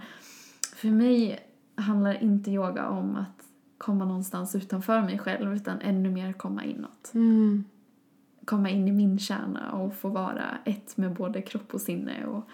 för 0.76 0.88
mig 0.88 1.40
handlar 1.76 2.24
inte 2.24 2.52
yoga 2.52 2.90
om 2.90 3.16
att 3.16 3.46
komma 3.78 4.06
någonstans 4.06 4.56
utanför 4.56 5.02
mig 5.02 5.20
själv 5.20 5.54
utan 5.56 5.82
ännu 5.82 6.12
mer 6.12 6.34
komma 6.34 6.64
inåt. 6.64 7.12
Mm. 7.14 7.64
Komma 8.46 8.70
in 8.70 8.88
i 8.88 8.92
min 8.92 9.20
kärna 9.20 9.72
och 9.72 9.96
få 9.96 10.10
vara 10.10 10.44
ett 10.66 10.98
med 10.98 11.14
både 11.14 11.42
kropp 11.42 11.74
och 11.74 11.82
sinne 11.82 12.26
och, 12.26 12.36
och 12.38 12.46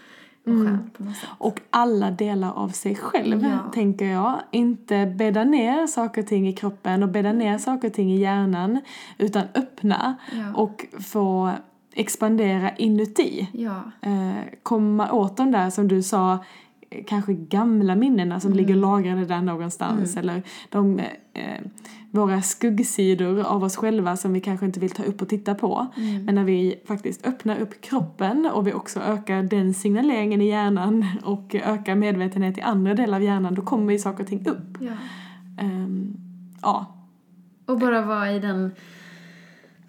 Mm. 0.48 0.68
själ 0.68 0.90
på 0.98 1.04
något 1.04 1.16
sätt. 1.16 1.30
Och 1.38 1.62
alla 1.70 2.12
delar 2.12 2.52
av 2.54 2.70
sig 2.70 2.96
själv, 2.96 3.44
Ja. 3.44 3.72
tänker 3.74 4.06
jag. 4.06 4.40
Inte 4.52 5.06
bädda 5.06 5.44
ner 5.44 5.88
saker 5.88 6.22
och 6.22 6.28
ting 6.28 6.48
i 6.48 6.54
kroppen 6.54 7.04
och 7.04 7.10
bädda 7.10 7.32
ner 7.34 7.58
saker 7.58 7.88
och 7.88 7.94
ting 7.94 8.12
i 8.12 8.20
hjärnan. 8.20 8.82
Utan 9.18 9.44
öppna 9.56 10.16
Ja. 10.32 10.54
och 10.56 10.86
få 11.00 11.52
expandera 11.94 12.76
inuti. 12.76 13.50
ja. 13.54 13.82
Eh, 14.02 14.44
komma 14.64 15.12
åt 15.12 15.38
de 15.38 15.52
där, 15.52 15.70
som 15.70 15.88
du 15.88 16.04
sa, 16.04 16.40
kanske 17.08 17.34
gamla 17.34 17.96
minnena 17.96 18.40
som 18.40 18.54
ligger 18.54 18.76
lagrade 18.76 19.26
där 19.26 19.42
någonstans. 19.42 20.18
Eller 20.18 20.44
de, 20.70 21.00
eh, 21.34 21.62
våra 22.12 22.42
skuggsidor 22.42 23.40
av 23.40 23.64
oss 23.64 23.76
själva 23.76 24.18
som 24.18 24.34
vi 24.34 24.42
kanske 24.42 24.66
inte 24.66 24.80
vill 24.80 24.90
ta 24.90 25.04
upp 25.04 25.22
och 25.22 25.30
titta 25.30 25.56
på. 25.56 25.88
Men 26.26 26.36
när 26.36 26.44
vi 26.44 26.82
faktiskt 26.86 27.26
öppnar 27.26 27.60
upp 27.60 27.82
kroppen 27.82 28.50
och 28.54 28.68
vi 28.68 28.74
också 28.74 29.00
ökar 29.00 29.44
den 29.44 29.74
signaleringen 29.74 30.42
i 30.42 30.48
hjärnan 30.48 31.06
och 31.24 31.56
ökar 31.56 31.96
medvetenhet 31.96 32.58
i 32.58 32.62
andra 32.62 32.94
delar 32.94 33.18
av 33.18 33.24
hjärnan, 33.24 33.56
då 33.56 33.62
kommer 33.62 33.94
ju 33.94 34.00
saker 34.00 34.24
och 34.24 34.30
ting 34.30 34.48
upp. 34.48 34.78
ja. 34.80 34.92
Ehm, 35.58 36.18
ja. 36.62 36.98
Och 37.66 37.80
bara 37.80 38.02
vara 38.02 38.32
i 38.32 38.40
den, 38.40 38.72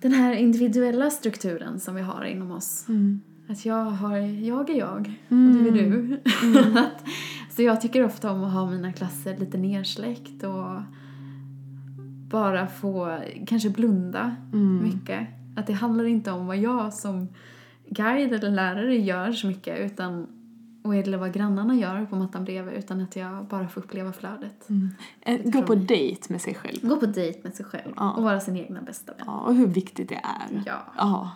den 0.00 0.12
här 0.12 0.32
individuella 0.32 1.10
strukturen 1.10 1.80
som 1.80 1.94
vi 1.94 2.02
har 2.02 2.24
inom 2.24 2.50
oss. 2.50 2.86
Att 3.48 3.64
jag, 3.64 3.84
har, 3.84 4.16
jag 4.16 4.70
är 4.70 4.74
jag 4.78 4.96
och 5.28 5.36
du 5.36 5.68
är 5.68 5.72
du. 5.72 6.20
att, 6.78 7.04
så 7.50 7.62
jag 7.62 7.80
tycker 7.80 8.04
ofta 8.04 8.32
om 8.32 8.44
att 8.44 8.52
ha 8.52 8.70
mina 8.70 8.92
klasser 8.92 9.36
lite 9.36 9.58
nersläckt 9.58 10.42
och 10.42 10.82
bara 12.30 12.66
få 12.66 13.18
kanske 13.46 13.70
blunda 13.70 14.36
mycket. 14.82 15.28
Att 15.56 15.66
det 15.66 15.72
handlar 15.72 16.04
inte 16.04 16.32
om 16.32 16.46
vad 16.46 16.56
jag 16.56 16.92
som 16.94 17.28
guide 17.88 18.32
eller 18.32 18.50
lärare 18.50 18.96
gör 18.96 19.32
så 19.32 19.46
mycket 19.46 19.78
utan 19.80 20.26
och 20.84 20.96
eller 20.96 21.18
vad 21.18 21.32
grannarna 21.32 21.74
gör 21.74 22.06
på 22.06 22.16
mattan 22.16 22.44
bredvid 22.44 22.74
utan 22.74 23.00
att 23.00 23.16
jag 23.16 23.44
bara 23.44 23.68
får 23.68 23.80
uppleva 23.80 24.12
flödet. 24.12 24.68
Eh, 25.20 25.40
Gå 25.44 25.62
på 25.62 25.74
dejt 25.74 26.32
med 26.32 26.40
sig 26.40 26.54
själv. 26.54 26.88
Gå 26.88 26.96
på 26.96 27.06
dejt 27.06 27.40
med 27.42 27.54
sig 27.54 27.66
själv 27.66 27.92
Ja. 27.96 28.12
och 28.12 28.22
vara 28.22 28.40
sin 28.40 28.56
egna 28.56 28.82
bästa 28.82 29.12
vän. 29.12 29.22
Ja, 29.26 29.38
och 29.40 29.54
hur 29.54 29.66
viktigt 29.66 30.08
det 30.08 30.14
är. 30.14 30.62
Ja. 30.66 30.82
Ja. 30.96 31.30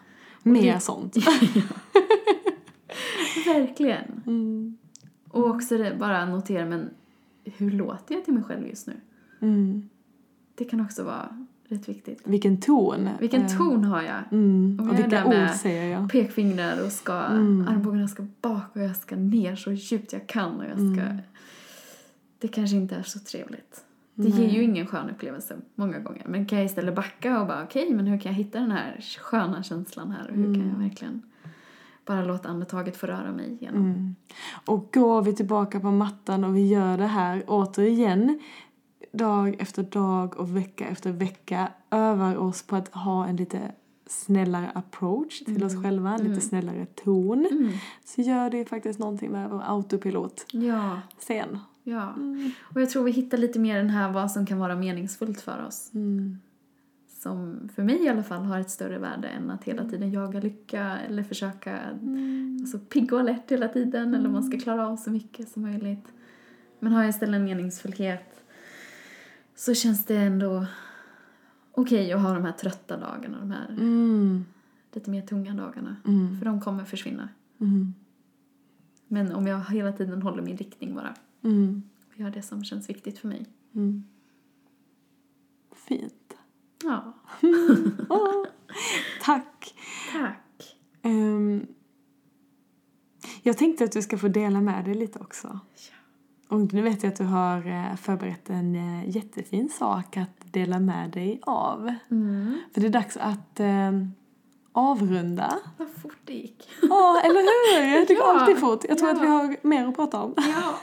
Mer 0.53 0.75
det- 0.75 0.81
sånt. 0.81 1.17
Verkligen. 3.47 4.23
Mm. 4.27 4.77
Och 5.31 5.47
också 5.47 5.79
det, 5.79 5.97
bara 5.99 6.27
notera, 6.27 6.67
men 6.67 6.91
hur 7.45 7.71
låter 7.71 8.15
jag 8.15 8.25
till 8.25 8.35
mig 8.35 8.43
själv 8.43 8.67
just 8.67 8.87
nu? 8.87 8.95
Mm. 9.41 9.89
Det 10.55 10.65
kan 10.65 10.81
också 10.81 11.05
vara 11.05 11.47
rätt 11.69 11.89
viktigt. 11.89 12.21
Vilken 12.25 12.61
ton. 12.61 13.09
Vilken 13.21 13.43
Eh, 13.43 13.57
ton 13.59 13.85
har 13.85 14.03
jag? 14.03 14.23
Mm. 14.33 14.81
Och 14.81 14.89
jag 14.89 14.95
vilka 15.03 15.29
med 15.29 15.51
ord 15.51 15.57
säger 15.57 15.93
jag. 15.93 16.11
Pekfingrar 16.11 16.85
och 16.87 16.93
ska, 16.93 17.23
Mm. 17.25 17.69
armbågarna 17.69 18.09
ska 18.09 18.27
bak 18.41 18.77
och 18.77 18.81
jag 18.83 18.97
ska 18.97 19.17
ner 19.17 19.57
så 19.57 19.73
djupt 19.73 20.13
jag 20.13 20.27
kan 20.27 20.57
och 20.57 20.65
jag 20.65 20.73
ska... 20.77 21.03
Mm. 21.03 21.17
Det 22.39 22.49
kanske 22.49 22.77
inte 22.77 22.95
är 22.97 23.03
så 23.03 23.19
trevligt. 23.19 23.85
Det 24.19 24.29
ger 24.29 24.49
ju 24.51 24.63
ingen 24.63 24.87
skön 24.87 25.11
upplevelse 25.11 25.57
många 25.75 25.99
gånger. 25.99 26.23
Men 26.29 26.47
kan 26.47 26.59
jag 26.59 26.67
istället 26.67 26.95
backa 26.95 27.41
och 27.41 27.47
bara 27.47 27.63
okej, 27.65 27.95
men 27.95 28.07
hur 28.07 28.19
kan 28.19 28.33
jag 28.33 28.37
hitta 28.37 28.61
den 28.61 28.71
här 28.71 29.01
sköna 29.21 29.63
känslan 29.63 30.11
här? 30.11 30.31
Och 30.31 30.37
hur 30.37 30.55
kan 30.55 30.69
jag 30.69 30.79
verkligen 30.79 31.23
bara 32.07 32.25
låta 32.25 32.49
andetaget 32.49 32.97
få 32.97 33.07
röra 33.07 33.33
mig 33.33 33.53
igenom? 33.53 33.81
Mm. 33.85 34.15
Och 34.67 34.91
går 34.93 35.23
vi 35.23 35.33
tillbaka 35.33 35.81
på 35.81 35.91
mattan 35.91 36.45
och 36.45 36.57
vi 36.57 36.67
gör 36.67 36.99
det 36.99 37.07
här 37.07 37.45
återigen 37.47 38.41
dag 39.13 39.57
efter 39.59 39.83
dag 39.83 40.37
och 40.37 40.57
vecka 40.57 40.87
efter 40.87 41.13
vecka 41.13 41.69
övar 41.91 42.37
oss 42.37 42.63
på 42.63 42.77
att 42.77 42.89
ha 42.95 43.27
en 43.27 43.37
lite 43.37 43.61
snällare 44.07 44.71
approach 44.75 45.45
till 45.45 45.65
oss 45.65 45.83
själva, 45.83 46.15
en 46.15 46.25
lite 46.29 46.41
snällare 46.41 46.87
ton, 46.87 47.47
Mm. 47.51 47.73
så 48.05 48.21
gör 48.23 48.51
det 48.51 48.57
ju 48.59 48.65
faktiskt 48.65 48.99
någonting 48.99 49.31
med 49.31 49.51
vår 49.51 49.63
autopilot 49.67 50.47
Ja, 50.53 51.01
sen. 51.19 51.59
ja. 51.87 52.15
Och 52.63 52.81
jag 52.81 52.91
tror 52.91 53.05
vi 53.05 53.11
hittar 53.11 53.39
lite 53.39 53.59
mer 53.59 53.77
den 53.77 53.91
här 53.91 54.13
vad 54.13 54.31
som 54.31 54.47
kan 54.47 54.59
vara 54.59 54.77
meningsfullt 54.77 55.41
för 55.41 55.65
oss. 55.67 55.91
Mm. 55.95 56.39
Som 57.09 57.69
för 57.75 57.83
mig 57.83 58.05
i 58.05 58.09
alla 58.09 58.23
fall 58.23 58.43
har 58.43 58.61
ett 58.61 58.71
större 58.71 58.99
värde 58.99 59.29
än 59.29 59.51
att 59.51 59.65
hela 59.65 59.85
tiden 59.89 60.13
jaga 60.13 60.41
lycka 60.41 60.99
eller 60.99 61.23
försöka 61.23 61.81
alltså, 62.61 62.79
pigg 62.79 63.13
och 63.13 63.21
alert 63.21 63.51
hela 63.51 63.69
tiden 63.69 64.15
eller 64.15 64.29
man 64.29 64.45
ska 64.45 64.59
klara 64.59 64.89
av 64.89 64.97
så 64.97 65.11
mycket 65.11 65.49
som 65.49 65.63
möjligt. 65.63 66.13
Men 66.79 66.93
har 66.93 67.03
jag 67.03 67.11
istället 67.11 67.35
en 67.35 67.45
meningsfullhet 67.45 68.45
så 69.55 69.75
känns 69.75 70.05
det 70.05 70.17
ändå 70.17 70.67
okej 71.73 72.13
att 72.13 72.23
ha 72.23 72.35
de 72.35 72.45
här 72.45 72.53
trötta 72.53 72.97
dagarna, 72.97 73.39
de 73.41 73.51
här 73.51 73.69
Mm. 73.69 74.45
lite 74.93 75.11
mer 75.11 75.23
tunga 75.23 75.55
dagarna. 75.55 75.97
Mm. 76.07 76.39
För 76.39 76.45
de 76.45 76.61
kommer 76.61 76.85
försvinna. 76.85 77.29
Mm. 77.61 77.95
Men 79.09 79.33
om 79.33 79.47
jag 79.47 79.65
hela 79.71 79.93
tiden 79.93 80.23
håller 80.23 80.43
min 80.43 80.57
riktning 80.57 80.95
bara 80.95 81.15
Mm. 81.47 81.83
och 82.09 82.21
gör 82.21 82.31
det 82.31 82.43
som 82.43 82.65
känns 82.65 82.89
viktigt 82.89 83.19
för 83.19 83.29
mig. 83.29 83.47
Mm. 83.75 84.05
Fint. 85.75 86.13
Ja, 86.85 87.15
tack. 89.23 89.75
tack. 90.13 90.77
Ehm, 91.03 91.67
jag 93.43 93.59
tänkte 93.59 93.85
att 93.85 93.93
du 93.93 94.03
ska 94.03 94.19
få 94.19 94.29
dela 94.29 94.61
med 94.61 94.85
dig 94.85 94.95
lite 94.95 95.19
också. 95.19 95.61
Och 96.49 96.73
nu 96.73 96.83
vet 96.83 97.03
jag 97.03 97.13
att 97.13 97.19
du 97.19 97.25
har 97.25 97.67
eh, 97.67 97.97
förberett 97.97 98.51
en 98.51 98.75
eh, 98.75 99.17
jättefin 99.17 99.69
sak 99.69 100.17
att 100.17 100.53
dela 100.53 100.81
med 100.81 101.11
dig 101.11 101.41
av. 101.43 101.95
Mm. 102.11 102.59
För 102.75 102.81
det 102.81 102.87
är 102.87 102.91
dags 102.91 103.17
att 103.17 103.61
eh, 103.61 103.93
avrunda. 104.77 105.59
Vad 105.77 105.89
fort 105.89 106.19
det 106.25 106.33
gick. 106.33 106.69
Ja, 106.83 107.21
eller 107.25 107.35
hur? 107.41 108.07
Det 108.07 108.15
går 108.15 108.25
Ja, 108.25 108.41
alltid 108.41 108.59
fort. 108.59 108.85
Jag 108.89 108.99
tror 108.99 109.11
ja. 109.11 109.17
att 109.17 109.23
vi 109.23 109.27
har 109.27 109.57
mer 109.63 109.87
att 109.87 109.97
prata 109.97 110.23
om. 110.23 110.35
Ja. 110.37 110.75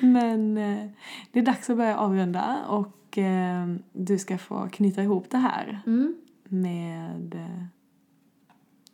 Men 0.00 0.56
eh, 0.58 0.86
det 1.32 1.38
är 1.38 1.42
dags 1.42 1.70
att 1.70 1.76
börja 1.76 1.98
avrunda 1.98 2.56
och 2.68 3.18
eh, 3.18 3.66
du 3.92 4.18
ska 4.18 4.38
få 4.38 4.68
knyta 4.72 5.02
ihop 5.02 5.30
det 5.30 5.38
här 5.38 5.82
Mm. 5.86 6.14
med... 6.44 7.34
Eh, 7.34 7.64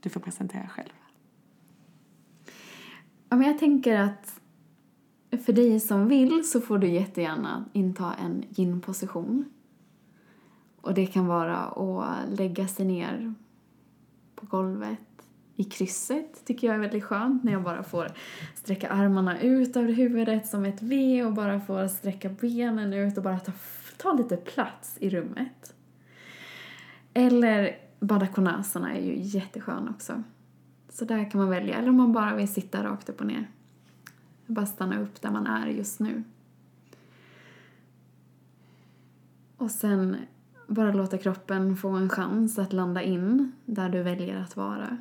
du 0.00 0.11
får 0.11 0.20
presentera 0.20 0.68
själv. 0.68 0.88
Ja, 3.28 3.36
men 3.36 3.46
jag 3.46 3.58
tänker 3.58 4.00
att 4.00 4.40
för 5.44 5.52
dig 5.52 5.80
som 5.80 6.08
vill 6.08 6.48
så 6.48 6.61
får 6.61 6.78
du 6.78 6.88
jättegärna 6.88 7.64
inta 7.72 8.14
en 8.14 8.44
yin-position. 8.56 9.44
Och 10.80 10.94
det 10.94 11.06
kan 11.06 11.26
vara 11.26 11.56
att 11.56 12.38
lägga 12.38 12.68
sig 12.68 12.86
ner 12.86 13.34
på 14.34 14.46
golvet 14.46 14.98
i 15.60 15.64
krysset 15.64 16.44
tycker 16.44 16.66
jag 16.66 16.76
är 16.76 16.80
väldigt 16.80 17.04
skönt 17.04 17.44
när 17.44 17.52
jag 17.52 17.62
bara 17.62 17.82
får 17.82 18.12
sträcka 18.54 18.88
armarna 18.88 19.40
ut 19.40 19.76
över 19.76 19.92
huvudet 19.92 20.46
som 20.46 20.64
ett 20.64 20.82
V 20.82 21.24
och 21.24 21.32
bara 21.32 21.60
får 21.60 21.88
sträcka 21.88 22.28
benen 22.28 22.92
ut 22.92 23.16
och 23.16 23.22
bara 23.22 23.38
ta, 23.38 23.52
ta 23.96 24.12
lite 24.12 24.36
plats 24.36 24.96
i 25.00 25.10
rummet. 25.10 25.74
Eller 27.14 27.78
badakonasana 28.00 28.94
är 28.94 29.00
ju 29.00 29.14
jätteskön 29.16 29.88
också. 29.88 30.22
Så 30.88 31.04
där 31.04 31.30
kan 31.30 31.40
man 31.40 31.50
välja. 31.50 31.76
Eller 31.76 31.88
om 31.88 31.96
man 31.96 32.12
bara 32.12 32.34
vill 32.34 32.52
sitta 32.52 32.84
rakt 32.84 33.08
upp 33.08 33.20
och 33.20 33.26
ner. 33.26 33.50
Bara 34.46 34.66
stanna 34.66 35.00
upp 35.00 35.22
där 35.22 35.30
man 35.30 35.46
är 35.46 35.66
just 35.66 36.00
nu. 36.00 36.24
Och 39.56 39.70
sen 39.70 40.16
bara 40.70 40.92
låta 40.92 41.18
kroppen 41.18 41.76
få 41.76 41.88
en 41.88 42.08
chans 42.08 42.58
att 42.58 42.72
landa 42.72 43.02
in 43.02 43.52
där 43.64 43.88
du 43.88 44.02
väljer 44.02 44.40
att 44.40 44.56
vara. 44.56 44.96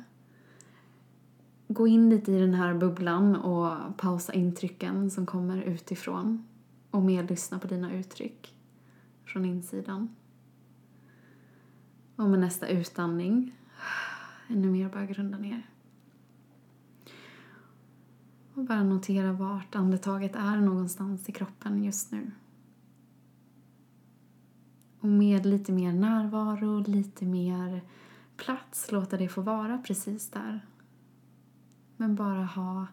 Gå 1.68 1.86
in 1.86 2.10
lite 2.10 2.32
i 2.32 2.40
den 2.40 2.54
här 2.54 2.74
bubblan 2.74 3.36
och 3.36 3.96
pausa 3.96 4.32
intrycken 4.32 5.10
som 5.10 5.26
kommer 5.26 5.62
utifrån. 5.62 6.46
Och 6.90 7.02
mer 7.02 7.22
lyssna 7.22 7.58
på 7.58 7.66
dina 7.66 7.94
uttryck 7.94 8.54
från 9.24 9.44
insidan. 9.44 10.16
Och 12.16 12.30
med 12.30 12.40
nästa 12.40 12.68
utandning 12.68 13.54
ännu 14.48 14.70
mer 14.70 14.88
bara 14.88 15.06
grunda 15.06 15.38
ner. 15.38 15.66
Och 18.54 18.64
bara 18.64 18.82
notera 18.82 19.32
vart 19.32 19.74
andetaget 19.74 20.36
är 20.36 20.56
någonstans 20.56 21.28
i 21.28 21.32
kroppen 21.32 21.84
just 21.84 22.12
nu. 22.12 22.30
Och 25.00 25.08
med 25.08 25.46
lite 25.46 25.72
mer 25.72 25.92
närvaro, 25.92 26.84
lite 26.86 27.24
mer 27.24 27.82
plats, 28.36 28.92
låta 28.92 29.16
det 29.16 29.28
få 29.28 29.40
vara 29.40 29.78
precis 29.78 30.30
där. 30.30 30.60
Men 31.96 32.14
bara 32.14 32.44
ha 32.44 32.86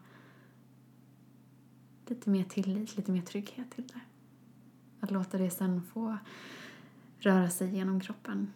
lite 2.06 2.30
mer 2.30 2.44
tillit, 2.44 2.96
lite 2.96 3.12
mer 3.12 3.22
trygghet 3.22 3.70
till 3.70 3.86
det. 3.86 4.00
Att 5.00 5.10
låta 5.10 5.38
det 5.38 5.50
sen 5.50 5.82
få 5.82 6.18
röra 7.18 7.50
sig 7.50 7.76
genom 7.76 8.00
kroppen. 8.00 8.52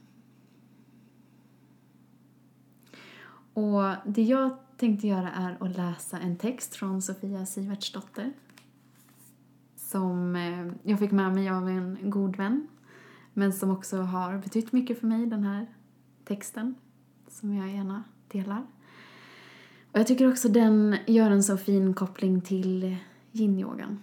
Och 3.55 3.83
det 4.07 4.23
jag 4.23 4.57
tänkte 4.77 5.07
göra 5.07 5.31
är 5.31 5.57
att 5.61 5.77
läsa 5.77 6.19
en 6.19 6.37
text 6.37 6.75
från 6.75 7.03
Sofia 7.03 7.47
Sivertsdotter. 7.47 8.33
Som 9.77 10.37
eh, 10.37 10.73
jag 10.83 10.99
fick 10.99 11.11
med 11.11 11.35
mig 11.35 11.49
av 11.49 11.69
en 11.69 11.99
god 12.11 12.37
vän. 12.37 12.69
Men 13.35 13.53
som 13.53 13.71
också 13.71 13.97
har 13.97 14.39
betytt 14.39 14.73
mycket 14.73 15.01
för 15.01 15.07
mig, 15.07 15.27
den 15.27 15.45
här 15.45 15.67
texten. 16.25 16.75
Som 17.29 17.55
jag 17.55 17.73
gärna 17.73 18.05
delar. 18.29 18.67
Och 19.93 19.99
jag 19.99 20.07
tycker 20.07 20.31
också 20.31 20.49
den 20.49 20.97
gör 21.07 21.31
en 21.31 21.43
så 21.43 21.57
fin 21.57 21.95
koppling 21.95 22.41
till 22.41 22.97
yin-yogan. 23.33 23.99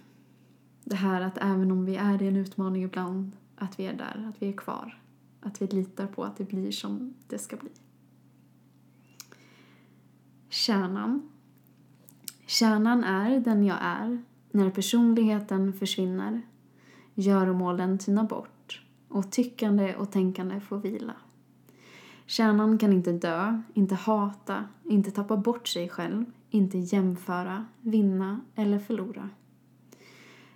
Det 0.84 0.96
här 0.96 1.20
att 1.20 1.38
även 1.38 1.70
om 1.70 1.84
vi 1.84 1.96
är 1.96 2.22
i 2.22 2.28
en 2.28 2.36
utmaning 2.36 2.82
ibland, 2.82 3.36
att 3.56 3.78
vi 3.78 3.86
är 3.86 3.94
där, 3.94 4.28
att 4.28 4.42
vi 4.42 4.48
är 4.48 4.52
kvar. 4.52 5.00
Att 5.40 5.62
vi 5.62 5.66
litar 5.66 6.06
på 6.06 6.24
att 6.24 6.36
det 6.36 6.44
blir 6.44 6.72
som 6.72 7.14
det 7.28 7.38
ska 7.38 7.56
bli. 7.56 7.70
Kärnan. 10.48 11.30
Kärnan 12.46 13.04
är 13.04 13.40
den 13.40 13.64
jag 13.64 13.78
är 13.80 14.22
när 14.50 14.70
personligheten 14.70 15.72
försvinner, 15.72 16.42
göromålen 17.14 17.98
tynar 17.98 18.24
bort 18.24 18.59
och 19.10 19.32
tyckande 19.32 19.94
och 19.96 20.10
tänkande 20.10 20.60
får 20.60 20.78
vila. 20.78 21.14
Kärnan 22.26 22.78
kan 22.78 22.92
inte 22.92 23.12
dö, 23.12 23.62
inte 23.74 23.94
hata, 23.94 24.64
inte 24.84 25.10
tappa 25.10 25.36
bort 25.36 25.68
sig 25.68 25.88
själv, 25.88 26.24
inte 26.50 26.78
jämföra, 26.78 27.66
vinna 27.80 28.40
eller 28.54 28.78
förlora. 28.78 29.30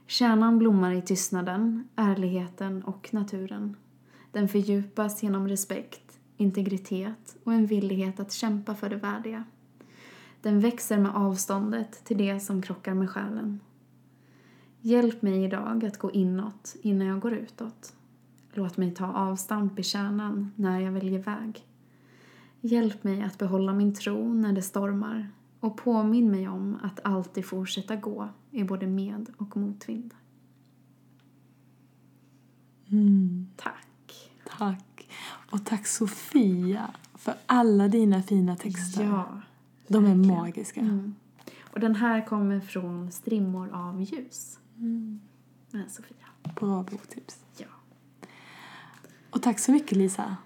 Kärnan 0.06 0.58
blommar 0.58 0.92
i 0.92 1.02
tystnaden, 1.02 1.88
ärligheten 1.96 2.82
och 2.82 3.08
naturen. 3.14 3.76
Den 4.32 4.48
fördjupas 4.48 5.22
genom 5.22 5.48
respekt, 5.48 6.18
integritet 6.36 7.36
och 7.44 7.52
en 7.52 7.66
villighet 7.66 8.20
att 8.20 8.32
kämpa 8.32 8.74
för 8.74 8.88
det 8.88 8.96
värdiga. 8.96 9.44
Den 10.42 10.60
växer 10.60 10.98
med 10.98 11.16
avståndet 11.16 12.04
till 12.04 12.18
det 12.18 12.40
som 12.40 12.62
krockar 12.62 12.94
med 12.94 13.10
själen. 13.10 13.60
Hjälp 14.80 15.22
mig 15.22 15.44
idag 15.44 15.84
att 15.84 15.98
gå 15.98 16.10
inåt 16.10 16.76
innan 16.82 17.06
jag 17.06 17.20
går 17.20 17.32
utåt. 17.32 17.94
Låt 18.56 18.76
mig 18.76 18.94
ta 18.94 19.06
avstamp 19.06 19.78
i 19.78 19.82
kärnan 19.82 20.52
när 20.56 20.80
jag 20.80 20.92
väljer 20.92 21.18
väg. 21.18 21.66
Hjälp 22.60 23.04
mig 23.04 23.22
att 23.22 23.38
behålla 23.38 23.72
min 23.72 23.94
tro 23.94 24.34
när 24.34 24.52
det 24.52 24.62
stormar 24.62 25.28
och 25.60 25.76
påminn 25.76 26.30
mig 26.30 26.48
om 26.48 26.78
att 26.82 27.00
alltid 27.04 27.46
fortsätta 27.46 27.96
gå 27.96 28.28
i 28.50 28.64
både 28.64 28.86
med 28.86 29.26
och 29.36 29.56
motvind. 29.56 30.14
Mm, 32.90 33.46
Tack. 33.56 34.30
tack. 34.58 35.08
Och 35.50 35.64
tack 35.64 35.86
Sofia 35.86 36.90
för 37.14 37.34
alla 37.46 37.88
dina 37.88 38.22
fina 38.22 38.56
texter. 38.56 39.04
Ja. 39.04 39.40
De 39.88 40.04
är 40.04 40.08
verkligen. 40.08 40.36
magiska. 40.36 40.80
Mm. 40.80 41.14
Och 41.72 41.80
den 41.80 41.94
här 41.94 42.26
kommer 42.26 42.60
från 42.60 43.12
Strimmor 43.12 43.70
av 43.72 44.02
ljus. 44.02 44.58
Mm. 44.78 45.20
Sofia. 45.88 46.26
Bra 46.60 46.82
boktips. 46.82 47.44
Ja. 47.56 47.66
Och 49.34 49.42
tack 49.42 49.58
så 49.58 49.72
mycket 49.72 49.98
Lisa. 49.98 50.36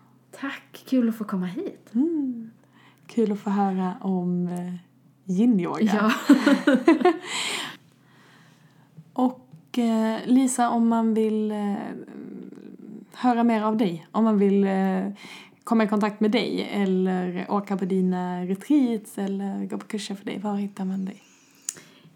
Tack, 0.40 0.84
kul 0.88 1.08
att 1.08 1.16
få 1.16 1.24
komma 1.24 1.46
hit. 1.46 1.94
Mm. 1.94 2.50
Kul 3.06 3.32
att 3.32 3.40
få 3.40 3.50
höra 3.50 3.94
om 4.00 4.48
eh, 4.48 4.74
yin-yoga. 5.24 6.12
Ja. 6.26 6.34
Och 9.12 9.78
eh, 9.78 10.18
Lisa, 10.24 10.70
om 10.70 10.88
man 10.88 11.14
vill 11.14 11.50
eh, 11.50 11.74
höra 13.12 13.44
mer 13.44 13.62
av 13.62 13.76
dig, 13.76 14.06
om 14.12 14.24
man 14.24 14.38
vill 14.38 14.64
eh, 14.64 15.12
komma 15.64 15.84
i 15.84 15.88
kontakt 15.88 16.20
med 16.20 16.30
dig 16.30 16.68
eller 16.72 17.46
åka 17.48 17.76
på 17.76 17.84
dina 17.84 18.44
retreats 18.44 19.18
eller 19.18 19.66
gå 19.66 19.78
på 19.78 19.86
kurser 19.86 20.14
för 20.14 20.24
dig, 20.24 20.38
var 20.38 20.56
hittar 20.56 20.84
man 20.84 21.04
dig? 21.04 21.22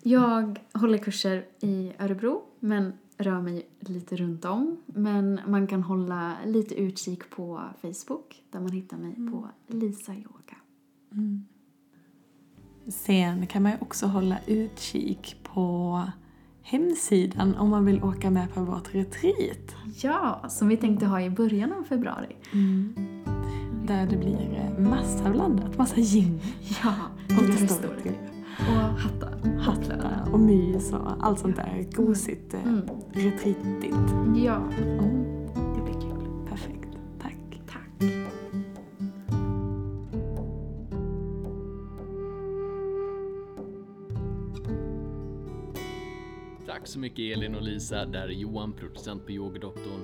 Jag 0.02 0.58
håller 0.72 0.98
kurser 0.98 1.44
i 1.60 1.92
Örebro, 1.98 2.42
men 2.60 2.92
rör 3.18 3.40
mig 3.40 3.66
lite 3.80 4.16
runt 4.16 4.44
om. 4.44 4.76
Men 4.86 5.40
man 5.46 5.66
kan 5.66 5.82
hålla 5.82 6.36
lite 6.46 6.74
utkik 6.74 7.30
på 7.30 7.60
Facebook 7.80 8.42
där 8.50 8.60
man 8.60 8.72
hittar 8.72 8.96
mig 8.96 9.14
på 9.14 9.48
Lisa 9.66 10.14
Yoga. 10.14 10.56
Sen 12.88 13.46
kan 13.46 13.62
man 13.62 13.72
också 13.80 14.06
hålla 14.06 14.38
utkik 14.46 15.36
på 15.42 16.02
hemsidan 16.62 17.54
om 17.54 17.68
man 17.68 17.84
vill 17.84 18.02
åka 18.02 18.30
med 18.30 18.54
på 18.54 18.60
vårt 18.60 18.94
retreat. 18.94 19.76
Ja, 20.02 20.44
som 20.48 20.68
vi 20.68 20.76
tänkte 20.76 21.06
ha 21.06 21.20
i 21.20 21.30
början 21.30 21.72
av 21.72 21.82
februari. 21.82 22.36
Där 23.86 24.06
det 24.06 24.16
blir 24.16 24.76
massa 24.78 25.30
blandat, 25.30 25.78
massa 25.78 26.00
gym 26.00 26.40
Ja, 26.82 26.94
och 27.36 27.42
restaurang. 27.42 28.31
Och 30.32 30.40
mys 30.40 30.92
och 30.92 31.26
allt 31.26 31.38
sånt 31.38 31.56
där 31.56 31.86
gosigt, 31.96 32.54
eh, 32.54 32.62
Mm. 32.62 32.86
retreatigt. 33.12 33.96
Ja, 34.44 34.56
Mm. 34.82 34.98
det 35.74 35.82
blir 35.84 36.00
kul. 36.00 36.26
Perfekt, 36.48 36.88
tack. 37.22 37.60
Tack. 37.66 38.08
Tack 46.66 46.86
så 46.86 46.98
mycket 46.98 47.36
Elin 47.36 47.54
och 47.54 47.62
Lisa, 47.62 48.04
där 48.06 48.22
är 48.28 48.28
Johan, 48.32 48.72
producent 48.72 49.26
på 49.26 49.32
Yogadoktorn. 49.32 50.00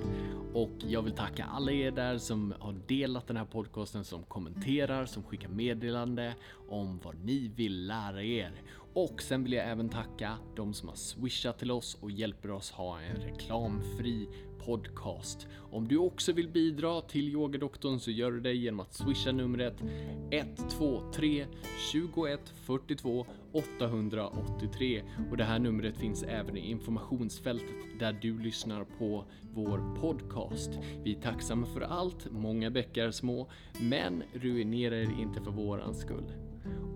Och 0.53 0.71
jag 0.87 1.01
vill 1.01 1.13
tacka 1.13 1.45
alla 1.45 1.71
er 1.71 1.91
där 1.91 2.17
som 2.17 2.53
har 2.59 2.75
delat 2.87 3.27
den 3.27 3.37
här 3.37 3.45
podcasten, 3.45 4.03
som 4.03 4.23
kommenterar, 4.23 5.05
som 5.05 5.23
skickar 5.23 5.49
meddelande 5.49 6.35
om 6.69 6.99
vad 7.03 7.15
ni 7.25 7.47
vill 7.55 7.87
lära 7.87 8.23
er. 8.23 8.61
Och 8.93 9.21
sen 9.21 9.43
vill 9.43 9.53
jag 9.53 9.69
även 9.69 9.89
tacka 9.89 10.37
de 10.55 10.73
som 10.73 10.89
har 10.89 10.95
swishat 10.95 11.59
till 11.59 11.71
oss 11.71 11.97
och 12.01 12.11
hjälper 12.11 12.51
oss 12.51 12.71
ha 12.71 12.99
en 13.01 13.15
reklamfri 13.15 14.29
podcast. 14.69 15.47
Om 15.71 15.87
du 15.87 15.97
också 15.97 16.31
vill 16.31 16.47
bidra 16.47 17.01
till 17.01 17.29
Yogadoktorn 17.29 17.99
så 17.99 18.11
gör 18.11 18.31
du 18.31 18.39
det 18.39 18.53
genom 18.53 18.79
att 18.79 18.93
swisha 18.93 19.31
numret 19.31 19.83
123 20.31 21.45
21 21.91 22.39
42 22.55 23.25
883 23.51 25.03
och 25.31 25.37
det 25.37 25.43
här 25.43 25.59
numret 25.59 25.97
finns 25.97 26.23
även 26.23 26.57
i 26.57 26.69
informationsfältet 26.69 27.75
där 27.99 28.17
du 28.21 28.39
lyssnar 28.39 28.83
på 28.83 29.25
vår 29.53 29.95
podcast. 30.01 30.69
Vi 31.03 31.15
är 31.15 31.21
tacksamma 31.21 31.65
för 31.65 31.81
allt, 31.81 32.31
många 32.31 32.69
bäckar 32.69 33.11
små, 33.11 33.49
men 33.81 34.23
ruinera 34.33 34.97
er 34.97 35.19
inte 35.19 35.41
för 35.41 35.51
våran 35.51 35.95
skull. 35.95 36.31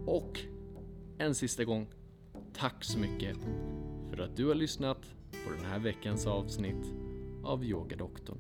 Och 0.06 0.40
en 1.18 1.36
sista 1.36 1.64
gång, 1.64 1.88
tack 2.54 2.84
så 2.84 3.00
mycket 3.00 3.38
för 4.10 4.24
att 4.24 4.38
du 4.38 4.48
har 4.48 4.56
lyssnat 4.56 5.16
på 5.46 5.52
den 5.52 5.66
här 5.66 5.80
veckans 5.80 6.28
avsnitt 6.28 6.94
av 7.44 7.66
yogadoktorn. 7.66 8.40